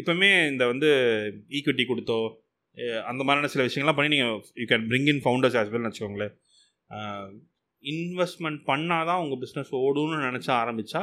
[0.00, 0.90] இப்போமே இந்த வந்து
[1.58, 2.18] ஈக்விட்டி கொடுத்தோ
[3.10, 6.34] அந்த மாதிரியான சில விஷயங்கள்லாம் பண்ணி நீங்கள் you can bring in founders as வெல்னு வச்சுக்கோங்களேன்.
[7.84, 11.02] இன்வெஸ்ட்மெண்ட் பண்ணால் தான் உங்கள் பிஸ்னஸ் ஓடும்னு நினச்சா ஆரம்பித்தா.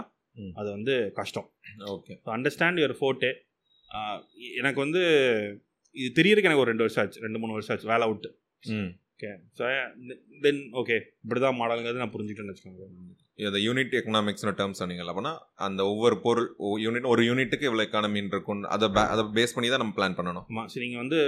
[0.53, 1.47] அது வந்து கஷ்டம்.
[1.95, 2.13] ஓகே.
[2.37, 3.31] அண்டர்ஸ்டாண்ட் யுவர் ஃபோட்டே
[4.57, 5.01] எனக்கு வந்து
[5.95, 8.29] இது தெரியறதுக்கு எனக்கு ஒரு ரெண்டு வருஷம் ஆச்சு ரெண்டு மூணு வருஷம் ஆச்சு வேலை விட்டு.
[8.63, 8.91] ம்.
[9.19, 9.63] ஓகே ஸோ
[10.43, 12.85] தென் ஓகே இப்படி தான் மாடலுங்கிறது நான் புரிஞ்சுக்கிட்டேன்னு வச்சுக்கோங்க
[13.43, 15.33] இந்த யூனிட் எக்கனாமிக்ஸ்னு டேர்ம் சொன்னீங்கல்ல அப்படின்னா
[15.65, 16.47] அந்த ஒவ்வொரு பொருள்
[16.83, 20.45] யூனிட் ஒரு யூனிட்டுக்கு இவ்வளோ எக்கானமின்னு இருக்கும் அதை ba- அதை பேஸ் பண்ணி தான் நம்ம பிளான் பண்ணணும்.
[20.51, 21.19] ஆமாம் சரி நீங்கள் வந்து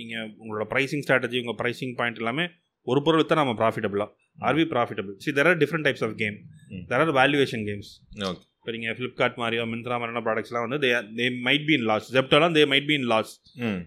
[0.00, 2.46] நீங்கள் உங்களோட ப்ரைசிங் ஸ்ட்ராட்டஜி உங்கள் ப்ரைசிங் பாயிண்ட் எல்லாமே
[2.86, 4.06] ஒரு பொருள் வித்தா நம்ம ப்ராஃபிட்டபிளா
[4.42, 6.36] are we profitable see there are different types of game.
[6.90, 7.90] There are valuation games
[8.24, 12.08] okay இப்போ நீங்கள் ஃப்ளிப்கார்ட் மாதிரியோ மிந்த்ரா மாதிரியான ப்ராடக்ட்ஸ்லாம் வந்து they they might be in loss
[12.16, 13.32] ஜெப்டோலாம் they might be in loss
[13.66, 13.80] hmm.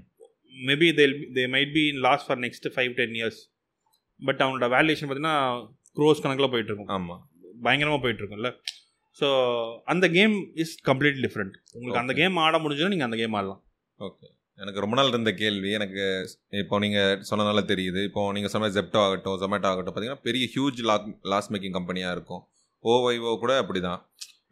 [0.56, 1.06] Maybe they
[1.38, 3.40] they might be in loss for next five ten years
[4.20, 5.38] but அவனோட valuation பார்த்தீங்கன்னா
[5.98, 7.22] cross கணக்கில் போயிட்டு இருக்கும் ஆமாம்
[7.66, 8.52] பயங்கரமாக போயிட்டு இருக்கும்ல
[9.22, 9.28] ஸோ
[9.86, 12.14] அந்த கேம் இஸ் கம்ப்ளீட்லி டிஃப்ரெண்ட் உங்களுக்கு அந்த.
[12.20, 13.62] கேம் ஆட முடிஞ்சதுன்னா நீங்கள் அந்த கேம் ஆடலாம்.
[14.00, 14.28] ஓகே
[14.60, 15.70] எனக்கு ரொம்ப நாள் இருந்த கேள்வி.
[15.72, 16.04] எனக்கு
[16.52, 18.04] இப்போ நீங்கள் சொன்னனால தெரியுது.
[18.10, 22.42] இப்போ நீங்கள் சொன்ன ஜெப்டோ ஆகட்டும் ஜொமேட்டோ ஆகட்டும் பார்த்தீங்கன்னா பெரிய ஹியூஜ் லாக் லாஸ் மேக்கிங் கம்பெனியாக இருக்கும்.
[22.84, 24.00] ஓவைஓ கூட அப்படி தான்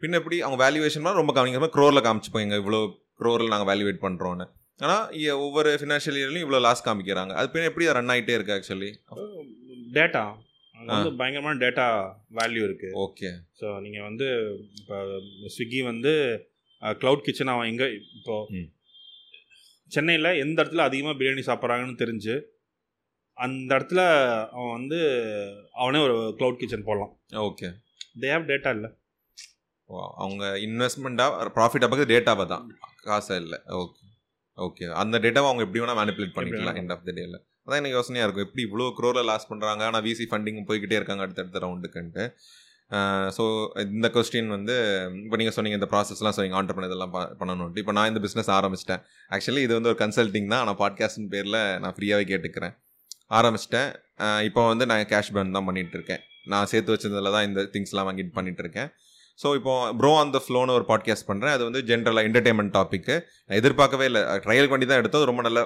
[0.02, 0.36] பின்ன எப்படி?
[0.42, 2.80] அவங்க வேல்யூவேஷன் ரொம்ப காமிக்கிற க்ரோரில் காமிச்சுப்போங்க இவ்வளோ
[3.22, 4.46] க்ரோரில் நாங்கள் வேல்யூவேட் பண்ணுறோன்னு
[4.80, 5.04] ஆனால்
[5.44, 7.32] ஒவ்வொரு ஃபினான்ஷியல் இயர்லையும் இவ்வளோ லாஸ் காமிக்கிறாங்க.
[7.38, 8.90] அது பின்ன எப்படி ரன் ஆகிட்டே இருக்கு ஆக்சுவலி
[9.96, 10.22] டேட்டா
[10.74, 11.86] அங்கே வந்து பயங்கரமான டேட்டா
[12.38, 13.30] வேல்யூ இருக்குது ஓகே.
[13.60, 14.26] ஸோ நீங்கள் வந்து
[14.80, 14.98] இப்போ
[15.56, 16.12] ஸ்விக்கி வந்து
[17.02, 18.68] க்ளவுட் கிச்சன் அவன் எங்கே இப்போ ம்.
[19.92, 22.34] சென்னையில் எந்த இடத்துல அதிகமாக பிரியாணி சாப்பிட்றாங்கன்னு தெரிஞ்சு
[23.38, 24.00] அந்த இடத்துல
[24.54, 24.98] அவன் வந்து
[25.82, 27.12] அவனே ஒரு க்ளவுட் கிச்சன் போடலாம்.
[27.44, 27.68] ஓகே.
[28.22, 28.90] தே ஹேவ் டேட்டா இல்லை.
[30.24, 32.64] அவங்க இன்வெஸ்ட்மெண்ட்டாக ப்ராஃபிட் பார்க்குறது டேட்டாவை தான்.
[33.06, 33.58] காசை இல்லை.
[33.78, 34.02] ஓகே.
[34.58, 36.80] ஓகே அந்த டேட்டாவை அவங்க எப்படி வேணால் மேனிப்புலேட் பண்ணிக்கலாம் வேணா.
[36.82, 37.36] எண்ட் ஆஃப் த டேல
[37.66, 38.46] அதான் எனக்கு யோசனையாக இருக்கும்.
[38.46, 42.24] எப்படி இவ்வளோ க்ரோரில் லாஸ் பண்ணுறாங்க ஆனால் விசி ஃபண்டிங் போய்கிட்டே இருக்காங்க அடுத்தடுத்த ரவுண்டுக்குன்ட்டு
[43.36, 43.44] ஸோ
[43.88, 44.74] இந்த கொஸ்டின் வந்து
[45.24, 49.02] இப்போ நீங்கள் சொன்னீங்க இந்த ப்ராசஸ்லாம் சொன்னீங்க ஆண்டர்பன் இதெல்லாம் ப- பண்ணணும்ட்டு இப்போ நான் இந்த பிஸ்னஸ் ஆரம்பிச்சிட்டேன்.
[49.30, 50.60] ஆக்சுவலி இது வந்து ஒரு கன்சல்டிங் தான்.
[50.60, 52.74] ஆனால் பாட்காஸ்டின் பேரில் நான் ஃப்ரீயாகவே கேட்டுக்கிறேன்.
[53.30, 53.90] ஆரம்பிச்சிட்டேன்.
[54.42, 56.22] இப்போ வந்து நான் கேஷ் பேர்ன் தான் பண்ணிட்டு இருக்கேன்.
[56.46, 58.90] நான் சேர்த்து வச்சதில் தான் இந்த திங்ஸ்லாம் வாங்கிட்டு பண்ணிட்டு இருக்கேன்.
[59.38, 63.14] ஸோ இப்போ ப்ரோ ஆன் த ஃப்ளோன்னு ஒரு பாட்காஸ்ட் பண்ணுறேன் அது வந்து ஜென்ரலாக என்டர்டைன்மெண்ட் டாப்பிக்கு
[63.46, 64.22] நான் எதிர்பார்க்கவே இல்லை.
[64.46, 65.62] ட்ரையல் பண்ணி தான் எடுத்தது ரொம்ப நல்லா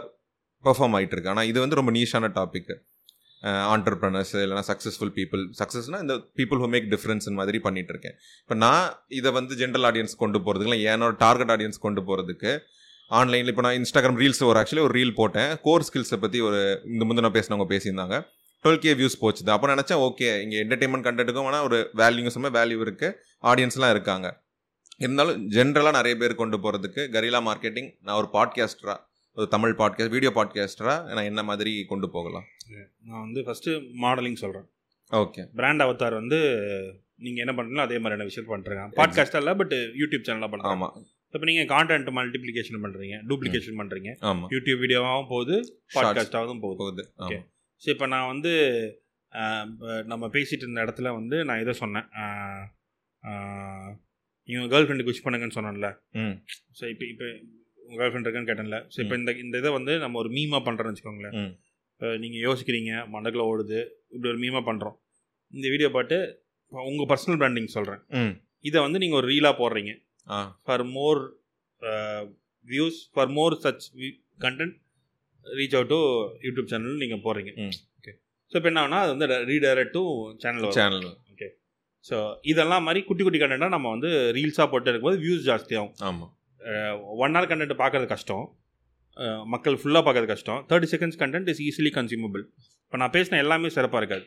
[0.65, 1.33] பெர்ஃபார்ம் ஆகிட்டு இருக்கு.
[1.35, 2.77] ஆனால் இது வந்து ரொம்ப நீஷான டாப்பிக்கு
[3.73, 8.15] ஆண்டர்பிரனர்ஸ் இல்லைனா சக்ஸஸ்ஃபுல் பீப்புள் சக்ஸஸ்னா இந்த பீப்புள் ஹூ மேக் டிஃப்ரென்ஸ் மாதிரி பண்ணிட்டு இருக்கேன்.
[8.45, 8.87] இப்போ நான்
[9.19, 12.53] இதை வந்து ஜென்ரல் ஆடியன்ஸ் கொண்டு போகிறதுக்கு இல்லை என்னோட டார்கெட் ஆடியன்ஸ் கொண்டு போகிறதுக்கு
[13.19, 15.51] ஆன்லைனில் இப்போ நான் இன்ஸ்டாகிராம் ரீல்ஸ் ஒரு ஆக்சுவலி ஒரு ரீல் போட்டேன்.
[15.67, 16.61] கோர் ஸ்கில்ஸை பற்றி ஒரு
[16.93, 18.19] இந்த முந்தின பேசினவங்க பேசியிருந்தாங்க.
[18.65, 19.51] டுவெல் கே வியூஸ் போச்சுது.
[19.55, 23.17] அப்போ நினச்சேன் ஓகே இங்கே என்டர்டைன்மெண்ட் கண்டென்ட்டுக்கும் வேணால் ஒரு வேல்யூ சும்மா வேல்யூ இருக்குது
[23.51, 24.27] ஆடியன்ஸ்லாம் இருக்காங்க.
[25.05, 28.99] இருந்தாலும் ஜென்ரலாக நிறைய பேர் கொண்டு போகிறதுக்கு கரீலா மார்க்கெட்டிங் நான் ஒரு பாட்காஸ்டராக
[29.37, 32.47] ஒரு தமிழ் பாட்காஸ்ட் வீடியோ பாட்காஸ்டராக நான் என்ன மாதிரி கொண்டு போகலாம்?
[33.09, 33.73] நான் வந்து ஃபஸ்ட்டு
[34.05, 34.67] மாடலிங் சொல்கிறேன்
[35.11, 36.39] ஓகே பிராண்ட் அவதார் வந்து
[37.25, 40.95] நீங்கள் என்ன பண்ணுறீங்களோ அதே மாதிரியான விஷயம் பண்ணுறேன் பாட்காஸ்ட் இல்லை பட் யூடியூப் சேனலாக பண்ணுறேன் ஆமாம்
[41.35, 45.57] இப்போ நீங்கள் கான்டென்ட் மல்டிப்ளிகேஷன் பண்ணுறீங்க டூப்ளிகேஷன் பண்ணுறீங்க ஆமாம் யூடியூப் வீடியோவாகவும் போகுது
[45.97, 47.05] பாட்காஸ்ட்டாகவும் போகுது.
[47.25, 47.41] Okay.
[47.85, 48.53] ஸோ இப்போ நான் வந்து
[50.13, 52.07] நம்ம பேசிட்டு இருந்த இடத்துல வந்து நான் இதை சொன்னேன்.
[54.49, 55.89] நீங்கள் கேர்ள் ஃப்ரெண்டுக்கு விஷ் பண்ணுங்கன்னு சொன்னேன்ல.
[56.23, 56.35] ம்.
[56.79, 57.27] ஸோ இப்போ இப்போ
[57.87, 58.79] உங்கள் கேர்ள் ஃப்ரெண்ட் இருக்கான்னு கேட்டேன்ல.
[58.95, 61.37] ஸோ இப்போ இந்த இந்த இதை வந்து நம்ம ஒரு மீமாக பண்ணுறோன்னு வச்சுக்கோங்களேன்.
[61.93, 63.81] இப்போ நீங்கள் யோசிக்கிறீங்க மண்டக்கில் ஓடுது
[64.15, 64.97] இப்படி ஒரு மீமாக பண்ணுறோம்
[65.53, 66.17] இந்த வீடியோ பாட்டு
[66.73, 68.03] உங்கள் பர்சனல் பிராண்டிங் சொல்கிறேன்
[68.65, 69.93] இதை வந்து நீங்கள் ஒரு ரீலாக போடுறீங்க.
[70.67, 71.21] For more
[72.67, 73.87] views for more such
[74.45, 74.77] content
[75.59, 76.01] reach out to
[76.47, 77.75] YouTube channel நீங்கள் போடுறீங்க ம்.
[77.99, 78.13] ஓகே
[78.53, 80.03] ஸோ இப்போ என்ன அது வந்து redirect to
[80.45, 81.09] channel channel
[82.05, 82.17] so
[82.53, 85.93] இதெல்லாம் மாதிரி குட்டி குட்டி கண்டென்ட்டாக நம்ம வந்து ரீல்ஸாக போட்டு இருக்கும்போது வியூஸ் ஜாஸ்தியாகும்.
[86.09, 86.33] ஆமாம்
[87.25, 88.43] ஒன் ஹவர் கண்டென்ட் பார்க்கறது கஷ்டம்.
[89.53, 90.61] மக்கள் ஃபுல்லாக பார்க்கறது கஷ்டம்.
[90.71, 92.43] Thirty seconds content is easily consumable
[92.85, 94.25] இப்போ நான் பேசின எல்லாமே சிறப்பாக இருக்காது.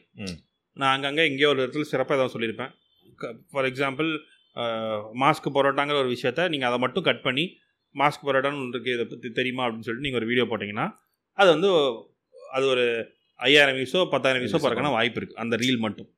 [0.77, 2.71] நான் அங்கங்கே எங்கேயோ ஒரு இடத்துல சிறப்பாக ஏதாவது சொல்லியிருப்பேன்.
[3.51, 4.09] ஃபார் எக்ஸாம்பிள்
[5.21, 7.45] மாஸ்க் பரோட்டாங்கிற ஒரு விஷயத்த நீங்கள் அதை மட்டும் கட் பண்ணி
[7.95, 10.87] மாஸ்க் பரோட்டான்னு ஒன்று இருக்குது இதை பற்றி தெரியுமா அப்படின்னு சொல்லிட்டு நீங்கள் ஒரு வீடியோ போட்டிங்கன்னா
[11.37, 11.69] அது வந்து
[12.55, 12.85] அது ஒரு
[13.39, 16.09] ஐயாயிரம் வியூஸோ பத்தாயிரம் வியூஸோ போகிறக்கான வாய்ப்பு இருக்குது அந்த ரீல் மட்டும்.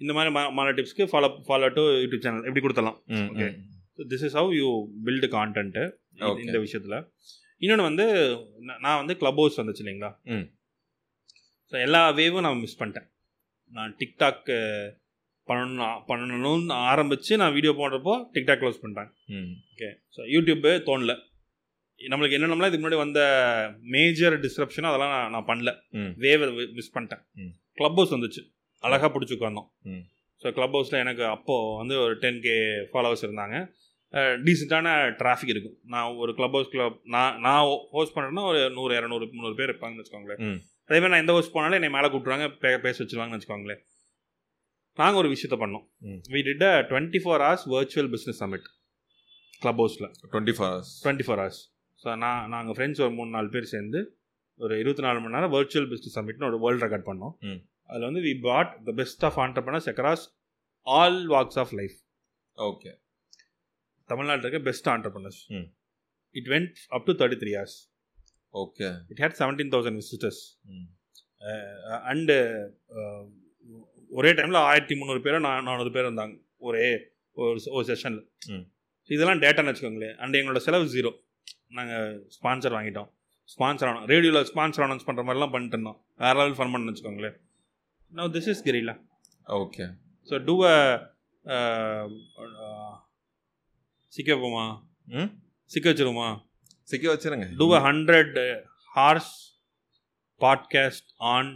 [0.00, 2.96] இந்த மாதிரி மா மால டிப்ஸ்க்கு follow follow to YouTube channel எப்படி கொடுத்தலாம்.
[3.14, 3.30] ம்.
[4.12, 4.68] This is how you
[5.06, 5.84] build content.
[6.44, 6.98] இந்த விஷயத்தில்.
[7.62, 8.04] இன்னொன்று வந்து
[8.84, 10.10] நான் வந்து க்ளப் ஹவுஸ் வந்துச்சு இல்லைங்களா.
[11.72, 13.08] ஸோ எல்லா வேவும் நான் மிஸ் பண்ணிட்டேன்.
[13.72, 14.46] நான் டிக்டாக்
[15.48, 19.10] பண்ணணும் பண்ணணும்னு ஆரம்பித்து நான் வீடியோ போடுறப்போ டிக்டாக் க்ளோஸ் பண்ணிட்டேன்.
[19.72, 21.14] ஓகே ஸோ யூடியூப்பு தோணல.
[22.00, 23.20] நம்மளுக்கு என்னென்னலாம் இதுக்கு முன்னாடி வந்த
[23.94, 25.70] மேஜர் டிஸ்கிரிப்ஷன் அதெல்லாம் நான் நான் பண்ணல.
[26.24, 26.46] வேவை
[26.78, 27.22] மிஸ் பண்ணிட்டேன்.
[27.78, 28.42] க்ளப் ஹவுஸ் வந்துச்சு.
[28.84, 29.68] அழகாக பிடிச்சி உட்காந்தோம்.
[30.42, 32.54] ஸோ க்ளப் ஹவுஸில் எனக்கு அப்போது வந்து ஒரு டென் கே
[32.92, 33.56] ஃபாலோவர்ஸ் இருந்தாங்க.
[34.46, 34.88] டீசெண்டான
[35.20, 35.76] டிராஃபிக் இருக்கும்.
[35.94, 37.62] நான் ஒரு க்ளப் ஹவுஸ் கிளப் நான் நான்
[37.96, 40.42] ஹோஸ்ட் பண்ணுறேன்னா ஒரு நூறு இரநூறு முந்நூறு பேர் இருப்பாங்கன்னு வச்சுக்கோங்களேன்.
[40.90, 43.82] அதே மாதிரி நான் எந்த ஹோஸ்ட் போனாலும் என்னை மேலே கூப்பிட்ருவாங்க பே பேச வச்சுருவாங்கன்னு வச்சுக்கோங்களேன்.
[44.98, 45.84] நாங்கள் ஒரு விஷயத்த பண்ணோம்.
[46.34, 48.68] We did a twenty four hours virtual business summit
[49.62, 51.60] club ஹவுஸில் twenty four hours twenty four hours
[52.04, 54.00] so நான் நாங்கள் ஃப்ரெண்ட்ஸ் ஒரு மூணு நாலு பேர் சேர்ந்து
[54.60, 57.34] ஒரு இருபத்தி நாலு மணி நேரம் வர்ச்சுவல் பிஸ்னஸ் சமிட்னு ஒரு வேர்ல்ட் ரெக்கார்ட் பண்ணோம்.
[57.90, 60.24] அதில் வந்து we got the best of entrepreneurs across
[60.86, 61.96] all walks of life
[62.58, 62.90] okay
[64.10, 65.66] தமிழ்நாட்டில் இருக்க best entrepreneurs hmm.
[66.34, 67.78] It went up to thirty three hours
[68.54, 70.42] okay it had seventeen thousand visitors
[70.72, 70.86] hmm
[72.06, 72.36] and
[74.10, 76.34] ஒரே டைமில் ஆயிரத்தி முந்நூறு பேரோ நா நானூறு பேர் இருந்தாங்க.
[76.60, 76.86] ஒரே
[77.36, 78.64] ஒரு ஒரு செஷனில் ம்.
[79.10, 80.16] இதெல்லாம் டேட்டான்னு வச்சுக்கோங்களேன்.
[80.22, 81.10] அண்ட் எங்களோட செலவு ஜீரோ
[81.70, 82.06] நாங்கள்
[82.36, 83.08] ஸ்பான்சர் வாங்கிட்டோம்.
[83.54, 85.98] ஸ்பான்சர் ஆனோம் ரேடியோவில் ஸ்பான்சர் அனௌன்ஸ் பண்ணுற மாதிரிலாம் பண்ணிட்டு இருந்தோம்.
[86.24, 87.36] வேற லெவல் ஃபன் பண்ணு வச்சுக்கோங்களேன்.
[88.12, 88.94] No this is கிரிலா
[89.62, 89.84] okay
[90.28, 90.76] so do a
[94.12, 94.64] சிக்க வைப்போமா?
[95.18, 95.30] ம்?
[95.70, 96.28] சிக்க வச்சிருவோமா?
[96.88, 97.46] சிக்க வச்சிருங்க.
[97.60, 98.36] Do a hundred
[98.96, 99.32] hours
[100.40, 101.50] podcast on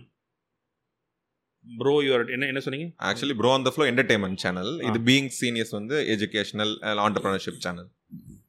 [1.64, 2.86] bro your என்ன என்ன சொன்னீங்க?
[3.08, 6.72] Actually bro on the flow entertainment channel இது பீயிங் சீனியர்ஸ் வந்து எஜுகேஷனல்
[7.06, 7.88] ஆண்டர்பிரினர்ஷிப் சேனல்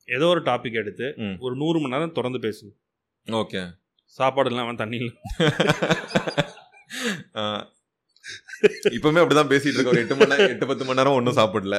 [0.08, 1.08] ஏதோ ஒரு டாபிக் எடுத்து.
[1.46, 2.66] ஒரு நூறு மணி நேரம் திறந்து பேசு
[3.28, 3.62] ஓகே.
[4.20, 5.14] சாப்பாடு இல்லாமல் தண்ணி இல்லை.
[8.96, 9.98] இப்பவுமே அப்படிதான் பேசிட்டு இருக்கோம்.
[10.02, 11.78] எட்டு மணி நேரம் எட்டு பத்து மணி நேரம் ஒன்றும் சாப்பிடல.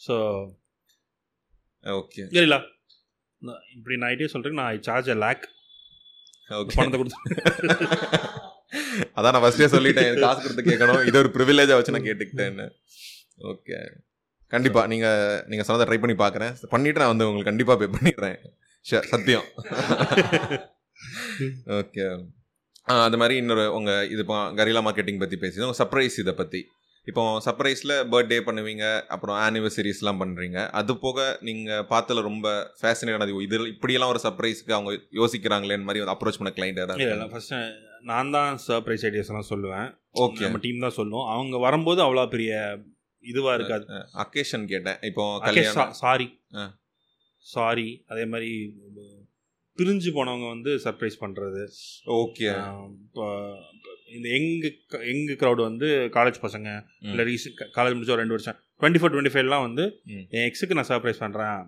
[0.00, 0.14] So
[1.86, 2.22] okay.
[3.42, 5.44] நான் இப்படி நான் ஐடியா சொல்கிறேன் நான் I charge a lakh
[6.50, 6.74] okay.
[6.78, 7.20] பணத்தை கொடுத்து.
[9.16, 10.20] அதான் நான் ஃபர்ஸ்டே சொல்லிட்டேன்.
[10.24, 11.02] காசு கொடுத்து கேட்கணும்.
[11.08, 12.66] இது ஒரு ப்ரிவிலேஜா வச்சு நான் கேட்டுக்கிட்டேன்னு.
[13.52, 13.78] ஓகே.
[14.54, 14.82] கண்டிப்பா.
[14.86, 15.08] நீங்க
[15.46, 18.38] நீங்க சொன்னதை ட்ரை பண்ணி பார்க்கறேன் பண்ணிட்டு நான் வந்து உங்களுக்கு கண்டிப்பா பே பண்ணிடுறேன்.
[18.86, 19.46] Sure, சத்தியம்.
[21.78, 22.04] ஓகே
[23.04, 26.60] அது மாதிரி இன்னொரு உங்க இது இப்போ கரிலா மார்க்கெட்டிங் பத்தி பேசி உங்க சர்ப்ரைஸ் இதை பத்தி.
[27.06, 32.46] இப்போ சர்ப்ரைஸில் பர்த்டே பண்ணுவீங்க அப்புறம் ஆனிவர்சரிஸ்லாம் பண்ணுறீங்க அது போக நீங்கள் பார்த்ததுல ரொம்ப
[32.80, 37.54] ஃபேசினேட் ஆனது இது இப்படியெல்லாம் ஒரு சர்ப்ரைஸ்க்கு அவங்க யோசிக்கிறாங்களேன்னு மாதிரி அப்ரோச் பண்ண கிளைண்ட் ஃபர்ஸ்ட்
[38.02, 39.86] நான் தான் சர்ப்ரைஸ் ஐடியாஸ் எல்லாம் சொல்லுவேன்.
[40.20, 41.28] ஓகே நம்ம டீம் தான் சொல்லுவோம்.
[41.28, 42.52] அவங்க வரும்போது அவ்வளோ பெரிய
[43.32, 43.84] இதுவாக இருக்காது.
[44.24, 44.98] அக்கேஷன் கேட்டேன்.
[45.10, 45.24] இப்போ
[46.02, 46.26] சாரி.
[47.46, 47.88] சாரி.
[48.12, 48.50] அதே மாதிரி
[49.78, 51.62] பிரிஞ்சு போனவங்க வந்து சர்ப்ரைஸ் பண்ணுறது
[52.22, 52.48] ஓகே.
[53.06, 53.24] இப்போ
[54.16, 54.68] இந்த எங்கு
[55.12, 56.68] எங்கு க்ரௌடு வந்து காலேஜ் பசங்க.
[57.12, 58.58] இல்லை ரீசெண்ட் காலேஜ் முடிச்ச ஒரு ரெண்டு வருஷம்.
[58.80, 59.84] டுவெண்ட்டி ஃபோர் டுவெண்ட்டி ஃபைவ்லாம் வந்து.
[60.36, 61.58] என் எக்ஸுக்கு நான் சர்ப்ரைஸ் பண்ணுறேன்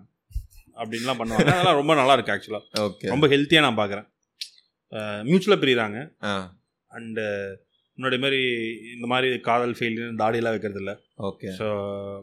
[0.77, 1.49] அப்படின்லாம் பண்ணுவாங்க.
[1.53, 3.09] அதெல்லாம் ரொம்ப நல்லா இருக்கு ஆக்சுவலாக ஓகே.
[3.13, 4.07] ரொம்ப ஹெல்த்தியாக நான் பார்க்குறேன்
[5.29, 5.99] மியூச்சுவலாக பிரிகிறாங்க
[6.91, 7.23] அண்டு
[7.97, 8.41] முன்னாடி மாதிரி
[8.95, 10.95] இந்த மாதிரி காதல் ஃபெயிலியர் தாடியெல்லாம் வைக்கிறது இல்லை
[11.29, 11.67] ஓகே ஸோ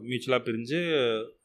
[0.05, 0.81] மியூச்சுவலாக பிரிஞ்சு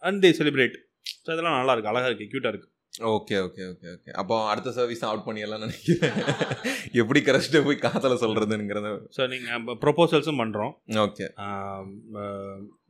[0.03, 0.77] அண்ட் தே செலிப்ரேட்
[1.21, 1.93] ஸோ இதெல்லாம் நல்லா இருக்கு.
[1.93, 2.77] அழகாக இருக்குது க்யூட்டாக இருக்குது
[3.11, 6.17] ஓகே ஓகே ஓகே ஓகே அப்போ அடுத்த சர்வீஸ் அவுட் பண்ணிடலாம் நினைக்கிறேன்.
[7.01, 10.73] எப்படி கரெக்டாக போய் காதல சொல்கிறதுங்கிறத ஸோ நீங்கள் ப்ரொபோசல்ஸும் பண்ணுறோம்
[11.05, 11.27] ஓகே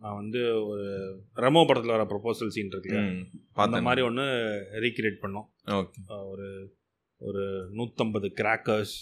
[0.03, 0.87] நான் வந்து ஒரு
[1.37, 2.93] ரெமோ படத்தில் வர ப்ரொபோசல் சீன் இருக்கு
[3.67, 4.27] அந்த மாதிரி ஒன்று
[4.85, 5.49] ரீக்ரியேட் பண்ணோம்.
[5.81, 6.03] ஓகே
[6.33, 6.49] ஒரு
[7.21, 7.43] ஒரு
[7.79, 8.95] நூற்றம்பது கிராக்கர்ஸ்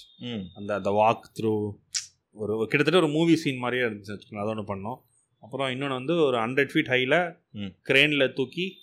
[0.57, 1.53] அந்த அந்த வாக் த்ரூ
[2.33, 4.43] ஒரு கிட்டத்தட்ட ஒரு மூவி சீன் மாதிரியே இருந்துச்சு வச்சுக்கோங்களேன்.
[4.43, 5.01] அதை ஒன்று பண்ணோம்.
[5.41, 7.37] அப்புறம் இன்னொன்று வந்து ஒரு ஹண்ட்ரட் ஃபீட் ஹையில்.
[7.89, 8.77] க்ரெயினில் தூக்கி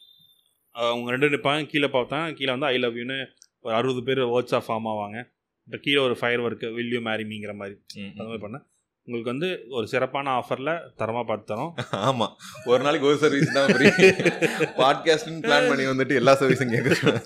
[0.72, 2.34] அவங்க ரெண்டு நிற்பாங்க கீழே பார்த்தேன்.
[2.34, 3.26] கீழே வந்து ஐ லவ் யூன்னு
[3.60, 5.24] ஒரு அறுபது பேர் வேர்ட்ஸாக ஃபார்ம் ஆவாங்க.
[5.64, 7.80] இப்போ கீழே ஒரு ஃபயர் ஒர்க்கு வில்யூ மேரிமிங்கிற மாதிரி.
[7.96, 8.24] அந்த.
[8.24, 8.66] மாதிரி பண்ணேன்.
[9.08, 11.74] உங்களுக்கு வந்து ஒரு சிறப்பான ஆஃபரில் தரமாக பார்த்து தரோம்.
[11.92, 12.28] ஆமா.
[12.66, 13.86] ஒரு நாளைக்கு ஒரு சர்வீஸ் தான் ஃப்ரீ
[14.82, 17.22] பாட்காஸ்ட்னு பிளான் பண்ணி வந்துட்டு எல்லா சர்வீஸும் கேட்க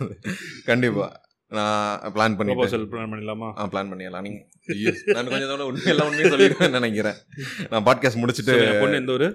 [0.65, 1.21] கண்டிப்பா.
[1.57, 3.47] நான் பிளான் பண்ணி பிளான் பண்ணிடலாமா?
[3.59, 4.21] ஆ பிளான் பண்ணிடலாம்.
[4.21, 7.17] நீங்க ஐயோ, நான் கொஞ்சம் தூரம் உண்மை எல்லாம் உண்மையும் சொல்லிடுவேன் நினைக்கிறேன்.
[7.69, 9.29] நான் பாட்காஸ்ட் முடிச்சுட்டு சொல்லுங்க, பொண்ணு எந்த ஒரு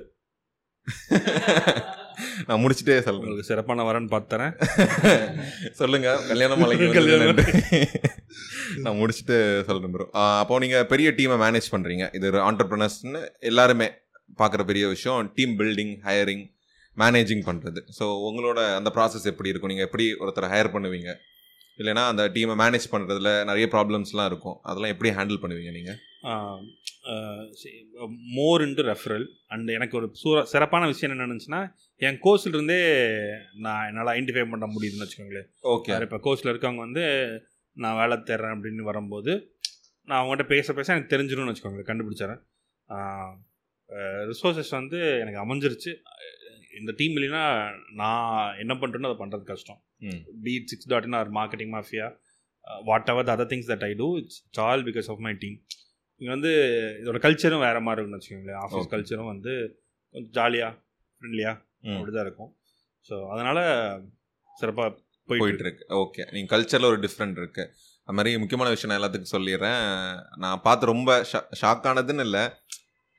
[2.47, 3.21] நான் முடிச்சுட்டே சொல்றேன்.
[3.21, 4.55] உங்களுக்கு சிறப்பான வரன்னு பார்த்து தரேன்.
[5.81, 7.37] சொல்லுங்க கல்யாணம் மலைக்கு கல்யாணம்.
[8.85, 12.07] நான் முடிச்சுட்டு சொல்றேன் ப்ரோ அப்போ நீங்க பெரிய டீமை மேனேஜ் பண்றீங்க.
[12.15, 13.91] இது ஒரு ஆண்டர்பிரினர்ஸ்னு எல்லாருமே
[14.39, 16.45] பார்க்குற பெரிய விஷயம் டீம் பில்டிங் ஹையரிங்
[16.97, 17.81] மேனேஜிங் பண்றது.
[17.99, 19.73] ஸோ உங்களோட அந்த ப்ராசஸ் எப்படி இருக்கும்?
[19.73, 21.13] நீங்க எப்படி ஒருத்தரை ஹையர் பண்ணுவீங்க?
[21.81, 24.59] இல்லைன்னா அந்த டீமை மேனேஜ் பண்றதுல நிறைய ப்ராப்ளம்ஸ்லாம் இருக்கும்.
[24.69, 25.93] அதெல்லாம் எப்படி ஹேண்டில் பண்ணுவீங்க நீங்க?
[28.37, 29.25] மோர் இன்ட்டு ரெஃபரல்
[29.55, 31.61] அண்ட் எனக்கு ஒரு சூற சிறப்பான விஷயம் என்ன நினச்சுன்னா
[32.07, 32.79] என் கோர்ஸ்ல இருந்தே
[33.65, 35.49] நான் என்னால் ஐடென்டிஃபை பண்ண முடியுதுன்னு வச்சுக்கோங்களேன்.
[35.75, 37.05] ஓகே இப்போ கோர்ஸில் இருக்கவங்க வந்து
[37.85, 39.33] நான் வேலை தேடுறேன் அப்படின்னு வரும்போது
[40.09, 42.43] நான் அவங்ககிட்ட பேச பேச எனக்கு தெரிஞ்சிடும்னு வச்சுக்கோங்களேன் கண்டுபிடிச்சிடறேன்.
[44.31, 45.93] ரிசோர்ஸஸ் வந்து எனக்கு அமைஞ்சிருச்சு.
[46.79, 47.45] இந்த டீம் இல்லைன்னா
[48.01, 49.81] நான் என்ன பண்ணுறேன்னு அதை பண்ணுறது கஷ்டம்.
[50.03, 52.07] ம் be it six dot in or marketing mafia
[53.13, 55.57] whatever the other things that I do it's all because of my team
[56.21, 56.51] இங்கே வந்து
[57.01, 58.61] இதோட கல்ச்சரும் வேறு மாதிரி இருக்குன்னு வச்சுக்கோங்களேன்.
[58.65, 58.91] ஆஃபீஸ்.
[58.93, 59.53] கல்ச்சரும் வந்து
[60.15, 60.73] கொஞ்சம் ஜாலியாக
[61.15, 61.57] ஃப்ரெண்ட்லியாக
[61.87, 61.97] ம்.
[61.97, 62.51] அப்படி தான் இருக்கும்.
[63.09, 63.63] ஸோ அதனால்
[64.51, 64.91] சிறப்பாக
[65.29, 65.85] போயிட்டு இருக்கு.
[66.03, 67.65] ஓகே நீங்க கல்ச்சர்ல ஒரு டிஃப்ரெண்ட் இருக்கு.
[68.09, 69.83] அது மாதிரி முக்கியமான விஷயம் நான் எல்லாத்துக்கும் சொல்லிடுறேன்.
[70.37, 71.11] நான் பார்த்து ரொம்ப
[71.61, 72.45] ஷாக் ஆனதுன்னு இல்லை.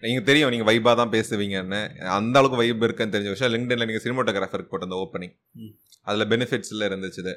[0.04, 1.82] நீங்க தெரியும் நீங்க வைபா தான் பேசுவீங்கன்னு.
[2.20, 3.54] அந்த அளவுக்கு வைப் இருக்குன்னு தெரிஞ்ச விஷயம்.
[3.56, 5.36] லிங்க்டின்ல நீங்க சினிமாட்டோகிராஃபருக்கு போட்ட அந்த ஓப்பனிங்.
[6.08, 7.34] அதுல பெனிஃபிட்ஸ்ல இருந்துச்சு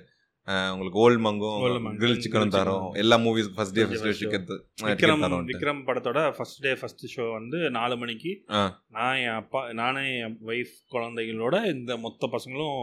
[0.72, 2.52] உங்களுக்கு ஓல்ட் மங்கும் கிரில் சிக்கனும்.
[2.54, 2.84] தரோம்.
[3.02, 4.38] எல்லா movies first day first day
[4.90, 8.32] Vikram தரோம் விக்ரம் படத்தோட ஃபர்ஸ்ட் டே ஃபர்ஸ்ட் ஷோ வந்து நாலு மணிக்கு.
[8.96, 12.80] நான் என் அப்பா நானும் என் ஒய்ஃப் குழந்தைகளோட இந்த மொத்த பசங்களும்.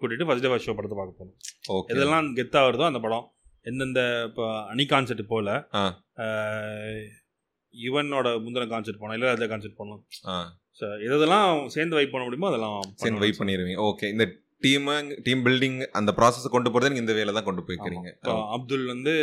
[0.00, 1.36] கூட்டிட்டு ஃபர்ஸ்ட் டே ஃபர்ஸ்ட் ஷோ படத்தை பார்க்க போகணும்
[1.76, 1.90] ஓகே.
[1.94, 3.26] எதெல்லாம் கெத்தா வருதோ அந்த படம்.
[3.70, 5.60] எந்தெந்த இப்போ அணி கான்செர்ட் போல
[7.68, 7.78] ஆ.
[7.84, 10.00] யுவனோட முந்தின கான்செர்ட் போனோம் இல்லை அதில் கான்செர்ட் போனோம்.
[10.80, 13.22] ஸோ இதெல்லாம் சேர்ந்து வைப் பண்ண முடியுமோ அதெல்லாம் சரி பண்ணணும்.
[13.24, 14.24] வெயிட் பண்ணிடுவீங்க ஓகே இந்த
[14.64, 14.86] டீம்
[15.26, 18.08] டீம் பில்டிங் அந்த ப்ராசஸ் கொண்டு போறது நீங்க இந்த வேலை தான் கொண்டு போய்க்கிறீங்க.
[18.56, 19.14] அப்துல் வந்து.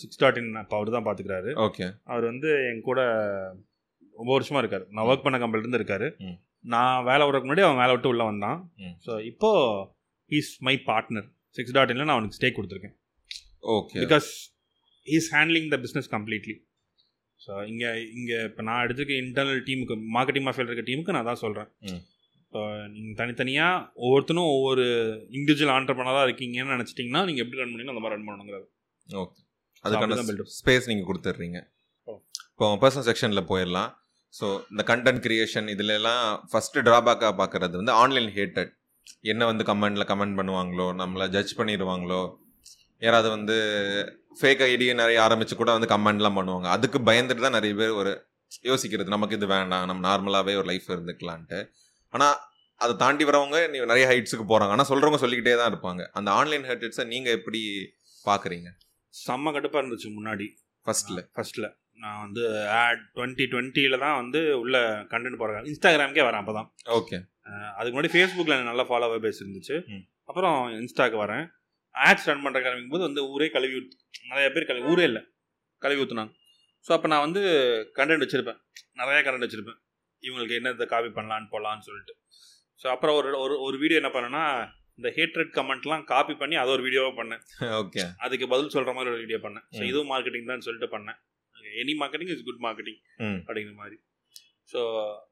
[0.00, 3.00] சிக்ஸ் டாட் இன் இப்போ அவர் தான் பார்த்துக்கிறாரு ஓகே அவர் வந்து என் கூட
[4.16, 4.84] ரொம்ப வருஷமா இருக்காரு.
[4.94, 6.08] நான் ஒர்க் பண்ண கம்பெனில இருந்து இருக்காரு.
[6.64, 8.58] நான் வேலை விடுறதுக்கு முன்னாடி அவன் வேலை விட்டு உள்ள வந்தான்.
[9.06, 9.50] ஸோ இப்போ
[10.30, 12.94] is my partner six dot இன்ல நான் அவனுக்கு ஸ்டே கொடுத்துருக்கேன்.
[13.76, 14.28] Okay because
[15.06, 16.54] is handling the business completely
[17.42, 21.70] so இங்கே இங்கே இப்போ நான் எடுத்துருக்க இன்டர்னல் டீமுக்கு மார்க்கெட்டிங் மாஃபியில் இருக்க டீமுக்கு நான் தான் சொல்கிறேன்.
[22.44, 22.60] இப்போ
[22.92, 24.84] நீங்கள் தனித்தனியாக ஒவ்வொருத்தனும் ஒவ்வொரு
[25.36, 28.66] இண்டிவிஜுவல் ஆண்டர்பனராக இருக்கீங்கன்னு நினச்சிட்டிங்கன்னா நீங்கள் எப்படி ரன் பண்ணி அந்த மாதிரி ரன் பண்ணணுங்கிறது
[29.08, 29.38] ஓகே
[29.84, 30.18] அதுக்கான.
[30.58, 31.58] ஸ்பேஸ் நீங்கள் கொடுத்துட்றீங்க
[32.08, 32.12] ஓ.
[32.50, 33.90] இப்போ பர்சனல் செக்ஷனில் போயிடலாம்
[34.34, 38.70] ஸோ இந்த கண்டென்ட் கிரியேஷன் இதுல எல்லாம் ஃபர்ஸ்ட் ட்ராபேக்காக பார்க்கறது வந்து ஆன்லைன் ஹேட்டட்
[39.30, 42.20] என்ன வந்து கமெண்ட்ல கமெண்ட் பண்ணுவாங்களோ நம்மளை ஜட்ஜ் பண்ணிடுவாங்களோ
[43.04, 43.56] யாராவது வந்து
[44.40, 46.68] ஃபேக் ஐடி நிறைய ஆரம்பிச்சு கூட வந்து கமெண்ட்லாம் பண்ணுவாங்க.
[46.76, 48.12] அதுக்கு பயந்துட்டு தான் நிறைய பேர் ஒரு
[48.70, 49.08] யோசிக்கிறது.
[49.16, 49.86] நமக்கு இது வேண்டாம்.
[49.90, 51.60] நம்ம நார்மலாகவே ஒரு லைஃப் இருந்துக்கலான்ட்டு.
[52.14, 52.36] ஆனால்
[52.80, 53.58] அதை தாண்டி வரவங்க
[53.90, 56.02] நிறைய ஹைட்ஸுக்கு போகிறாங்க ஆனால் சொல்கிறவங்க சொல்லிக்கிட்டே தான் இருப்பாங்க.
[56.18, 57.60] அந்த ஆன்லைன் ஹேட்டட்ஸை நீங்கள் எப்படி
[58.24, 58.70] பார்க்குறீங்க
[59.14, 60.46] செம்ம கடுப்பாக இருந்துச்சு முன்னாடி.
[60.86, 61.68] ஃபர்ஸ்ட்ல ஃபர்ஸ்ட்டில்
[62.02, 62.44] நான் வந்து
[62.82, 64.76] ஆட் டுவெண்ட்டி டுவெண்ட்டியில் தான் வந்து உள்ள
[65.12, 66.68] கண்டென்ட் போடுறேன் இன்ஸ்டாகிராம்க்கே வரேன் அப்போ தான்
[66.98, 67.18] ஓகே
[67.78, 69.76] அதுக்கு முன்னாடி ஃபேஸ்புக்கில் எனக்கு நல்ல ஃபாலோவர் பேஸ் இருந்துச்சு.
[70.30, 71.44] அப்புறம் இன்ஸ்டாக்கு வரேன்.
[71.94, 73.96] ஆட்ஸ் ரன் பண்ணுற கிளம்பிக்கும் போது வந்து ஊரே கழுவி ஊத்து
[74.30, 75.22] நிறைய பேர் கழுவி ஊரே இல்லை.
[75.82, 76.32] கழுவி ஊற்றுனாங்க
[76.86, 77.40] ஸோ அப்போ நான் வந்து
[77.98, 78.60] கண்டென்ட் வச்சுருப்பேன்.
[79.00, 79.78] நிறைய கண்டென்ட் வச்சுருப்பேன்.
[80.22, 82.14] இவங்களுக்கு என்னத்தை காப்பி பண்ணலான்னு போடலான்னு சொல்லிட்டு.
[82.80, 84.44] ஸோ அப்புறம் ஒரு ஒரு ஒரு வீடியோ என்ன பண்ணேன்னா
[84.98, 87.42] இந்த ஹேட்ரட் கமெண்ட்லாம் காப்பி பண்ணி அதை ஒரு வீடியோவாக பண்ணேன்.
[87.82, 89.64] ஓகே அதுக்கு பதில் சொல்கிற மாதிரி ஒரு வீடியோ பண்ணேன்.
[89.76, 89.82] ஸோ.
[89.90, 91.18] இதுவும் மார்க்கெட்டிங் தான் சொல்லிட்டு பண்ணேன்.
[91.82, 93.00] Any marketing is good marketing
[93.46, 93.96] அப்படிங்கிற மாதிரி.
[94.72, 94.80] ஸோ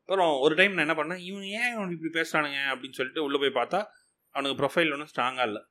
[0.01, 3.59] அப்புறம் ஒரு டைம் நான் என்ன பண்ணேன் இவன் ஏன் அவன் இப்படி பேசுறானுங்க அப்படின்னு சொல்லிட்டு உள்ளே போய்
[3.61, 3.81] பார்த்தா
[4.35, 5.63] அவனுக்கு ப்ரொஃபைல் ஒன்றும் ஸ்ட்ராங்காக இல்லை.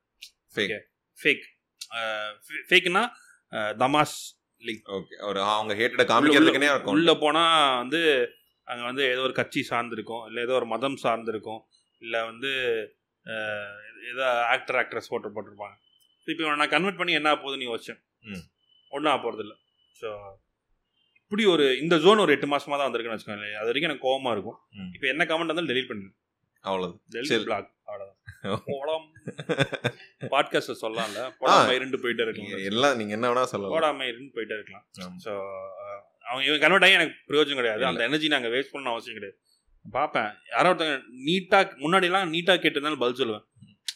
[0.54, 0.74] ஃபேக்
[1.18, 1.44] ஃபேக்
[2.68, 3.02] ஃபேக்னா
[3.82, 4.18] தமாஷ்
[4.62, 6.94] லிங்க் ஓகே ஒரு அவங்க ஹேட்டட காமிக்கிறதுக்குனே இருக்கும்?
[6.96, 8.00] உள்ளே போனால் வந்து
[8.68, 11.62] அங்கே வந்து ஏதோ ஒரு கட்சி சார்ந்திருக்கும் இல்லை ஏதோ ஒரு மதம் சார்ந்திருக்கும்
[12.02, 12.50] இல்லை வந்து
[14.10, 14.24] ஏதோ
[14.54, 15.76] ஆக்டர் ஆக்ட்ரஸ் போட்டு போட்டிருப்பாங்க.
[16.28, 18.00] இப்போ நான் கன்வெர்ட் பண்ணி என்ன போகுதுன்னு யோசிச்சேன்.
[18.24, 18.44] ம்.
[18.92, 19.56] ஒன்றும் ஆக போகிறது இல்லை
[19.96, 20.08] ஸோ
[21.24, 23.58] இப்படி ஒரு இந்த ஜோன் ஒரு எட்டு மாசமா தான் வந்திருக்குன்னு வச்சுக்கோங்களேன்.
[23.60, 24.58] அது வரைக்கும் எனக்கு கோவமா இருக்கும்.
[24.96, 26.16] இப்போ என்ன கமெண்ட் வந்தாலும் டெலிட் பண்ணிடுவேன்.
[26.64, 27.44] அவ்வளவு டெலிட் சரி.
[27.44, 28.16] பிளாக் அவ்வளோதான்
[28.70, 29.06] போடாம
[30.32, 31.20] பாட்காஸ்ட்ல சொல்லலாம்ல.
[31.40, 32.64] போடாம இருந்து போயிட்டே இருக்கலாம்.
[32.70, 33.74] எல்லாம் நீங்க என்ன வேணா சொல்லலாம்.
[33.76, 34.84] போடாம இருந்து போயிட்டே இருக்கலாம்.
[35.24, 35.32] ஸோ
[36.24, 37.84] அவங்க இவன் கன்வெர்ட் ஆகி எனக்கு பிரயோஜனம் கிடையாது.
[37.84, 39.38] அந்த எனர்ஜி நாங்கள் வேஸ்ட் பண்ண அவசியம் கிடையாது.
[39.86, 40.30] பார்ப்பேன்.
[40.50, 40.96] யாரோ ஒருத்தங்க
[41.26, 43.46] நீட்டாக முன்னாடிலாம் நீட்டாக கேட்டிருந்தாலும் பதில் சொல்லுவேன்.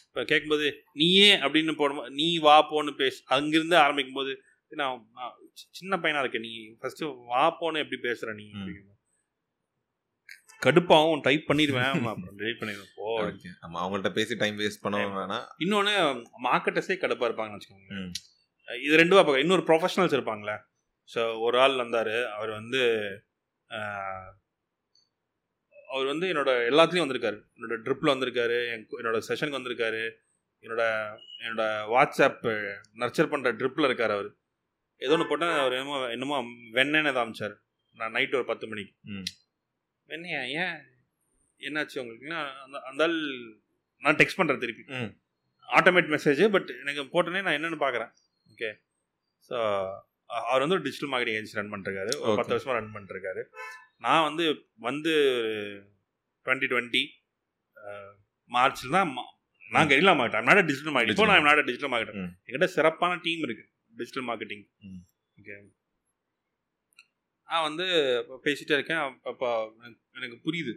[0.07, 3.19] இப்போ கேட்கும்போது நீயே அப்படின்னு போடும்போது நீ வா போன்னு பேசு.
[3.27, 4.33] அங்கிருந்து ஆரம்பிக்கும் போது
[4.71, 5.01] நான்
[5.71, 6.41] சின்ன பையனா இருக்கேன்.
[6.41, 8.45] நீ ஃபர்ஸ்ட் வா போன்னு எப்படி பேசுற நீ?
[10.65, 10.69] ம்.
[10.69, 10.91] அப்படிங்கிற மாதிரி.
[10.91, 11.89] கடுப்பாவும் டைப் பண்ணிடுவேன்.
[12.11, 12.91] அப்புறம் டெலிட் பண்ணிடுவேன்.
[12.95, 13.07] போ.
[13.65, 15.45] ஆமா அவங்கள்ட்ட பேசி டைம் வேஸ்ட் பண்ணவும் வேணாம்.
[15.57, 15.93] இன்னொன்று
[16.47, 17.89] மார்க்கெட்டஸே கடுப்பாக இருப்பாங்கன்னு வச்சுக்கோங்க.
[18.67, 20.55] இது ரெண்டும் பார்க்க இன்னொரு ப்ரொஃபஷனல்ஸ் இருப்பாங்களே
[21.09, 22.79] ஸோ ஒரு ஆள் வந்தார் அவர் வந்து
[25.89, 27.37] அவர் வந்து என்னோட எல்லாத்துலேயும் வந்திருக்காரு.
[27.57, 28.57] என்னோட ட்ரிப்பில் வந்திருக்காரு
[28.99, 30.01] என்னோட செஷனுக்கு வந்திருக்காரு.
[30.63, 30.83] என்னோட
[31.39, 31.63] என்னோட
[31.93, 32.45] வாட்ஸ்அப்
[32.93, 34.29] நர்ச்சர் பண்ணுற ட்ரிப்பில் இருக்கார் அவர்.
[35.01, 36.37] ஏதோ ஒன்று போட்டால் அவர் என்னமோ என்னமோ
[36.71, 37.55] வெண்ணெய் காமிச்சார்.
[37.97, 38.93] நான் நைட்டு ஒரு பத்து மணிக்கு.
[40.09, 40.41] வெண்ணையா?
[40.63, 40.77] ஏன்?
[41.61, 43.17] என்னாச்சு உங்களுக்குன்னா அந்த அந்த ஆள்
[44.03, 44.83] நான் டெக்ஸ்ட் பண்ணுறேன் திருப்பி.
[45.77, 48.11] ஆட்டோமேட் மெசேஜ் பட் எனக்கு போட்டோன்னே நான் என்னென்னு பார்க்குறேன்.
[48.53, 48.69] ஓகே
[49.49, 49.57] ஸோ
[50.49, 52.11] அவர் வந்து ஒரு டிஜிட்டல் மார்க்கெட்டிங் ஏஜென்சி ரன் பண்ணிருக்காரு.
[52.23, 52.37] ஒரு.
[52.39, 53.41] பத்து வருஷமாக ரன் பண்ணிருக்காரு.
[54.05, 54.45] நான் வந்து
[54.87, 55.13] வந்து
[56.45, 57.03] டுவெண்ட்டி டுவெண்ட்டி
[58.51, 59.11] மார்ச்சில் தான்
[59.75, 62.19] நான் guerrilla market not digital market இப்போ நான் நாட் டிஜிட்டல் மார்க்கெட்.
[62.47, 63.65] என்கிட்ட சிறப்பான டீம் இருக்கு.
[63.99, 64.65] Digital marketing.
[65.37, 65.55] ஓகே
[67.49, 67.85] நான் வந்து
[68.45, 69.03] பேசிட்டே இருக்கேன்.
[69.31, 69.49] அப்போ
[70.17, 70.73] எனக்கு புரியுது.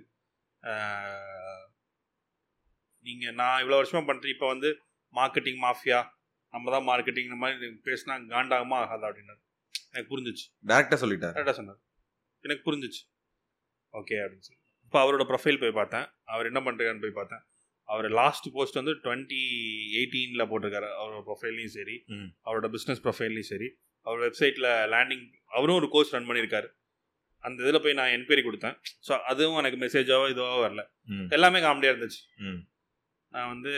[3.06, 4.70] நீங்கள் நான் இவ்வளோ வருஷமாக பண்ணுறேன் இப்போ வந்து
[5.18, 6.00] மார்க்கெட்டிங் மாஃபியா
[6.54, 9.40] நம்ம தான் மார்க்கெட்டிங் இந்த மாதிரி பேசினா காண்டாகுமா ஆகாதா அப்படின்னாரு.
[9.92, 10.44] எனக்கு புரிஞ்சிச்சு.
[10.70, 11.34] டேரக்டா சொல்லிட்டாரு.
[11.36, 11.80] கரெக்டாக சொன்னார்.
[12.46, 13.02] எனக்கு புரிஞ்சிச்சு.
[14.00, 14.60] ஓகே அப்படின்னு சொல்லி.
[14.86, 16.06] இப்போ அவரோட ப்ரொஃபைல் போய் பார்த்தேன்.
[16.34, 17.42] அவர் என்ன பண்ணுறாருன்னு போய் பார்த்தேன்.
[17.92, 19.40] அவர் லாஸ்ட் போஸ்ட் வந்து டுவெண்ட்டி
[19.98, 20.88] எயிட்டீனில் போட்டிருக்காரு.
[21.00, 21.96] அவரோட ப்ரொஃபைல்லையும் சரி.
[22.46, 23.68] அவரோட பிஸ்னஸ் ப்ரொஃபைல்லையும் சரி.
[24.02, 26.66] அவர் வெப்சைட்டில் லேண்டிங் அவரும் ஒரு கோர்ஸ் ரன் பண்ணியிருக்காரு.
[27.38, 28.80] அந்த இதில் போய் நான் என்கொயரி கொடுத்தேன்.
[29.08, 30.86] ஸோ அதுவும் எனக்கு மெசேஜாவோ இதுவோ வரல.
[31.28, 32.42] எல்லாமே காமெடியாக இருந்துச்சு.
[33.28, 33.70] நான் வந்து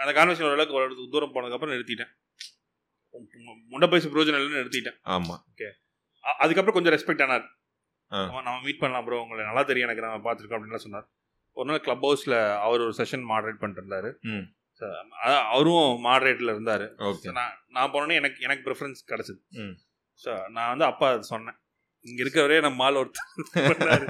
[0.00, 2.10] அந்த கான்வர்சேஷன் ஓரளவுக்கு ஒரு தூரம் போனதுக்கப்புறம் நிறுத்திட்டேன்.
[3.12, 4.98] மு- முன்ன பேச பிரயோஜனம் இல்லைன்னு நிறுத்திட்டேன்.
[5.04, 5.42] ஆமா.
[6.24, 7.58] அ- அதுக்கப்புறம் கொஞ்சம் ரெஸ்பெக்ட் ஆனார்.
[8.26, 9.88] நம்ம- மீட் பண்ணலாம் ப்ரோ உங்களை நல்லா தெரியும்.
[9.88, 10.62] எனக்கு நம்ம பார்த்துருக்கோம்.
[10.62, 11.10] அப்படின்லாம் சொன்னார்.
[11.52, 14.18] ஒரு நாள் கிளப் ஹவுஸில் அவர் ஒரு செஷன் மாடரேட் பண்ணிட்டு இருந்தார்.
[14.82, 15.10] ம்.
[15.48, 16.86] அவரும் மாடரேட்டில் இருந்தார்.
[17.08, 19.40] ஓகே நான் நான் போனோடனே எனக்கு எனக்கு ப்ரிஃபரன்ஸ் கிடச்சிது.
[20.20, 21.58] ஸோ நான் வந்து அப்பா சொன்னேன்.
[22.04, 24.04] இங்கே இருக்கிறவரே நம்ம ஆள் ஒருத்தர்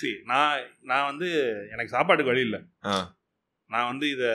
[0.00, 0.54] சரி நான்
[0.90, 1.28] நான் வந்து
[1.72, 2.60] எனக்கு சாப்பாட்டுக்கு வழி இல்லை.
[3.70, 4.30] நான் வந்து இதை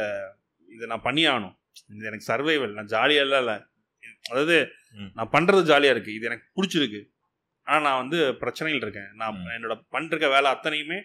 [0.70, 1.56] இதை நான் பண்ணி ஆகணும்.
[1.92, 3.56] இது எனக்கு சர்வைவல் நான் ஜாலியாக இல்லை.
[4.30, 4.56] அதாவது
[4.98, 5.12] ம்.
[5.18, 7.02] நான் பண்ணுறது ஜாலியாக இருக்குது இது எனக்கு பிடிச்சிருக்கு.
[7.68, 9.10] ஆனால் நான் வந்து பிரச்சனையில் இருக்கேன்.
[9.22, 9.28] நான்.
[9.56, 11.00] என்னோட பண்ணிருக்க வேலை அத்தனையுமே.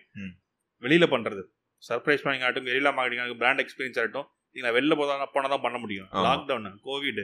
[0.83, 1.43] வெளியில் பண்ணுறது
[1.83, 4.29] சர்ப்ரைஸ் பண்ணிங் ஆகட்டும் கெரிலா மார்க்கெட்டிங் ஆகட்டும் பிராண்ட் எக்ஸ்பீரியன்ஸ் ஆகட்டும்.
[4.65, 6.09] நான் வெளில போதா போனால் தான் பண்ண முடியும்.
[6.27, 7.23] Lockdown COVID.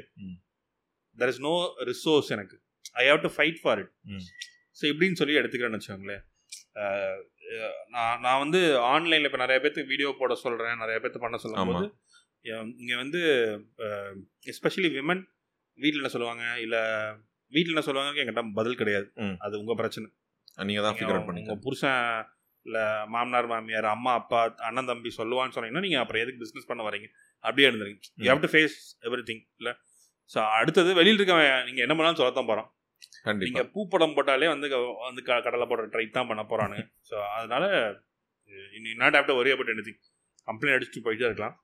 [1.20, 1.54] There is no
[1.90, 2.56] resource எனக்கு.
[3.00, 3.92] I have to fight for it.
[4.78, 6.24] So இப்படின்னு சொல்லி எடுத்துக்கிறேன்னு வச்சுக்கோங்களேன்.
[7.94, 8.60] நான் நான் வந்து
[8.92, 11.86] ஆன்லைனில் இப்போ நிறைய பேர்த்துக்கு வீடியோ போட சொல்கிறேன் நிறைய பேர்த்து பண்ண சொல்லும்போது
[12.82, 13.20] இங்கே வந்து
[14.52, 15.22] எஸ்பெஷலி விமன்
[15.78, 16.44] வீட்டில் என்ன சொல்லுவாங்க?
[16.64, 16.82] இல்லை
[17.52, 19.06] வீட்டில் என்ன சொல்லுவாங்க என்கிட்ட பதில் கிடையாது.
[19.46, 20.08] அது உங்கள் பிரச்சனை.
[20.68, 22.00] நீங்க தான் ஃபிகர் அவுட் பண்ணீங்க புருஷன்
[22.68, 22.84] இல்லை
[23.14, 27.08] மாமனார் மாமியார் அம்மா அப்பா அண்ணன் தம்பி சொல்லுவான்னு சொன்னீங்கன்னா நீங்கள் அப்புறம் எதுக்கு பிஸ்னஸ் பண்ண வரீங்க?
[27.44, 28.76] அப்படியே இருந்துருங்க you have to face
[29.30, 29.72] everything இல்லை?
[30.30, 32.68] ஸோ அடுத்தது வெளியில் இருக்கவன் நீங்கள் என்ன பண்ணாலும் சொல்லத்தான் போகிறோம்
[33.44, 34.68] நீங்கள் பூ படம் போட்டாலே வந்து
[35.08, 37.64] வந்து கடலை போடுற ட்ரை தான் பண்ண போகிறானுங்க ஸோ அதனால
[39.02, 39.94] not to worry about any
[40.48, 41.56] complaint அடிச்சுட்டு போயிட்டே இருக்கலாம்.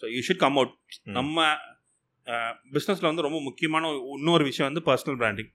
[0.00, 0.74] So you should come out.
[1.18, 1.46] நம்ம
[2.74, 5.50] பிஸ்னஸில் வந்து ரொம்ப முக்கியமான இன்னொரு விஷயம் வந்து பர்சனல் பிராண்டிங்.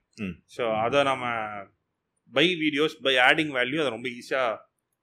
[0.54, 1.24] ஸோ அதை நம்ம
[2.32, 4.54] by videos by adding value அதை ரொம்ப ஈஸியாக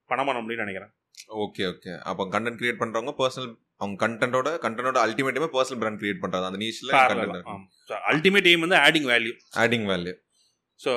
[0.10, 0.92] பணம் பண்ண முடியும்னு நினைக்கிறேன்.
[1.40, 6.50] ஓகே ஓகே அப்போ கண்டென்ட் கிரியேட் பண்றவங்க பர்சனல் அவங்க கண்டென்ட்டோட கண்டென்ட்டோட அல்டிமேட்டுமே பர்சனல் பிராண்ட் கிரியேட் பண்றாங்க
[6.50, 6.92] அந்த நீஷ்ல
[8.08, 10.14] அல்டிமேட் எய்ம் வந்து adding value adding value
[10.80, 10.92] so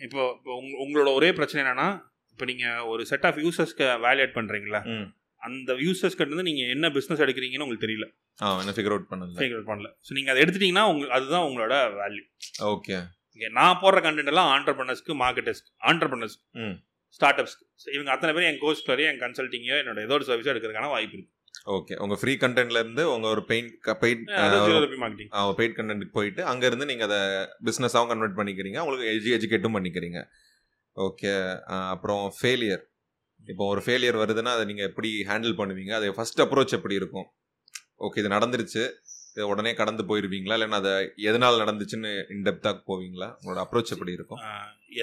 [0.00, 1.88] இப்போ இப்போ உங்க- உங்களோட ஒரே பிரச்சனை என்னன்னா
[2.32, 4.80] இப்போ நீங்கள் ஒரு செட் ஆஃப் யூசர்ஸ்க்கு வேல்யூட் பண்ணுறீங்களா.
[5.42, 8.06] அந்த யூசர்ஸ்க்கு வந்து நீங்கள் என்ன பிஸ்னஸ் எடுக்கிறீங்கன்னு உங்களுக்கு தெரியல.
[8.38, 9.36] ஆ என்ன ஃபிகர் அவுட் பண்ணல.
[9.40, 9.88] ஃபிகர் பண்ணல.
[10.06, 12.24] ஸோ நீங்கள் அதை எடுத்துட்டீங்கன்னா உங்களுக்கு அதுதான் உங்களோட வேல்யூ
[12.70, 12.96] ஓகே
[13.56, 16.74] நான் போடுற கண்டென்ட் எல்லாம் ஆண்டர்பனர்ஸ்க்கு மார்க்கெட்டர்ஸ்க்கு ஆண்டர்பனர்ஸ் ம்.
[17.16, 17.64] ஸ்டார்ட் அப்ஸ்க்கு
[17.96, 21.32] இவங்க அத்தனை பேரும் என் கோர்ஸ் வரையும் என் கன்சல்ட்டிங்கோ என்னோட ஏதோ ஒரு சர்வீஸோ எடுக்கிறதுக்கான வாய்ப்பு இருக்கு.
[21.76, 23.72] ஓகே உங்க ஃப்ரீ கண்டென்ட்ல இருந்து உங்க ஒரு paint
[24.04, 24.22] paid
[25.02, 25.28] marketing
[25.58, 27.20] paid content போயிட்டு அங்க இருந்து நீங்க அதை
[27.68, 28.78] பிசினஸாவும் கன்வெர்ட் பண்ணிக்கிறீங்க.
[28.84, 30.20] உங்களுக்கு எஜு எஜுகேட்டும் பண்ணிக்கிறீங்க.
[30.96, 31.32] ஓகே
[31.94, 32.82] அப்புறம் ஃபெயிலியர்
[33.52, 35.92] இப்போ ஒரு ஃபெயிலியர் வருதுன்னா அதை நீங்க எப்படி ஹேண்டில் பண்ணுவீங்க?
[35.98, 37.28] அது ஃபர்ஸ்ட் அப்ரோச் எப்படி இருக்கும்?
[38.06, 38.82] ஓகே இது நடந்துருச்சு.
[39.52, 40.56] உடனே கடந்து போயிருவீங்களா?
[40.58, 40.92] இல்லைன்னா அதை
[41.28, 43.28] எதனால நடந்துச்சுன்னு இன்டெப்த்தாக போவீங்களா?
[43.38, 44.40] உங்களோட அப்ரோச் எப்படி இருக்கும்?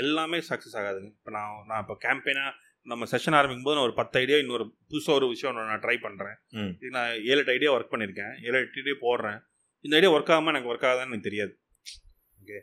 [0.02, 1.10] எல்லாமே சக்ஸஸ் ஆகாதுங்க.
[1.20, 2.52] இப்போ நான் நான் இப்போ கேம்பெயினாக
[2.92, 6.38] நம்ம செஷன் ஆரம்பிக்கும் போது நான் ஒரு பத்து ஐடியா இன்னொரு புதுசாக ஒரு விஷயம் நான் ட்ரை பண்ணுறேன்.
[6.82, 8.34] இது நான் ஏழு எட்டு ஐடியா ஒர்க் பண்ணியிருக்கேன்.
[8.48, 9.40] ஏழு எட்டு ஐடியா போடுறேன்.
[9.86, 11.54] இந்த ஐடியா ஒர்க் ஆகாமல் எனக்கு ஒர்க் ஆகாதான்னு எனக்கு தெரியாது.
[12.42, 12.60] ஓகே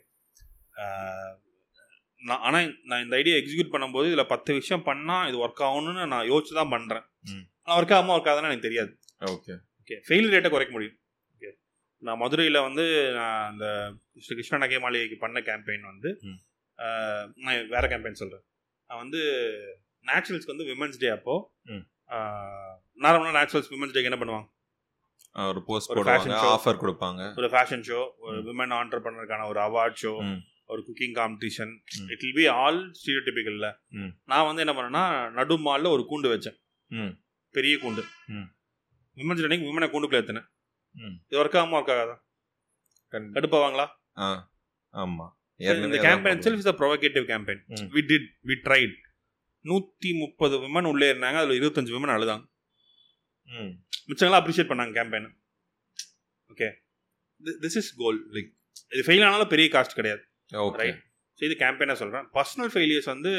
[2.29, 6.29] நான் ஆனால் நான் இந்த ஐடியா எக்ஸிக்யூட் பண்ணும்போது இதில் பத்து விஷயம் பண்ணால் இது ஒர்க் ஆகணும்னு நான்
[6.31, 7.05] யோசிச்சு தான் பண்ணுறேன்.
[7.65, 8.93] ஆனால் ஒர்க் ஆகாமல் ஒர்க் ஆகுதுன்னு எனக்கு தெரியாது.
[9.35, 9.55] ஓகே.
[9.83, 10.97] ஓகே ஃபெயில் ரேட்டை குறைக்க முடியும்.
[12.07, 12.85] நான் மதுரையில் வந்து
[13.19, 13.66] நான் அந்த
[14.24, 16.11] ஸ்ரீ கிருஷ்ண நகை மாளிகைக்கு பண்ண கேம்பெயின் வந்து
[17.45, 18.45] நான் வேற கேம்பெயின் சொல்கிறேன்
[18.91, 19.20] நான் வந்து
[20.05, 21.35] நேச்சுரல்ஸ்க்கு வந்து விமன்ஸ் டே அப்போ
[21.66, 21.85] ம்.
[22.99, 24.49] நார்மலாக நேச்சுரல்ஸ் விமன்ஸ் டேக்கு என்ன பண்ணுவாங்க
[25.37, 26.37] ஒரு போஸ்ட் ஒரு போடுவாங்க.
[26.53, 28.37] ஆஃபர் கொடுப்பாங்க ஒரு ஃபேஷன் ஷோ ஒரு.
[28.47, 30.12] விமன் ஆண்டர்பனருக்கான ஒரு அவார்ட் ஷோ.
[30.66, 31.73] ஒரு cooking competition.
[32.12, 33.69] It will be all ஸ்டீரியோடிபிக்கல்ல
[33.99, 34.12] ம்.
[34.24, 36.57] நான் வந்து என்ன பண்ணேன்னா நடு மால்ல ஒரு கூண்டு வச்சேன்.
[37.55, 38.05] பெரிய கூண்டு.
[39.16, 40.49] விமன்ஸ் டேக்கு விமனை கூண்டுக்குள்ள ஏற்றினேன்.
[41.28, 42.16] இது ஒர்க் ஆகாம ஒர்க் ஆகாதா
[43.36, 43.86] கடுப்பாவாங்களா?
[44.24, 44.27] ஆ
[44.94, 45.27] ஆமா.
[45.86, 47.62] இந்த campaign self is a provocative campaign.
[47.97, 48.97] We did we tried
[49.64, 52.44] நூற்றி முப்பது விமன் உள்ளே இருந்தாங்க அதில் இருபத்தஞ்சு விமன் அழுதாங்க.
[54.09, 55.28] மிச்சங்களாம் அப்ரிஷியேட் பண்ணாங்க campaign
[56.51, 56.68] okay
[57.64, 58.51] this is goal like
[58.94, 60.23] இது ஃபெயில் ஆனாலும் பெரிய காஸ்ட் கிடையாது.
[60.82, 60.98] Right.
[61.39, 63.32] ஸோ இது கேம்பெயினாக சொல்கிறேன் பர்சனல் ஃபெயிலியர்ஸ் வந்து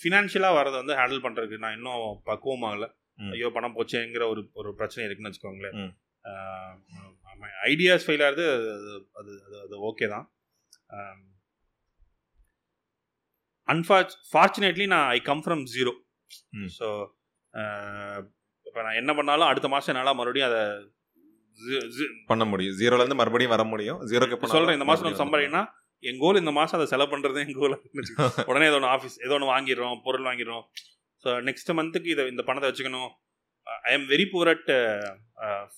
[0.00, 2.86] ஃபினான்ஷியலாக வரதை வந்து ஹேண்டில் பண்ணுறதுக்கு நான் இன்னும் பக்குவமாகல.
[3.34, 5.76] ஐயோ பணம் போச்சேங்கிற ஒரு ஒரு பிரச்சனை இருக்குன்னு வச்சுக்கோங்களேன்.
[7.70, 8.70] ஐடியாஸ் ஃபெயில் ஆகுது அது
[9.20, 9.32] அது
[9.64, 10.26] அது ஓகே தான்.
[13.68, 15.92] அன்ஃபார்ச் ஃபார்ச்சுனேட்லி நான் I come from zero.
[16.78, 16.88] So
[18.66, 20.62] இப்போ நான் என்ன பண்ணாலும் அடுத்த மாதம் என்னால் மறுபடியும் அதை
[22.30, 22.76] பண்ண முடியும்.
[22.80, 24.00] ஜீரோல இருந்து மறுபடியும் வர முடியும்.
[24.10, 25.62] ஜீரோக்கு இப்போ சொல்கிறேன் இந்த மாதம் சம்பாதினா
[26.10, 27.76] என் கோல் இந்த மாதம் அதை செலவு பண்ணுறது என் கோல்
[28.50, 30.64] உடனே ஏதோ ஒன்று ஆஃபீஸ் ஏதோ ஒன்று வாங்கிடுறோம் பொருள் வாங்கிடுறோம்.
[31.24, 33.10] ஸோ நெக்ஸ்ட் மந்த்துக்கு இதை இந்த பணத்தை வச்சுக்கணும்.
[33.86, 34.70] I am very poor at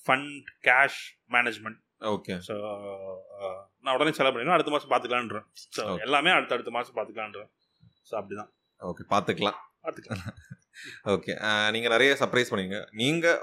[0.01, 1.01] fund cash
[1.35, 1.79] management
[2.11, 2.55] okay so
[3.83, 5.47] நான் உடனே செலவு பண்ணிடுவேன் அடுத்த மாதம் பார்த்துக்கலான்றேன்
[5.77, 5.83] ஸோ.
[6.05, 7.49] எல்லாமே அடுத்த அடுத்த மாதம் பார்த்துக்கலான்றேன்
[8.09, 8.49] ஸோ அப்படிதான்.
[8.81, 10.23] ஓகே பார்த்துக்கலாம் பார்த்துக்கலாம்
[11.13, 11.33] ஓகே
[11.73, 12.79] நீங்கள் நிறைய சர்ப்ரைஸ் பண்ணீங்க.
[13.01, 13.39] நீங்கள்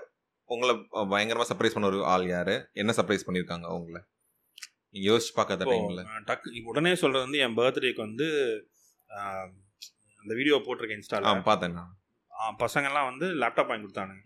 [0.50, 0.74] உங்களை
[1.12, 2.54] பயங்கரமாக சர்ப்ரைஸ் பண்ண ஒரு ஆள் யாரு?
[2.80, 4.00] என்ன சர்ப்ரைஸ் பண்ணியிருக்காங்க உங்களை?
[4.92, 8.26] நீங்க யோசிச்சு பார்க்காத டைமில் டக்கு உடனே சொல்றது வந்து என் பர்த்டேக்கு வந்து
[10.22, 11.92] அந்த வீடியோ போட்டிருக்கேன் இன்ஸ்டால பார்த்தேன் நான்.
[12.44, 14.22] ஆஹ், பசங்கெல்லாம் வந்து லேப்டாப் வாங்கி கொடுத்தானுங்க.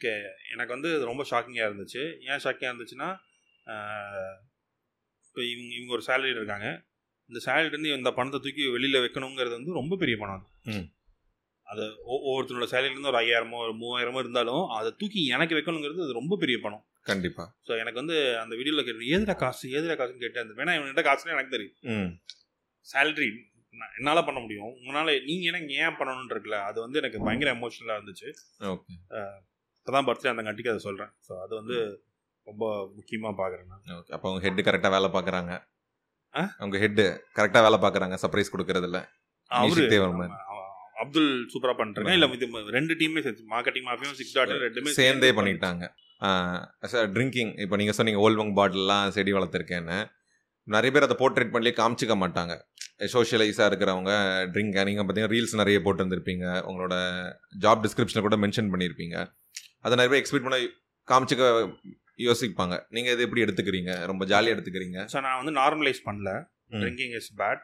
[0.00, 0.12] ஓகே
[0.52, 2.02] எனக்கு வந்து ரொம்ப ஷாக்கிங்காக இருந்துச்சு.
[2.28, 3.08] ஏன் ஷாக்கிங்காக இருந்துச்சுன்னா
[5.24, 6.68] இப்போ இவங்க இவங்க ஒரு சேலரி இருக்காங்க.
[7.30, 10.44] இந்த இருந்து இந்த பணத்தை தூக்கி வெளியில் வைக்கணுங்கிறது வந்து ரொம்ப பெரிய பணம்.
[11.66, 11.84] அது.
[12.08, 16.84] ஒவ்வொருத்தனோட சேலரிலேருந்து ஒரு ஐயாயிரமோ ஒரு மூவாயிரமோ இருந்தாலும் அதை தூக்கி எனக்கு வைக்கணுங்கிறது அது ரொம்ப பெரிய பணம்.
[17.06, 17.44] கண்டிப்பா.
[17.66, 19.64] ஸோ எனக்கு வந்து அந்த வீடியோவில் கேட்டு ஏதுடா காசு?
[19.74, 20.54] ஏதுடா காசுன்னு கேட்டேன்.
[20.58, 21.76] வேணா இவன்கிட்ட காசுன்னு எனக்கு தெரியும்.
[21.94, 22.10] ம்.
[23.78, 24.72] சேலரி என்னால் பண்ண முடியும்.
[24.78, 28.28] உங்களால் நீங்கள் எனக்கு ஏன் பண்ணணும்னு இருக்குல்ல அது வந்து எனக்கு பயங்கர எமோஷனலாக இருந்துச்சு.
[28.72, 28.94] ஓகே.
[29.78, 31.76] இப்போ தான் பர்த்டே அந்த கண்டிக்கு அதை சொல்கிறேன் ஸோ அது வந்து
[32.46, 32.64] ரொம்ப
[32.96, 33.82] முக்கியமாக பார்க்குறேன் நான்.
[33.98, 34.12] ஓகே.
[34.16, 35.52] அப்போ அவங்க ஹெட் கரெக்டாக வேலை பார்க்குறாங்க
[36.34, 36.42] ஆ?
[36.58, 37.02] அவங்க ஹெட்
[37.38, 38.98] கரெக்டாக வேலை பார்க்குறாங்க சர்ப்ரைஸ் கொடுக்கறதுல
[39.50, 39.84] அவரு
[41.02, 42.46] அப்துல் சூப்பரா பண்றாங்க இல்ல இது
[42.76, 45.84] ரெண்டு டீமே சேர்த்து மார்க்கெட்டிங் மாஃபியும் சிக்ஸ் டாட் ரெண்டுமே சேர்ந்தே பண்ணிட்டாங்க.
[46.92, 49.98] சார் ட்ரிங்கிங் இப்போ நீங்கள் சொன்னீங்க ஓல்வங் பாட்டில்லாம் செடி வளர்த்துருக்கேன்னு.
[50.68, 52.54] நிறைய பேர் அதை போர்ட்ரேட் பண்ணி காமிச்சிக்க மாட்டாங்க.
[53.00, 54.12] சோஷியலைஸாக இருக்கிறவங்க
[54.52, 56.94] ட்ரிங்க் நீங்கள் பார்த்தீங்கன்னா ரீல்ஸ் நிறைய போட்டு வந்திருப்பீங்க உங்களோட
[57.58, 59.16] ஜாப் டிஸ்கிரிப்ஷனில் கூட மென்ஷன் பண்ணியிருப்பீங்க
[59.82, 60.58] அதை நிறைய பேர் எக்ஸ்பெக்ட் பண்ண
[61.08, 61.44] காமிச்சிக்க
[62.18, 62.74] யோசிப்பாங்க.
[62.90, 64.06] நீங்கள் இது எப்படி எடுத்துக்கிறீங்க?
[64.06, 64.98] ரொம்ப ஜாலியாக எடுத்துக்கிறீங்க.
[65.12, 66.30] ஸோ நான் வந்து நார்மலைஸ் பண்ணல.
[66.80, 67.62] Drinking is bad.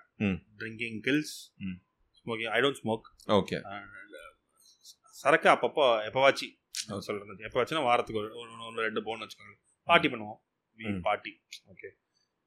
[0.60, 1.34] Drinking kills.
[2.18, 3.56] Smoking I don't smoke okay
[5.16, 6.46] சரக்கு அப்பப்போ எப்போவாச்சு
[7.00, 8.30] சொல்றது எப்போவாச்சுன்னா வாரத்துக்கு ஒரு
[8.68, 9.56] ஒன்று ரெண்டு போன்னு வச்சுக்கோங்க
[9.88, 10.38] பார்ட்டி பண்ணுவோம்.
[10.78, 11.00] ம்.
[11.02, 11.32] பார்ட்டி
[11.72, 11.90] ஓகே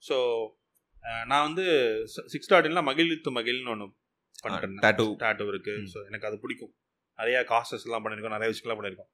[0.03, 0.15] ஸோ
[1.31, 1.65] நான் வந்து
[2.33, 3.87] சிக்ஸ் டாட்ல மகிழ்த்து மகிழ்னு ஒன்று
[4.43, 5.73] பண்ணிட்டேன் டாட்டூ டாட்டூ இருக்கு.
[5.83, 5.87] ம்.
[5.93, 6.73] ஸோ எனக்கு அது பிடிக்கும்.
[7.19, 8.35] நிறைய காசஸ் எல்லாம் பண்ணியிருக்கோம்.
[8.37, 9.11] நிறைய விஷயம்லாம் பண்ணியிருக்கோம்.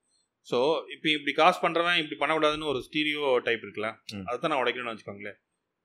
[0.48, 0.58] ஸோ
[0.94, 3.90] இப்போ இப்படி காசு பண்ணுறவன் இப்படி பண்ணக்கூடாதுன்னு ஒரு ஸ்டீரியோ டைப் இருக்குல்ல.
[4.28, 5.38] அதை தான் நான் உடைக்கணும்னு வச்சுக்கோங்களேன்.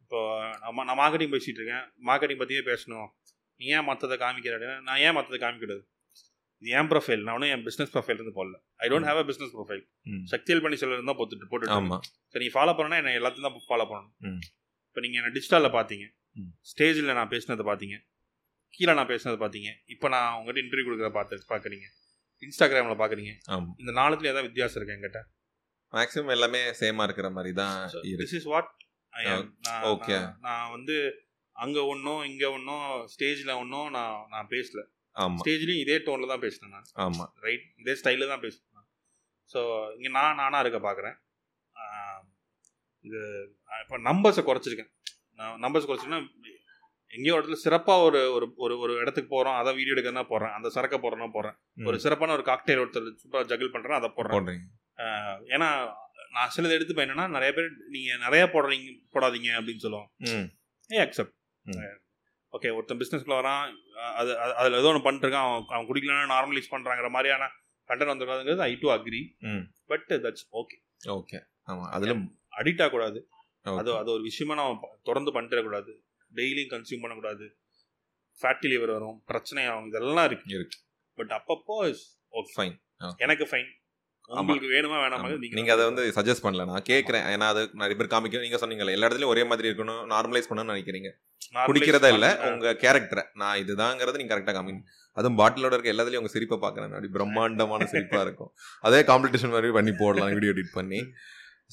[0.05, 0.20] இப்போ
[0.64, 1.85] நம்ம நான் மார்க்கெட்டிங் பேசிட்டு இருக்கேன்.
[2.09, 3.09] மார்க்கெட்டிங் பற்றியே பேசணும்.
[3.60, 4.78] நீ ஏன் மற்றதை காமிக்கிற அப்படின்னா?
[4.89, 5.82] நான் ஏன் மற்றதை காமிக்கிறது?
[6.62, 8.56] இது என் ப்ரொஃபைல் நான் ஒன்றும் என் பிஸ்னஸ் ப்ரொஃபைல் இருந்து போடல.
[8.85, 9.82] I don't have a business profile.
[10.32, 11.76] சக்தியல் பண்ணி சொல்லிருந்து தான் போட்டுட்டு போட்டுட்டு.
[12.32, 13.86] சரி நீ ஃபாலோ பண்ணனா என்ன எல்லாத்தையும் தான் ஃபாலோ.
[13.93, 14.14] பண்ணணும்.
[14.98, 16.04] இப்போ நீங்கள் என்ன டிஜிட்டலில் பார்த்தீங்க.
[16.70, 17.96] ஸ்டேஜில் நான் பேசினதை பார்த்தீங்க
[18.74, 21.86] கீழே நான் பேசினதை பார்த்தீங்க இப்போ நான் உங்கள்கிட்ட இன்டர்வியூ கொடுக்குறத பார்த்து பார்க்குறீங்க.
[22.42, 23.32] இன்ஸ்டாகிராமில் பார்க்குறீங்க
[23.82, 25.20] இந்த நாலுத்துல ஏதாவது வித்தியாசம் இருக்கு என்கிட்ட?
[25.92, 27.76] மேக்ஸிமம் எல்லாமே சேமாக இருக்கிற மாதிரி தான்
[28.22, 28.72] திஸ் இஸ் வாட்
[29.12, 29.94] Oh,
[30.46, 30.96] நான் வந்து
[31.56, 32.84] அங்கே ஒன்றும் இங்கே ஒன்றும்
[33.14, 34.82] ஸ்டேஜில் ஒன்றும் நான் நான் பேசல.
[35.16, 36.90] ஆமாம் ஸ்டேஜ்லேயும் இதே டோனில் தான் பேசினேன் நான்.
[37.04, 38.86] ஆமாம் ரைட் இதே ஸ்டைலில் தான் பேசுவேன்
[39.50, 39.60] ஸோ
[39.96, 41.16] இங்கே நான் நானாக இருக்க பார்க்குறேன்
[43.04, 43.20] இது
[43.82, 44.90] இப்போ நம்பர்ஸை குறைச்சிருக்கேன்.
[45.34, 46.22] நான் நம்பர்ஸ் குறைச்சிருக்கேன்னா
[47.10, 50.98] எங்கேயோ இடத்துல சிறப்பாக ஒரு ஒரு ஒரு ஒரு இடத்துக்கு போகிறோம் அதை வீடியோ எடுக்கிறதா போடுறேன் அந்த சரக்கை
[50.98, 54.36] போடுறேன்னா போடுறேன் ஒரு சிறப்பான ஒரு காக்டெயில் ஒருத்தர் சூப்பராக ஜகிள் பண்ணுறேன் அதை போடுறேன்.
[55.50, 55.68] ஏன்னா
[56.32, 60.10] நான் சிலது எடுத்து என்னன்னா நிறைய பேர் நீங்கள் நிறைய போடுறீங்க போடாதீங்க அப்படின்னு சொல்லுவோம்
[60.90, 61.34] ஏ அக்செப்ட்.
[62.52, 63.64] ஓகே ஒருத்தன் பிஸ்னஸ்க்குள்ள வரான்
[64.14, 67.48] அது அது- அதில் ஏதோ ஒன்று பண்ணிட்டுருக்கான் அவன் அவன் குடிக்கலன்னா நார்மலைஸ் பண்ணுறாங்கிற மாதிரியான
[67.88, 69.64] கண்டென்ட் வந்துருக்காதுங்கிறது ஐ டு அக்ரி ம்.
[69.86, 70.76] பட் தட்ஸ் ஓகே
[71.12, 72.14] ஓகே ஆமாம் அதில்
[72.60, 73.20] அடிக்ட் ஆகக்கூடாது.
[73.80, 75.93] அது அது ஒரு விஷயமா நம்ம தொடர்ந்து பண்ணிட்டு கூடாது
[76.39, 77.47] டெய்லியும் கன்சியூம் பண்ணக்கூடாது.
[78.40, 80.55] ஃபேட்டி லிவர் வரும் பிரச்சனை ஆகும் இதெல்லாம் இருக்கு.
[80.59, 80.78] இருக்கு.
[81.18, 81.76] பட் அப்பப்போ
[82.39, 82.76] ஓகே ஃபைன்
[83.24, 83.68] எனக்கு ஃபைன்
[84.40, 86.64] உங்களுக்கு வேணுமா வேணாமா நீங்க அதை வந்து சஜஸ்ட் பண்ணல.
[86.70, 87.24] நான் கேட்கறேன்.
[87.35, 91.10] ஏன்னா அது நிறைய பேர் காமிக்க நீங்க சொன்னீங்கல்ல எல்லா இடத்துலயும் ஒரே மாதிரி இருக்கணும் நார்மலைஸ் பண்ணணும்னு நினைக்கிறீங்க.
[91.68, 94.82] குடிக்கிறதா இல்ல உங்க கேரக்டரை நான் இதுதாங்கிறத நீங்க கரெக்டா காமிங்க.
[95.18, 98.51] அதுவும் பாட்டிலோட இருக்க எல்லாத்துலயும் உங்க சிரிப்பை பாக்குறேன் அப்படி பிரம்மாண்டமான சிரிப்பா இருக்கும்.
[98.89, 101.01] அதே காம்படிஷன் மாதிரி பண்ணி போடலாம் வீடியோ எடிட் பண்ணி.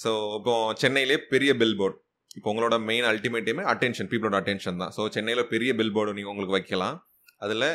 [0.04, 1.98] ஸோ இப்போ சென்னையிலே பெரிய பில் போர்டு
[2.38, 4.92] இப்போ உங்களோட மெயின் அல்டிமேட்டுமே அட்டென்ஷன் பீப்புளோட அட்டென்ஷன் தான்.
[4.96, 6.98] ஸோ சென்னையில் பெரிய பில் போர்டு நீங்கள் உங்களுக்கு வைக்கலாம்.
[7.46, 7.68] அதில்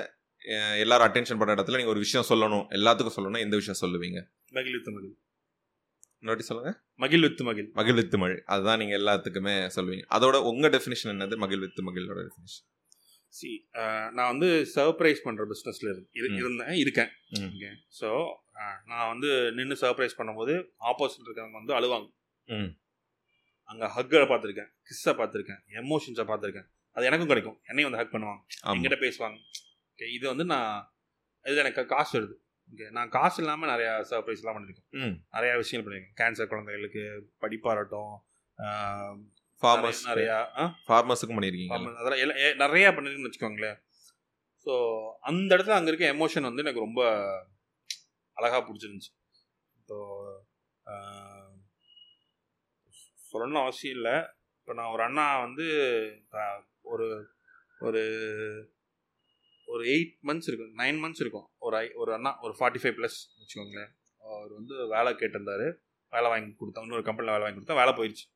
[0.83, 4.21] எல்லாரும் அட்டென்ஷன் பண்ணுற இடத்துல நீங்கள் ஒரு விஷயம் சொல்லணும் எல்லாத்துக்கும் சொல்லணும் எந்த விஷயம் சொல்லுவீங்க.
[4.59, 5.15] மகிழ்வித்து மகிழ்.
[6.23, 6.71] இன்னொட்டி சொல்லுங்க.
[7.05, 7.69] மகிழ்வித்து மகிழ்.
[7.79, 10.05] மகிழ்வித்து மழை அதுதான் நீங்கள் எல்லாத்துக்குமே சொல்லுவீங்க.
[10.17, 11.37] அதோட உங்கள் டெஃபினேஷன் என்னது?
[11.45, 12.67] மகிழ்வித்து மகிழோட டெஃபினேஷன்
[13.39, 13.51] சி
[14.17, 15.91] நான் வந்து சர்ப்ரைஸ் பண்ணுற பிஸ்னஸில்.
[16.41, 17.11] இருந்தேன் இருக்கேன்.
[17.49, 17.69] ஓகே
[17.99, 18.09] ஸோ
[18.91, 20.55] நான் வந்து நின்று சர்ப்ரைஸ் பண்ணும்போது
[20.91, 22.09] ஆப்போசிட் இருக்கவங்க வந்து அழுவாங்க.
[22.49, 22.71] ம்.
[23.69, 26.69] அங்கே ஹக்கை பார்த்துருக்கேன் கிஸ்ஸை பார்த்துருக்கேன் எமோஷன்ஸை பார்த்துருக்கேன்.
[26.97, 27.59] அது எனக்கும் கிடைக்கும்.
[27.67, 28.41] என்னையும் வந்து ஹக் பண்ணுவாங்க.
[28.71, 29.37] என்கிட்ட பேசுவாங்க.
[29.93, 30.73] ஓகே இது வந்து நான்
[31.45, 32.35] இது எனக்கு காசு வருது.
[32.73, 35.15] ஓகே நான் காசு இல்லாமல் நிறையா சர்ப்ரைஸ்லாம் பண்ணியிருக்கேன் ம்.
[35.37, 37.03] நிறையா விஷயங்கள் பண்ணியிருக்கேன் கேன்சர் குழந்தைகளுக்கு
[37.45, 38.13] படிப்பாகட்டும்
[39.63, 40.37] ஃபார்மர்ஸ் நிறையா
[40.87, 43.79] ஃபார்மர்ஸுக்கும் பண்ணியிருக்கீங்க அதெல்லாம் எல்லாம் நிறைய பண்ணிருக்குன்னு வச்சுக்கோங்களேன்.
[44.67, 44.73] ஸோ
[45.23, 47.03] அந்த இடத்துல அங்கே இருக்க எமோஷன் வந்து எனக்கு ரொம்ப
[48.41, 49.13] அழகாக பிடிச்சிருந்துச்சு.
[49.79, 49.99] இப்போ
[53.31, 54.17] சொல்லணும்னு அவசியம் இல்லை.
[54.61, 55.67] இப்போ நான் ஒரு அண்ணா வந்து
[56.93, 57.07] ஒரு
[57.87, 58.03] ஒரு
[59.73, 61.47] ஒரு எயிட் மந்த்ஸ் இருக்கும் நைன் மந்த்ஸ் இருக்கும்.
[61.67, 63.93] ஒரு ஐ ஒரு அண்ணா ஒரு ஃபார்ட்டி ஃபைவ் ப்ளஸ் வச்சுக்கோங்களேன்.
[64.23, 65.69] அவர் வந்து வேலை கேட்டிருந்தாரு.
[66.15, 68.27] வேலை வாங்கி கொடுத்தா இன்னொரு கம்பெனியில் வேலை வாங்கி கொடுத்தா வேலை போயிடுச்சு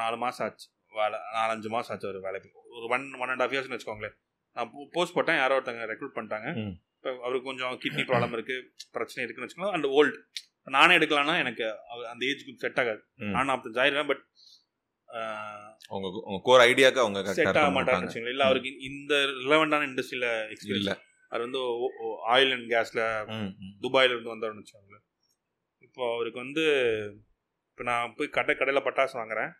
[0.00, 0.66] நாலு மாதம் ஆச்சு.
[1.00, 2.48] வேலை நாலஞ்சு மாதம் ஆச்சு ஒரு வேலைக்கு.
[2.76, 4.16] ஒரு ஒன் ஒன் அண்ட் ஆஃப் இயர்ஸ்னு வச்சுக்கோங்களேன்.
[4.56, 5.40] நான் போஸ்ட் போட்டேன்.
[5.42, 6.48] யாரோ ஒருத்தங்க ரெக்ரூட் பண்ணிட்டாங்க.
[7.00, 8.64] இப்போ அவருக்கு கொஞ்சம் கிட்னி ப்ராப்ளம் இருக்குது
[8.96, 10.16] பிரச்சனை இருக்குன்னு வச்சுக்கோங்க அண்ட் ஓல்டு
[10.74, 11.64] நானே எடுக்கலாம்னா எனக்கு
[12.10, 13.00] அந்த ஏஜ் குரூப் செட் ஆகாது.
[13.34, 14.24] நான் நாற்பத்தஞ்சு ஆயிரம் பட்
[15.94, 18.10] உங்க உங்க கோர் ஐடியாக்கு அவங்க செட் ஆக மாட்டாங்க.
[18.32, 19.14] இல்லை அவருக்கு இந்த
[19.44, 20.90] ரிலவெண்டான இண்டஸ்ட்ரியில் எக்ஸ்பீரியன்ஸ்
[21.30, 21.62] அவர் வந்து
[22.34, 23.02] ஆயில் அண்ட் கேஸில்.
[23.86, 25.04] துபாயில இருந்து வந்தாருன்னு வச்சுக்கோங்களேன்.
[25.86, 26.66] இப்போ அவருக்கு வந்து
[27.70, 29.50] இப்போ நான் போய் கடை கடையில் பட்டாசு வாங்குறேன்.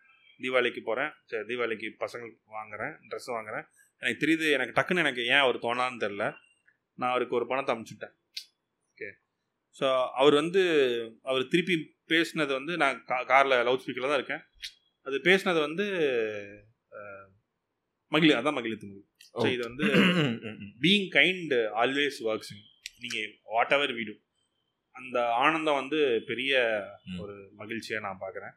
[0.45, 3.65] தீபாவளிக்கு போகிறேன் சரி தீபாவளிக்கு பசங்களுக்கு வாங்குறேன் ட்ரெஸ் வாங்குறேன்.
[4.01, 6.25] எனக்கு தெரியுது எனக்கு டக்குன்னு எனக்கு ஏன் அவர் தோணான்னு தெரில
[6.99, 8.13] நான் அவருக்கு ஒரு பணத்தை அமுச்சுட்டேன்.
[8.91, 9.09] ஓகே
[9.79, 9.87] ஸோ
[10.21, 10.61] அவர் வந்து
[11.29, 11.75] அவர் திருப்பி
[12.13, 14.43] பேசினது வந்து நான் கா காரில் லவுட் ஸ்பீக்கரில் தான் இருக்கேன்.
[15.07, 15.85] அது பேசினது வந்து
[18.11, 19.07] மகிழ் அதான் மகிழ்த்து மகிழ்.
[19.41, 19.85] ஸோ இது வந்து.
[20.83, 22.53] பீயிங் கைண்ட் ஆல்வேஸ் ஒர்க்ஸ்
[23.03, 24.13] நீங்கள் வாட் எவர் வீடு
[24.95, 25.99] அந்த ஆனந்தம் வந்து
[26.29, 26.53] பெரிய.
[27.23, 28.55] ஒரு மகிழ்ச்சியாக நான் பார்க்குறேன்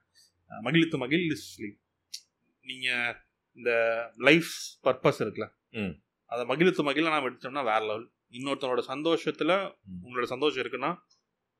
[0.50, 1.24] மகிழ்த்து மகிழ்
[2.64, 3.14] நீங்கள்
[3.58, 3.70] இந்த
[4.28, 4.52] லைஃப்
[4.86, 5.48] பர்பஸ் இருக்குல்ல.
[6.32, 9.76] அதை மகிழ்த்து மகிழ நான் எடுத்தோம்னா வேற லெவல் இன்னொருத்தனோட சந்தோஷத்தில்.
[10.04, 10.96] உங்களோட சந்தோஷம் இருக்குன்னா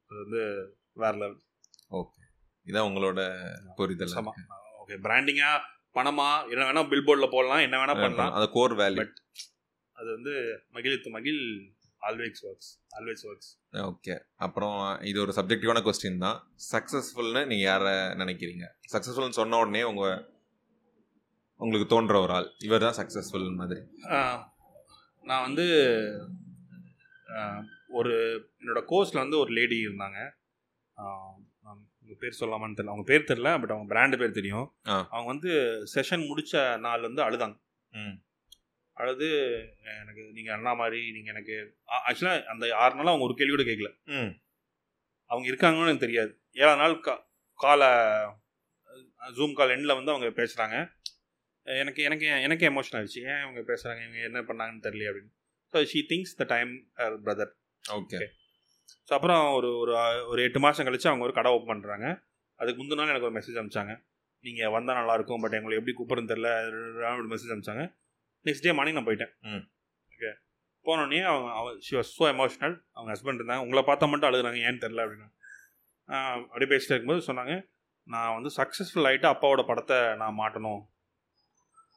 [0.07, 1.43] அது வந்து வேற லெவல்
[1.91, 2.23] ஓகே.
[2.67, 3.21] இதான் உங்களோட
[3.75, 4.13] புரிதல்.
[4.13, 4.89] ஓகே.
[4.89, 5.61] பிராண்டிங்காக
[5.95, 8.33] பணமா என்ன வேணால் பில் போர்டில் போடலாம் என்ன வேணால் பண்ணலாம்.
[8.33, 9.23] அந்த கோர் வேல்யூ But-
[9.93, 10.31] அது வந்து
[10.73, 14.19] மகிழ்த்து மகிழ் always works always works okay.
[14.37, 16.55] அப்புறம் இது ஒரு சப்ஜெக்டிவான கொஸ்டின் தான்.
[16.73, 18.65] சக்ஸஸ்ஃபுல்னு நீங்கள் யாரை நினைக்கிறீங்க?
[18.93, 20.33] சக்ஸஸ்ஃபுல்னு சொன்ன உடனே உங்க
[21.57, 22.53] உங்களுக்கு தோன்ற ஒரு ஆள்.
[22.59, 23.81] இவர் தான் சக்ஸஸ்ஃபுல் மாதிரி
[25.23, 25.65] நான் வந்து
[27.89, 28.13] ஒரு
[28.59, 30.19] என்னோட கோர்ஸில் வந்து ஒரு லேடி இருந்தாங்க.
[32.01, 32.93] உங்க பேர் சொல்லாமான்னு தெரியல.
[32.93, 34.67] அவங்க பேர் தெரியல பட் அவங்க பிராண்டு பேர் தெரியும்.
[34.83, 35.51] அவங்க வந்து
[35.95, 37.57] செஷன் முடிச்ச நாள் வந்து அழுதாங்க.
[37.93, 38.17] ம்.
[38.97, 39.29] அழுது
[40.01, 41.55] எனக்கு நீங்கள் அண்ணா மாதிரி நீங்கள் எனக்கு
[42.09, 44.33] ஆக்சுவலாக அந்த ஆறு நாள் அவங்க ஒரு கேள்வி கூட கேட்கல ம்.
[45.31, 46.33] அவங்க இருக்காங்கன்னு எனக்கு தெரியாது.
[46.55, 47.15] ஏழாம் நாள் கா
[47.61, 47.89] காலை
[49.37, 50.77] ஜூம் கால் எண்டில் வந்து அவங்க பேசுகிறாங்க
[51.67, 53.21] எனக்கு எனக்கு எனக்கு எமோஷன் ஆயிடுச்சு.
[53.33, 55.33] ஏன் அவங்க பேசுகிறாங்க இவங்க என்ன பண்ணாங்கன்னு தெரியல அப்படின்னு.
[55.75, 56.73] So she thinks the time
[57.27, 57.53] brother
[57.85, 58.19] okay
[59.09, 59.93] so அப்புறம் ஒரு ஒரு
[60.31, 62.07] ஒரு எட்டு மாதம் கழிச்சு அவங்க ஒரு கடை ஓப்பன் பண்ணுறாங்க
[62.61, 63.95] அதுக்கு முந்தின நாள் எனக்கு ஒரு மெசேஜ் அனுப்பிச்சாங்க.
[64.45, 66.49] நீங்கள் வந்தால் நல்லாயிருக்கும் பட் எங்களை எப்படி கூப்பிட்றதுன்னு தெரில
[67.33, 67.85] மெசேஜ் அனுப்பிச்சாங்க.
[68.47, 69.33] நெக்ஸ்ட் டே மார்னிங் நான் போயிட்டேன்.
[70.13, 70.31] ஓகே
[70.87, 73.65] போனோடனே அவங்க அவ ஷி வாஸ் ஸோ எமோஷனல் அவங்க ஹஸ்பண்ட் இருந்தாங்க.
[73.67, 74.59] உங்களை பார்த்தா மட்டும் அழுகுறாங்க.
[74.67, 75.29] ஏன்னு தெரில அப்படின்னு.
[76.09, 77.55] ஆஹ் அப்படியே பேசிட்டு இருக்கும்போது சொன்னாங்க
[78.07, 80.83] நான் வந்து சக்ஸஸ்ஃபுல் ஆகிட்டு அப்பாவோட படத்தை நான் மாட்டணும்.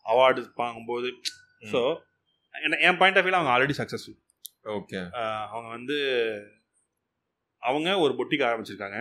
[0.05, 1.09] அவார்டு வாங்கும்போது.
[1.71, 1.81] ஸோ
[2.87, 4.17] என் பாயிண்ட் ஆஃப் வியூவில் அவங்க ஆல்ரெடி சக்ஸஸ்ஃபுல்
[4.77, 4.99] ஓகே
[5.53, 5.97] அவங்க வந்து
[7.63, 8.99] அவங்க ஒரு பொட்டிக் ஆரம்பிச்சிருக்காங்க.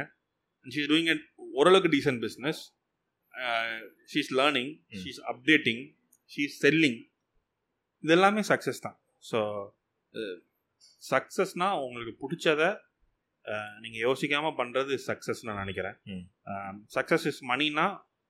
[0.67, 1.11] ஷீ இஸ் டூயிங்
[1.61, 2.61] ஓரளவுக்கு decent business
[4.13, 4.71] she is learning.
[5.01, 5.83] She is updating
[6.33, 6.99] she is selling
[8.05, 8.97] இது எல்லாமே சக்ஸஸ் தான்
[9.31, 9.41] ஸோ
[11.13, 12.63] சக்ஸஸ்னால் உங்களுக்கு பிடிச்சத
[13.83, 15.97] நீங்கள் யோசிக்காமல் பண்ணுறது சக்ஸஸ் நான் நினைக்கிறேன்.
[16.97, 17.87] சக்ஸஸ் இஸ் மணினா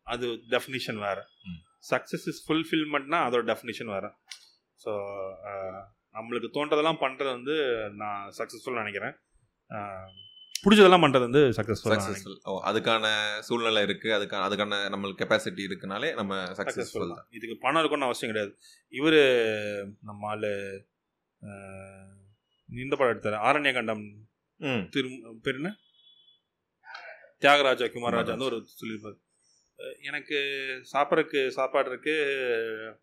[0.07, 1.23] அது டெஃபினிஷன் வேறு.
[1.93, 4.11] சக்ஸஸ் இஸ் ஃபுல்ஃபில்மெண்ட்னா அதோட டெஃபினிஷன் வேறு.
[4.81, 4.93] ஸோ
[6.15, 7.57] நம்மளுக்கு தோன்றதெல்லாம் பண்ணுறது வந்து
[8.03, 9.15] நான் சக்ஸஸ்ஃபுல் நினைக்கிறேன்.
[10.65, 13.07] பிடிச்சதெல்லாம் பண்ணுறது வந்து சக்ஸஸ்ஃபுல் சக்ஸஸ்ஃபுல் ஓ அதுக்கான
[13.49, 14.09] சூழ்நிலை இருக்கு.
[14.17, 17.27] அதுக்கான அதுக்கான நம்மளுக்கு கெப்பாசிட்டி இருக்குனாலே நம்ம சக்ஸஸ்ஃபுல் தான்.
[17.31, 18.53] இதுக்கு பணம் இருக்கும்னு அவசியம் கிடையாது.
[18.93, 19.21] இவர்
[20.01, 20.53] நம்ம ஆளு
[22.69, 23.39] இந்த படம் எடுத்தார்.
[23.49, 24.05] ஆரண்ய கண்டம்
[24.61, 24.83] ம்.
[24.95, 25.09] திரு
[25.45, 25.71] பேர் என்ன?
[27.43, 28.35] தியாகராஜா குமாரராஜா.
[28.35, 29.19] வந்து ஒரு சொல்லியிருப்பார்.
[30.11, 30.39] எனக்கு
[30.93, 32.15] சாப்பிட்றதுக்கு சாப்பாடு இருக்கு
[32.87, 32.95] ம்.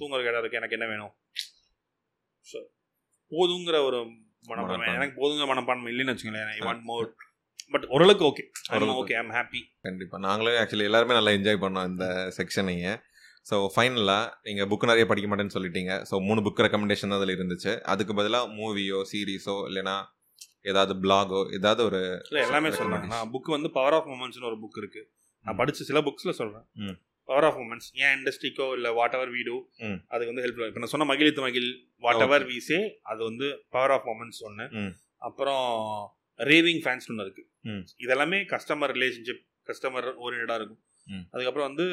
[0.00, 1.12] தூங்குற இடம் இருக்கு எனக்கு என்ன வேணும்?
[2.46, 2.58] So,
[3.32, 4.00] போதுங்கிற ஒரு
[4.50, 4.88] மனப்பான்மை.
[4.98, 6.52] எனக்கு போதுங்கிற மனப்பான்மை இல்லைன்னு வச்சுக்கோங்களேன்.
[6.56, 7.06] ஐ வாண்ட் மோர்
[7.74, 8.44] பட் ஓரளவுக்கு ஓகே.
[9.02, 12.06] ஓகே ஐம் ஹாப்பி கண்டிப்பாக நாங்களும் ஆக்சுவலி எல்லாருமே நல்லா என்ஜாய் பண்ணோம் இந்த
[12.36, 12.90] செக்ஷனைங்க
[13.46, 15.92] ஸோ ஃபைனலாக நீங்கள் புக் நிறைய படிக்க மாட்டேன்னு சொல்லிட்டீங்க.
[16.10, 17.72] ஸோ மூணு புக் ரெக்கமெண்டேஷன் தான் அதில் இருந்துச்சு.
[17.92, 19.96] அதுக்கு பதிலாக மூவியோ சீரீஸோ இல்லைனா
[20.70, 22.70] ஏதாவது பிளாகோ ஏதாவது ஒரு இல்லை எல்லாமே.
[22.78, 25.02] சொல்கிறேன் நான் புக் வந்து பவர் ஆஃப் மூமெண்ட்ஸ்னு ஒரு புக் இருக்கு.
[25.46, 26.66] நான் படிச்ச சில புக்ஸில் சொல்கிறேன்.
[27.28, 29.54] பவர் ஆஃப் மூமெண்ட்ஸ் ஏன் இண்டஸ்ட்ரிக்கோ இல்லை வாட் எவர் வீடு
[29.88, 29.98] ம்.
[30.14, 33.90] அது வந்து ஹெல்ப்ஃபுல்லாக இப்போ நான் சொன்ன மகிழித்து மகிழ் வாட் எவர் வி சே அது வந்து பவர்
[33.90, 34.66] ஆஃப் மூமெண்ட்ஸ் ஒன்று.
[35.16, 35.66] அப்புறம்
[36.38, 37.44] ரேவிங் ஃபேன்ஸ் ஒன்று இருக்கு.
[38.04, 40.82] இதெல்லாமே கஸ்டமர் ரிலேஷன்ஷிப் கஸ்டமர் ஓரியன்டாக இருக்கும்.
[41.30, 41.86] அதுக்கப்புறம் வந்து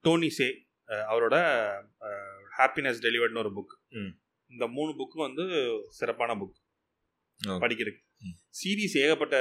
[0.00, 0.48] டோனி சே
[1.12, 1.36] அவரோட
[2.58, 3.74] ஹாப்பினஸ் டெலிவர்ட்னு ஒரு புக்.
[4.50, 5.44] இந்த மூணு புக்கும் வந்து
[5.98, 6.56] சிறப்பான புக்.
[7.62, 8.02] படிக்கிறதுக்கு.
[8.58, 9.36] சீரீஸ் ஏகப்பட்ட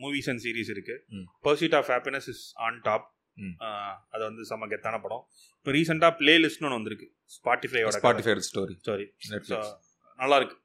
[0.00, 0.96] மூவிஸ் அண்ட் சீரீஸ் இருக்கு.
[1.44, 3.06] Pursuit of happiness is on top.
[4.14, 5.24] அது வந்து செம்ம கெத்தான படம்.
[5.58, 7.08] இப்போ ரீசெண்டாக பிளேலிஸ்ட்னு ஒன்று வந்திருக்கு.
[7.36, 9.74] ஸ்பாட்டிஃபையோட ஸ்பாட்டிஃபை ஸ்டோரி நெட்ஃப்ளிக்ஸ்
[10.22, 10.56] நல்லா இருக்கு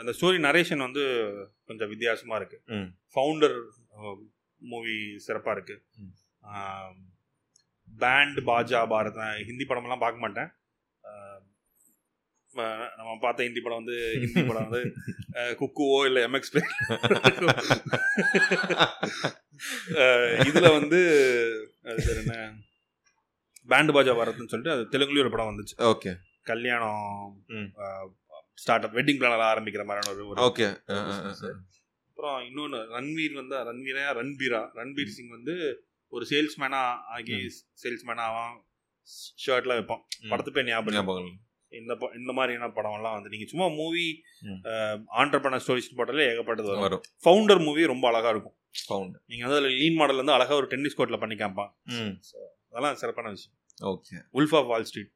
[0.00, 1.02] அந்த ஸ்டோரி நரேஷன் வந்து
[1.68, 2.58] கொஞ்சம் வித்தியாசமா இருக்கு.
[3.14, 3.56] ஃபவுண்டர்
[4.70, 4.96] மூவி
[5.26, 5.76] சிறப்பா இருக்கு.
[7.88, 10.48] பேண்ட் பாஜா பாரத் ஹிந்தி படமெல்லாம் பார்க்க மாட்டேன்.
[12.98, 14.82] நம்ம பார்த்த ஹிந்தி படம் வந்து ஹிந்தி படம் வந்து
[15.60, 16.62] குக்குவோ இல்லை எம்எக்ஸ் பிளே
[20.48, 21.00] இதுல வந்து
[21.90, 22.36] அது பேர் என்ன?
[23.68, 25.76] பேண்ட் பாஜா பாரத்னு சொல்லிட்டு அது தெலுங்குலயும் ஒரு படம் வந்துச்சு.
[25.92, 26.10] ஓகே.
[26.42, 27.06] கல்யாணம்.
[28.54, 30.68] ஸ்டார்ட் அப் வெட்டிங் பிளானர் ஆரம்பிக்கிற மாதிரியான ஒரு ஓகே.
[32.10, 35.54] அப்புறம் இன்னொன்று ரன்வீர் வந்து ரன்வீரா ரன்பீரா ரன்பீர் சிங் வந்து
[36.12, 36.82] ஒரு சேல்ஸ்மேனா
[37.16, 37.38] ஆகி
[37.82, 38.54] சேல்ஸ்மேனா ஆவான்
[39.44, 40.02] ஷர்ட்லாம் வைப்பான்.
[40.30, 40.96] படத்து பேர் ஞாபகம்.
[40.98, 41.32] ஞாபகம்
[41.80, 44.06] இந்த இந்த மாதிரியான படம்லாம் வந்து நீங்க சும்மா மூவி
[44.48, 44.60] ம்.
[45.22, 47.04] ஆண்டர்பனர் ஸ்டோரிஸ் போட்டாலே ஏகப்பட்டது வரும்.
[47.24, 48.56] ஃபவுண்டர் மூவி ரொம்ப அழகா இருக்கும்.
[48.82, 51.72] ஃபவுண்ட் நீங்க வந்து அதில் லீன் மாடல் வந்து அழகா ஒரு டென்னிஸ் கோர்ட்ல பண்ணி காமிப்பான்.
[52.70, 53.54] அதெல்லாம் சிறப்பான விஷயம்.
[53.92, 55.12] Okay wolf of Wall Street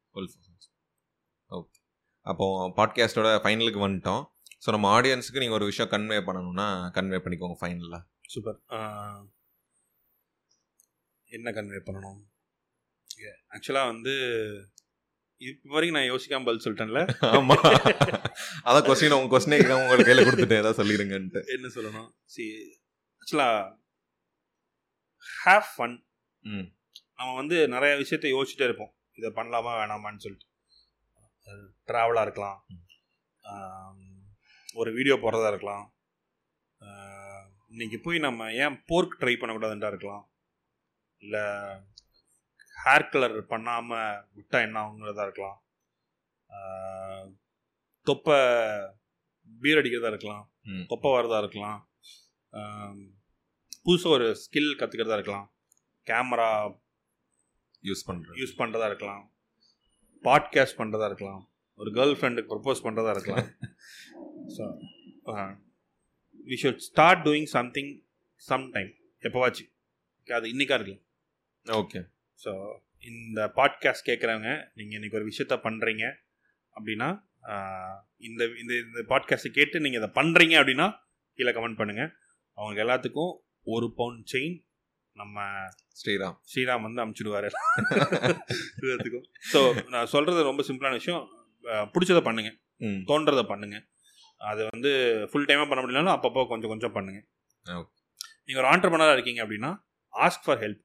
[1.49, 1.77] okay
[2.25, 2.45] அப்போ
[2.77, 4.23] பாட்காஸ்டோட ஃபைனலுக்கு வந்துட்டோம்.
[4.63, 6.65] ஸோ நம்ம ஆடியன்ஸுக்கு நீங்கள் ஒரு விஷயம் கன்வே பண்ணணும்னா
[6.97, 8.57] கன்வே பண்ணிக்கோங்க ஃபைனலாக சூப்பர்
[11.29, 12.19] என்ன கன்வே பண்ணணும்?
[13.55, 14.13] ஆக்சுவலாக வந்து
[15.41, 17.01] இப்போ வரைக்கும் நான் யோசிக்காம பதில் சொல்லிட்டேன்ல.
[17.35, 17.55] ஆமா.
[18.65, 20.57] அதான் கொஸ்டின் உங்க கொஸ்டினே கேட்காம உங்களோட கையில கொடுத்துட்டேன்.
[20.57, 21.39] ஏதாவது சொல்லிடுங்கன்ட்டு.
[21.55, 22.09] என்ன சொல்லணும்?
[22.25, 22.43] சி
[23.21, 23.61] ஆக்சுவலாக
[25.45, 25.95] ஹேவ் ஃபன்
[26.39, 26.67] ம்.
[27.17, 28.93] நம்ம வந்து நிறைய விஷயத்த யோசிச்சுட்டே இருப்போம்.
[29.13, 30.47] இதை பண்ணலாமா வேணாமான்னு சொல்லிட்டு.
[31.87, 32.59] ட்ராவலாக இருக்கலாம்.
[34.73, 35.85] ஒரு வீடியோ போடுறதா இருக்கலாம்.
[37.69, 40.25] இன்னைக்கு போய் நம்ம ஏன் போர்க் ட்ரை பண்ணக்கூடாதுன்றா இருக்கலாம்.
[41.21, 41.41] இல்லை
[42.83, 44.77] ஹேர் கலர் பண்ணாமல் விட்டா என்ன?
[44.83, 45.59] ஆகுங்கிறதா இருக்கலாம்.
[48.07, 48.37] தொப்பை
[49.61, 50.45] பீர் அடிக்கிறதா இருக்கலாம்.
[50.91, 51.79] தொப்பை வரதா இருக்கலாம்.
[53.85, 55.47] புதுசாக ஒரு ஸ்கில் கற்றுக்கிறதா இருக்கலாம்.
[56.09, 56.49] கேமரா
[57.89, 59.23] யூஸ் பண்றேன் யூஸ் பண்ணுறதா இருக்கலாம்.
[60.27, 61.41] பாட்காஸ்ட் பண்ணுறதா இருக்கலாம்.
[61.79, 63.47] ஒரு கேர்ள் ஃப்ரெண்டுக்கு ப்ரப்போஸ் பண்ணுறதா இருக்கலாம்.
[64.55, 64.63] So
[66.49, 67.91] we should start doing something
[68.49, 68.91] some time
[69.27, 69.65] எப்போவாச்சு.
[70.27, 71.05] அது இன்னைக்கா இருக்கலாம்.
[71.65, 72.01] ஓகே
[72.43, 72.51] ஸோ
[72.99, 76.03] இந்த பாட்காஸ்ட் கேட்குறவங்க நீங்கள் இன்னைக்கு ஒரு விஷயத்த பண்ணுறீங்க
[76.75, 77.09] அப்படின்னா
[78.17, 80.87] இந்த இந்த இந்த பாட்காஸ்ட்டை கேட்டு நீங்கள் இதை பண்ணுறீங்க அப்படின்னா
[81.33, 82.11] கீழே கமெண்ட் பண்ணுங்கள்
[82.57, 84.57] அவங்க எல்லாத்துக்கும் ஒரு பவுண்ட் செயின்
[85.15, 85.39] நம்ம
[86.01, 86.35] ஸ்ரீராம்.
[86.41, 87.47] ஸ்ரீராம் வந்து அமுச்சிடுவார்.
[88.81, 89.25] எல்லாத்துக்கும்.
[89.53, 91.23] ஸோ நான் சொல்கிறது ரொம்ப சிம்பிளான விஷயம்.
[91.65, 92.51] பிடிச்சத பண்ணுங்க.
[92.77, 93.01] ம்.
[93.07, 93.77] தோன்றதை பண்ணுங்க.
[94.41, 94.91] அது வந்து
[95.31, 97.19] ஃபுல் டைமாக பண்ண முடியலனாலும் அப்பப்போ கொஞ்சம் கொஞ்சம் பண்ணுங்க.
[97.65, 97.89] Okay.
[98.45, 99.71] நீங்கள் ஒரு ஆண்டர்பனராக இருக்கீங்க அப்படின்னா
[100.13, 100.81] ஆஸ்க் ஃபார் ஹெல்ப்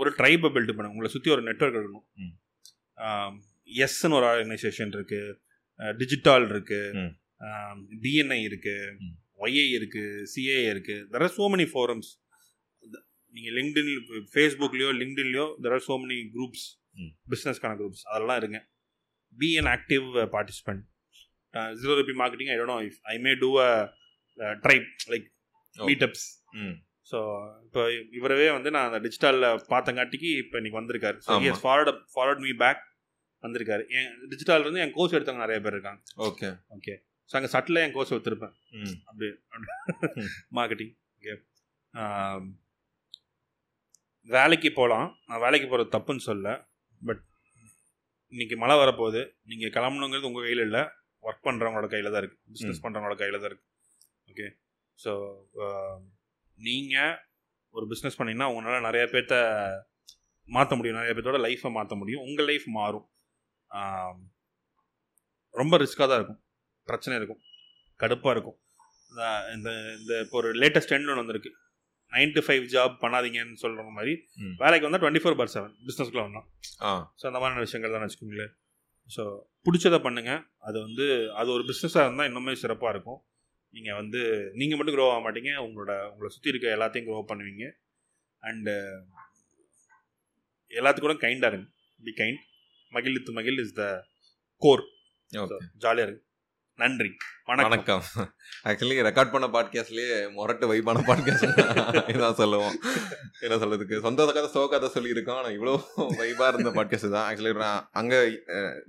[0.00, 2.06] ஒரு ட்ரைபை பில்ட் பண்ணுங்க உங்களை சுற்றி ஒரு நெட்வொர்க் இருக்கணும்.
[3.84, 5.20] எஸ்ன்னு ஒரு ஆர்கனைசேஷன் இருக்கு.
[6.02, 6.80] டிஜிட்டல் இருக்கு.
[7.00, 7.12] ம்.
[8.04, 8.76] டிஎன்ஐ இருக்கு.
[9.06, 9.14] ம்.
[9.44, 10.04] ஒய்ஐ இருக்கு.
[10.32, 10.96] சிஏ இருக்கு.
[11.12, 12.10] There are so many forums
[13.34, 13.90] நீங்கள் லிங்க்டின்
[14.34, 16.66] ஃபேஸ்புக்லேயோ லிங்க்டின்லையோ there are so many groups.
[17.32, 18.60] பிஸ்னஸ்க்கான groups அதெல்லாம் இருங்க.
[19.36, 20.84] Be an active participant
[21.80, 23.70] zero rupee marketing I don't know if I may do a
[24.66, 25.28] tribe like.
[25.76, 26.26] Meetups
[26.62, 26.76] ம்.
[27.08, 27.18] So
[27.66, 27.82] இப்போ
[28.18, 31.18] இவரவே வந்து நான் அந்த டிஜிட்டலில் பார்த்தங்காட்டிக்கு இப்போ இன்னைக்கு வந்திருக்காரு.
[31.24, 31.30] So.
[31.50, 32.82] Yes forward forward me back
[33.42, 33.82] வந்திருக்காரு.
[33.96, 36.00] என் டிஜிட்டல் இருந்து என் கோர்ஸ் எடுத்தவங்க நிறைய பேர் இருக்காங்க.
[36.28, 36.94] ஓகே ஓகே
[37.30, 38.94] ஸோ அங்கே சட்டில் என் கோர்ஸ் எடுத்திருப்பேன் ம்.
[40.58, 41.34] மார்க்கெட்டிங் ஓகே
[44.28, 46.48] வேலைக்கு போகலாம் நான் வேலைக்கு போகிறது தப்புன்னு சொல்ல
[47.00, 47.22] பட்
[48.32, 49.20] இன்னைக்கு மழை வரப்போகுது.
[49.50, 50.82] நீங்கள் கிளம்பணுங்கிறது உங்கள் கையில் இல்லை.
[51.24, 52.82] ஒர்க் பண்ணுறவங்களோட கையில் தான் இருக்குது பிஸ்னஸ்.
[52.84, 53.68] பண்ணுறவங்களோட கையில் தான் இருக்குது
[54.28, 54.46] ஓகே
[54.98, 55.12] ஸோ
[56.58, 57.16] நீங்கள்
[57.70, 59.70] ஒரு பிஸ்னஸ் பண்ணீங்கன்னா உங்களால் நிறைய பேர்த்த
[60.44, 60.96] மாற்ற முடியும்.
[60.96, 62.20] நிறைய பேர்த்தோட லைஃப்பை மாற்ற முடியும்.
[62.20, 63.10] உங்கள் லைஃப் மாறும்.
[65.50, 66.44] ரொம்ப ரிஸ்க்காக தான் இருக்கும்.
[66.84, 67.40] பிரச்சனை இருக்கும்.
[67.98, 68.58] கடுப்பாக இருக்கும்.
[69.54, 71.54] இந்த- இந்த இப்போ ஒரு லேட்டஸ்ட் ட்ரெண்ட் ஒன்று வந்திருக்கு.
[72.10, 74.28] நைன் to ஃபைவ் ஜாப் பண்ணாதீங்கன்னு சொல்கிற மாதிரி.
[74.58, 76.42] வேலைக்கு வந்தால் டுவெண்ட்டி ஃபோர் பார் செவன் பிஸ்னஸ்க்குள்ள
[76.80, 77.14] ஆ.
[77.22, 78.50] ஸோ அந்த மாதிரியான விஷயங்கள் தான் வச்சுக்கோங்களேன்.
[79.16, 83.27] ஸோ பிடிச்சதை பண்ணுங்கள் அது வந்து அது ஒரு பிஸ்னஸாக இருந்தால் இன்னுமே சிறப்பாக இருக்கும்.
[83.76, 84.20] நீங்கள் வந்து
[84.60, 85.52] நீங்கள் மட்டும் க்ரோ ஆக மாட்டீங்க.
[85.66, 87.66] உங்களோட உங்களை சுற்றி இருக்க எல்லாத்தையும் க்ரோ பண்ணுவீங்க.
[88.42, 88.76] அண்டு
[90.78, 91.68] எல்லாத்துக்கூட கைண்டாக இருங்க.
[92.06, 92.40] பி கைண்ட்
[92.96, 93.84] மகிழ்த்து மகிழ் இஸ் த
[94.62, 94.82] கோர்
[95.84, 96.24] ஜாலியாக இருக்கு
[96.82, 97.10] நன்றி.
[97.48, 97.70] வணக்கம்.
[97.70, 98.02] வணக்கம்.
[98.68, 101.46] ஆக்சுவலி ரெக்கார்ட் பண்ண பாட்காஸ்ட்லயே முரட்டு வைப்பான பாட்காஸ்ட்
[102.12, 102.76] இதான் சொல்லுவோம்.
[103.44, 103.96] என்ன சொல்றதுக்கு?
[104.04, 105.38] சொந்த கதை சோ கதை சொல்லியிருக்கோம்.
[105.40, 105.74] ஆனால் இவ்வளோ
[106.20, 107.26] வைபாக இருந்த பாட்காஸ்ட் தான்.
[107.30, 108.20] ஆக்சுவலி நான் அங்கே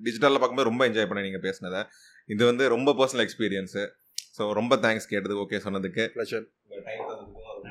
[0.06, 1.82] டிஜிட்டலில் பார்க்கும்போது ரொம்ப என்ஜாய் பண்ணேன் நீங்கள் பேசினதை.
[2.36, 3.84] இது வந்து ரொம்ப பர்சனல் எக்ஸ்பீரியன்ஸு
[4.40, 6.04] ஸோ ரொம்ப தேங்க்ஸ் கேட்டதுக்கு ஓகே சொன்னதுக்கு.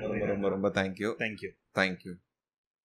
[0.03, 2.13] ரொம்ப ரொம்ப ரொம்ப thank you thank you thank you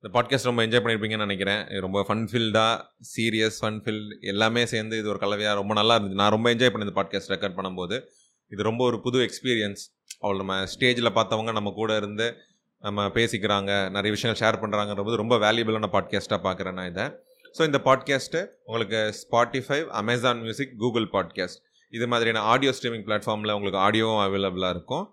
[0.03, 1.61] இந்த பாட்காஸ்ட் ரொம்ப என்ஜாய் பண்ணியிருப்பீங்கன்னு நினைக்கிறேன்.
[1.71, 2.73] இது ரொம்ப ஃபன் ஃபீல்டாக
[3.11, 6.19] சீரியஸ் ஃபன் ஃபீல்ட் எல்லாமே சேர்ந்து இது ஒரு கலவையாக ரொம்ப நல்லா இருந்துச்சு.
[6.21, 7.97] நான் ரொம்ப என்ஜாய் பண்ணி இந்த பாட்காஸ்ட் ரெக்கார்ட் பண்ணும்போது.
[8.51, 9.83] இது ரொம்ப ஒரு புது எக்ஸ்பீரியன்ஸ்
[10.23, 12.27] அவ்வளோ நம்ம ஸ்டேஜில் பார்த்தவங்க நம்ம கூட இருந்து
[12.83, 17.05] நம்ம பேசிக்கிறாங்க நிறைய விஷயங்கள் ஷேர் பண்ணுறாங்கன்றது ரொம்ப வேல்யூபிளான பாட்காஸ்ட்டாக பார்க்குறேன் நான் இதை.
[17.57, 21.61] ஸோ இந்த பாட்காஸ்ட்டு உங்களுக்கு Spotify Amazon Music Google Podcast
[21.97, 25.05] இது மாதிரியான ஆடியோ ஸ்ட்ரீமிங் பிளாட்ஃபார்மில் உங்களுக்கு ஆடியோவும் அவைலபிளாக இருக்கும்.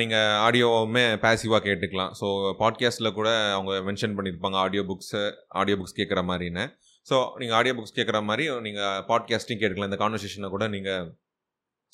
[0.00, 2.12] நீங்கள் ஆடியோவுமே பேசிவாக கேட்டுக்கலாம்.
[2.20, 2.26] ஸோ
[2.60, 5.22] பாட்காஸ்ட்டில் கூட அவங்க மென்ஷன் பண்ணியிருப்பாங்க ஆடியோ புக்ஸு
[5.62, 6.64] ஆடியோ புக்ஸ் கேட்குற மாதிரின்னு.
[7.10, 9.90] ஸோ நீங்கள் ஆடியோ புக்ஸ் கேட்குற மாதிரி நீங்கள் பாட்காஸ்ட்டையும் கேட்டுக்கலாம்.
[9.92, 11.04] இந்த கான்வர்சேஷனை கூட நீங்கள்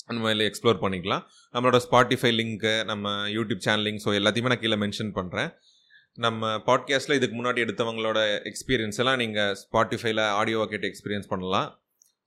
[0.09, 1.25] அந்த மாதிரி எக்ஸ்ப்ளோர் பண்ணிக்கலாம்.
[1.55, 5.51] நம்மளோட ஸ்பாட்டிஃபை லிங்க்கு நம்ம யூடியூப் சேனல் லிங்க் ஸோ எல்லாத்தையுமே நான் கீழே மென்ஷன் பண்ணுறேன்
[6.17, 8.19] நம்ம பாட்காஸ்ட்டில் இதுக்கு முன்னாடி எடுத்தவங்களோட
[8.49, 11.67] எக்ஸ்பீரியன்ஸ் எல்லாம் நீங்கள் ஸ்பாட்டிஃபைல ஆடியோவை கேட்டு எக்ஸ்பீரியன்ஸ் பண்ணலாம்.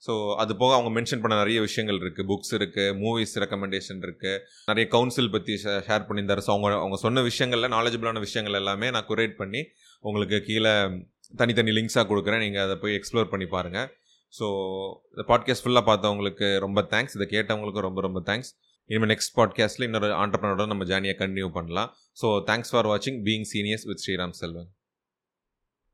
[0.07, 0.13] ஸோ
[0.43, 4.41] அது போக அவங்க மென்ஷன் பண்ண நிறைய விஷயங்கள் இருக்குது புக்ஸ் இருக்குது மூவிஸ் ரெக்கமெண்டேஷன் இருக்குது
[4.71, 5.55] நிறைய கவுன்சில் பற்றி
[5.87, 6.43] ஷேர் பண்ணியிருந்தாரு.
[6.47, 9.63] ஸோ அவங்க அவங்க சொன்ன விஷயங்களில் நாலேஜபிளான விஷயங்கள் எல்லாமே நான் குரேட் பண்ணி
[10.05, 10.75] உங்களுக்கு கீழே
[11.43, 12.43] தனித்தனி லிங்க்ஸாக கொடுக்குறேன்.
[12.47, 13.89] நீங்கள் அதை போய் எக்ஸ்ப்ளோர் பண்ணி பாருங்கள்
[14.35, 14.47] ஸோ
[15.15, 18.53] இந்த பாட்காஸ்ட் ஃபுல்லாக பார்த்தவங்களுக்கு ரொம்ப தேங்க்ஸ் இதை கேட்டவங்களுக்கு ரொம்ப ரொம்ப தேங்க்ஸ்
[18.91, 21.91] இனிமேல் நெக்ஸ்ட் பாட்காஸ்ட்டில் இன்னொரு ஆண்டர்பனரோட நம்ம ஜேர்னியை கண்டினியூ பண்ணலாம்.
[22.23, 24.69] ஸோ தேங்க்ஸ் ஃபார் வாட்சிங் being seniors with Sriram Selvan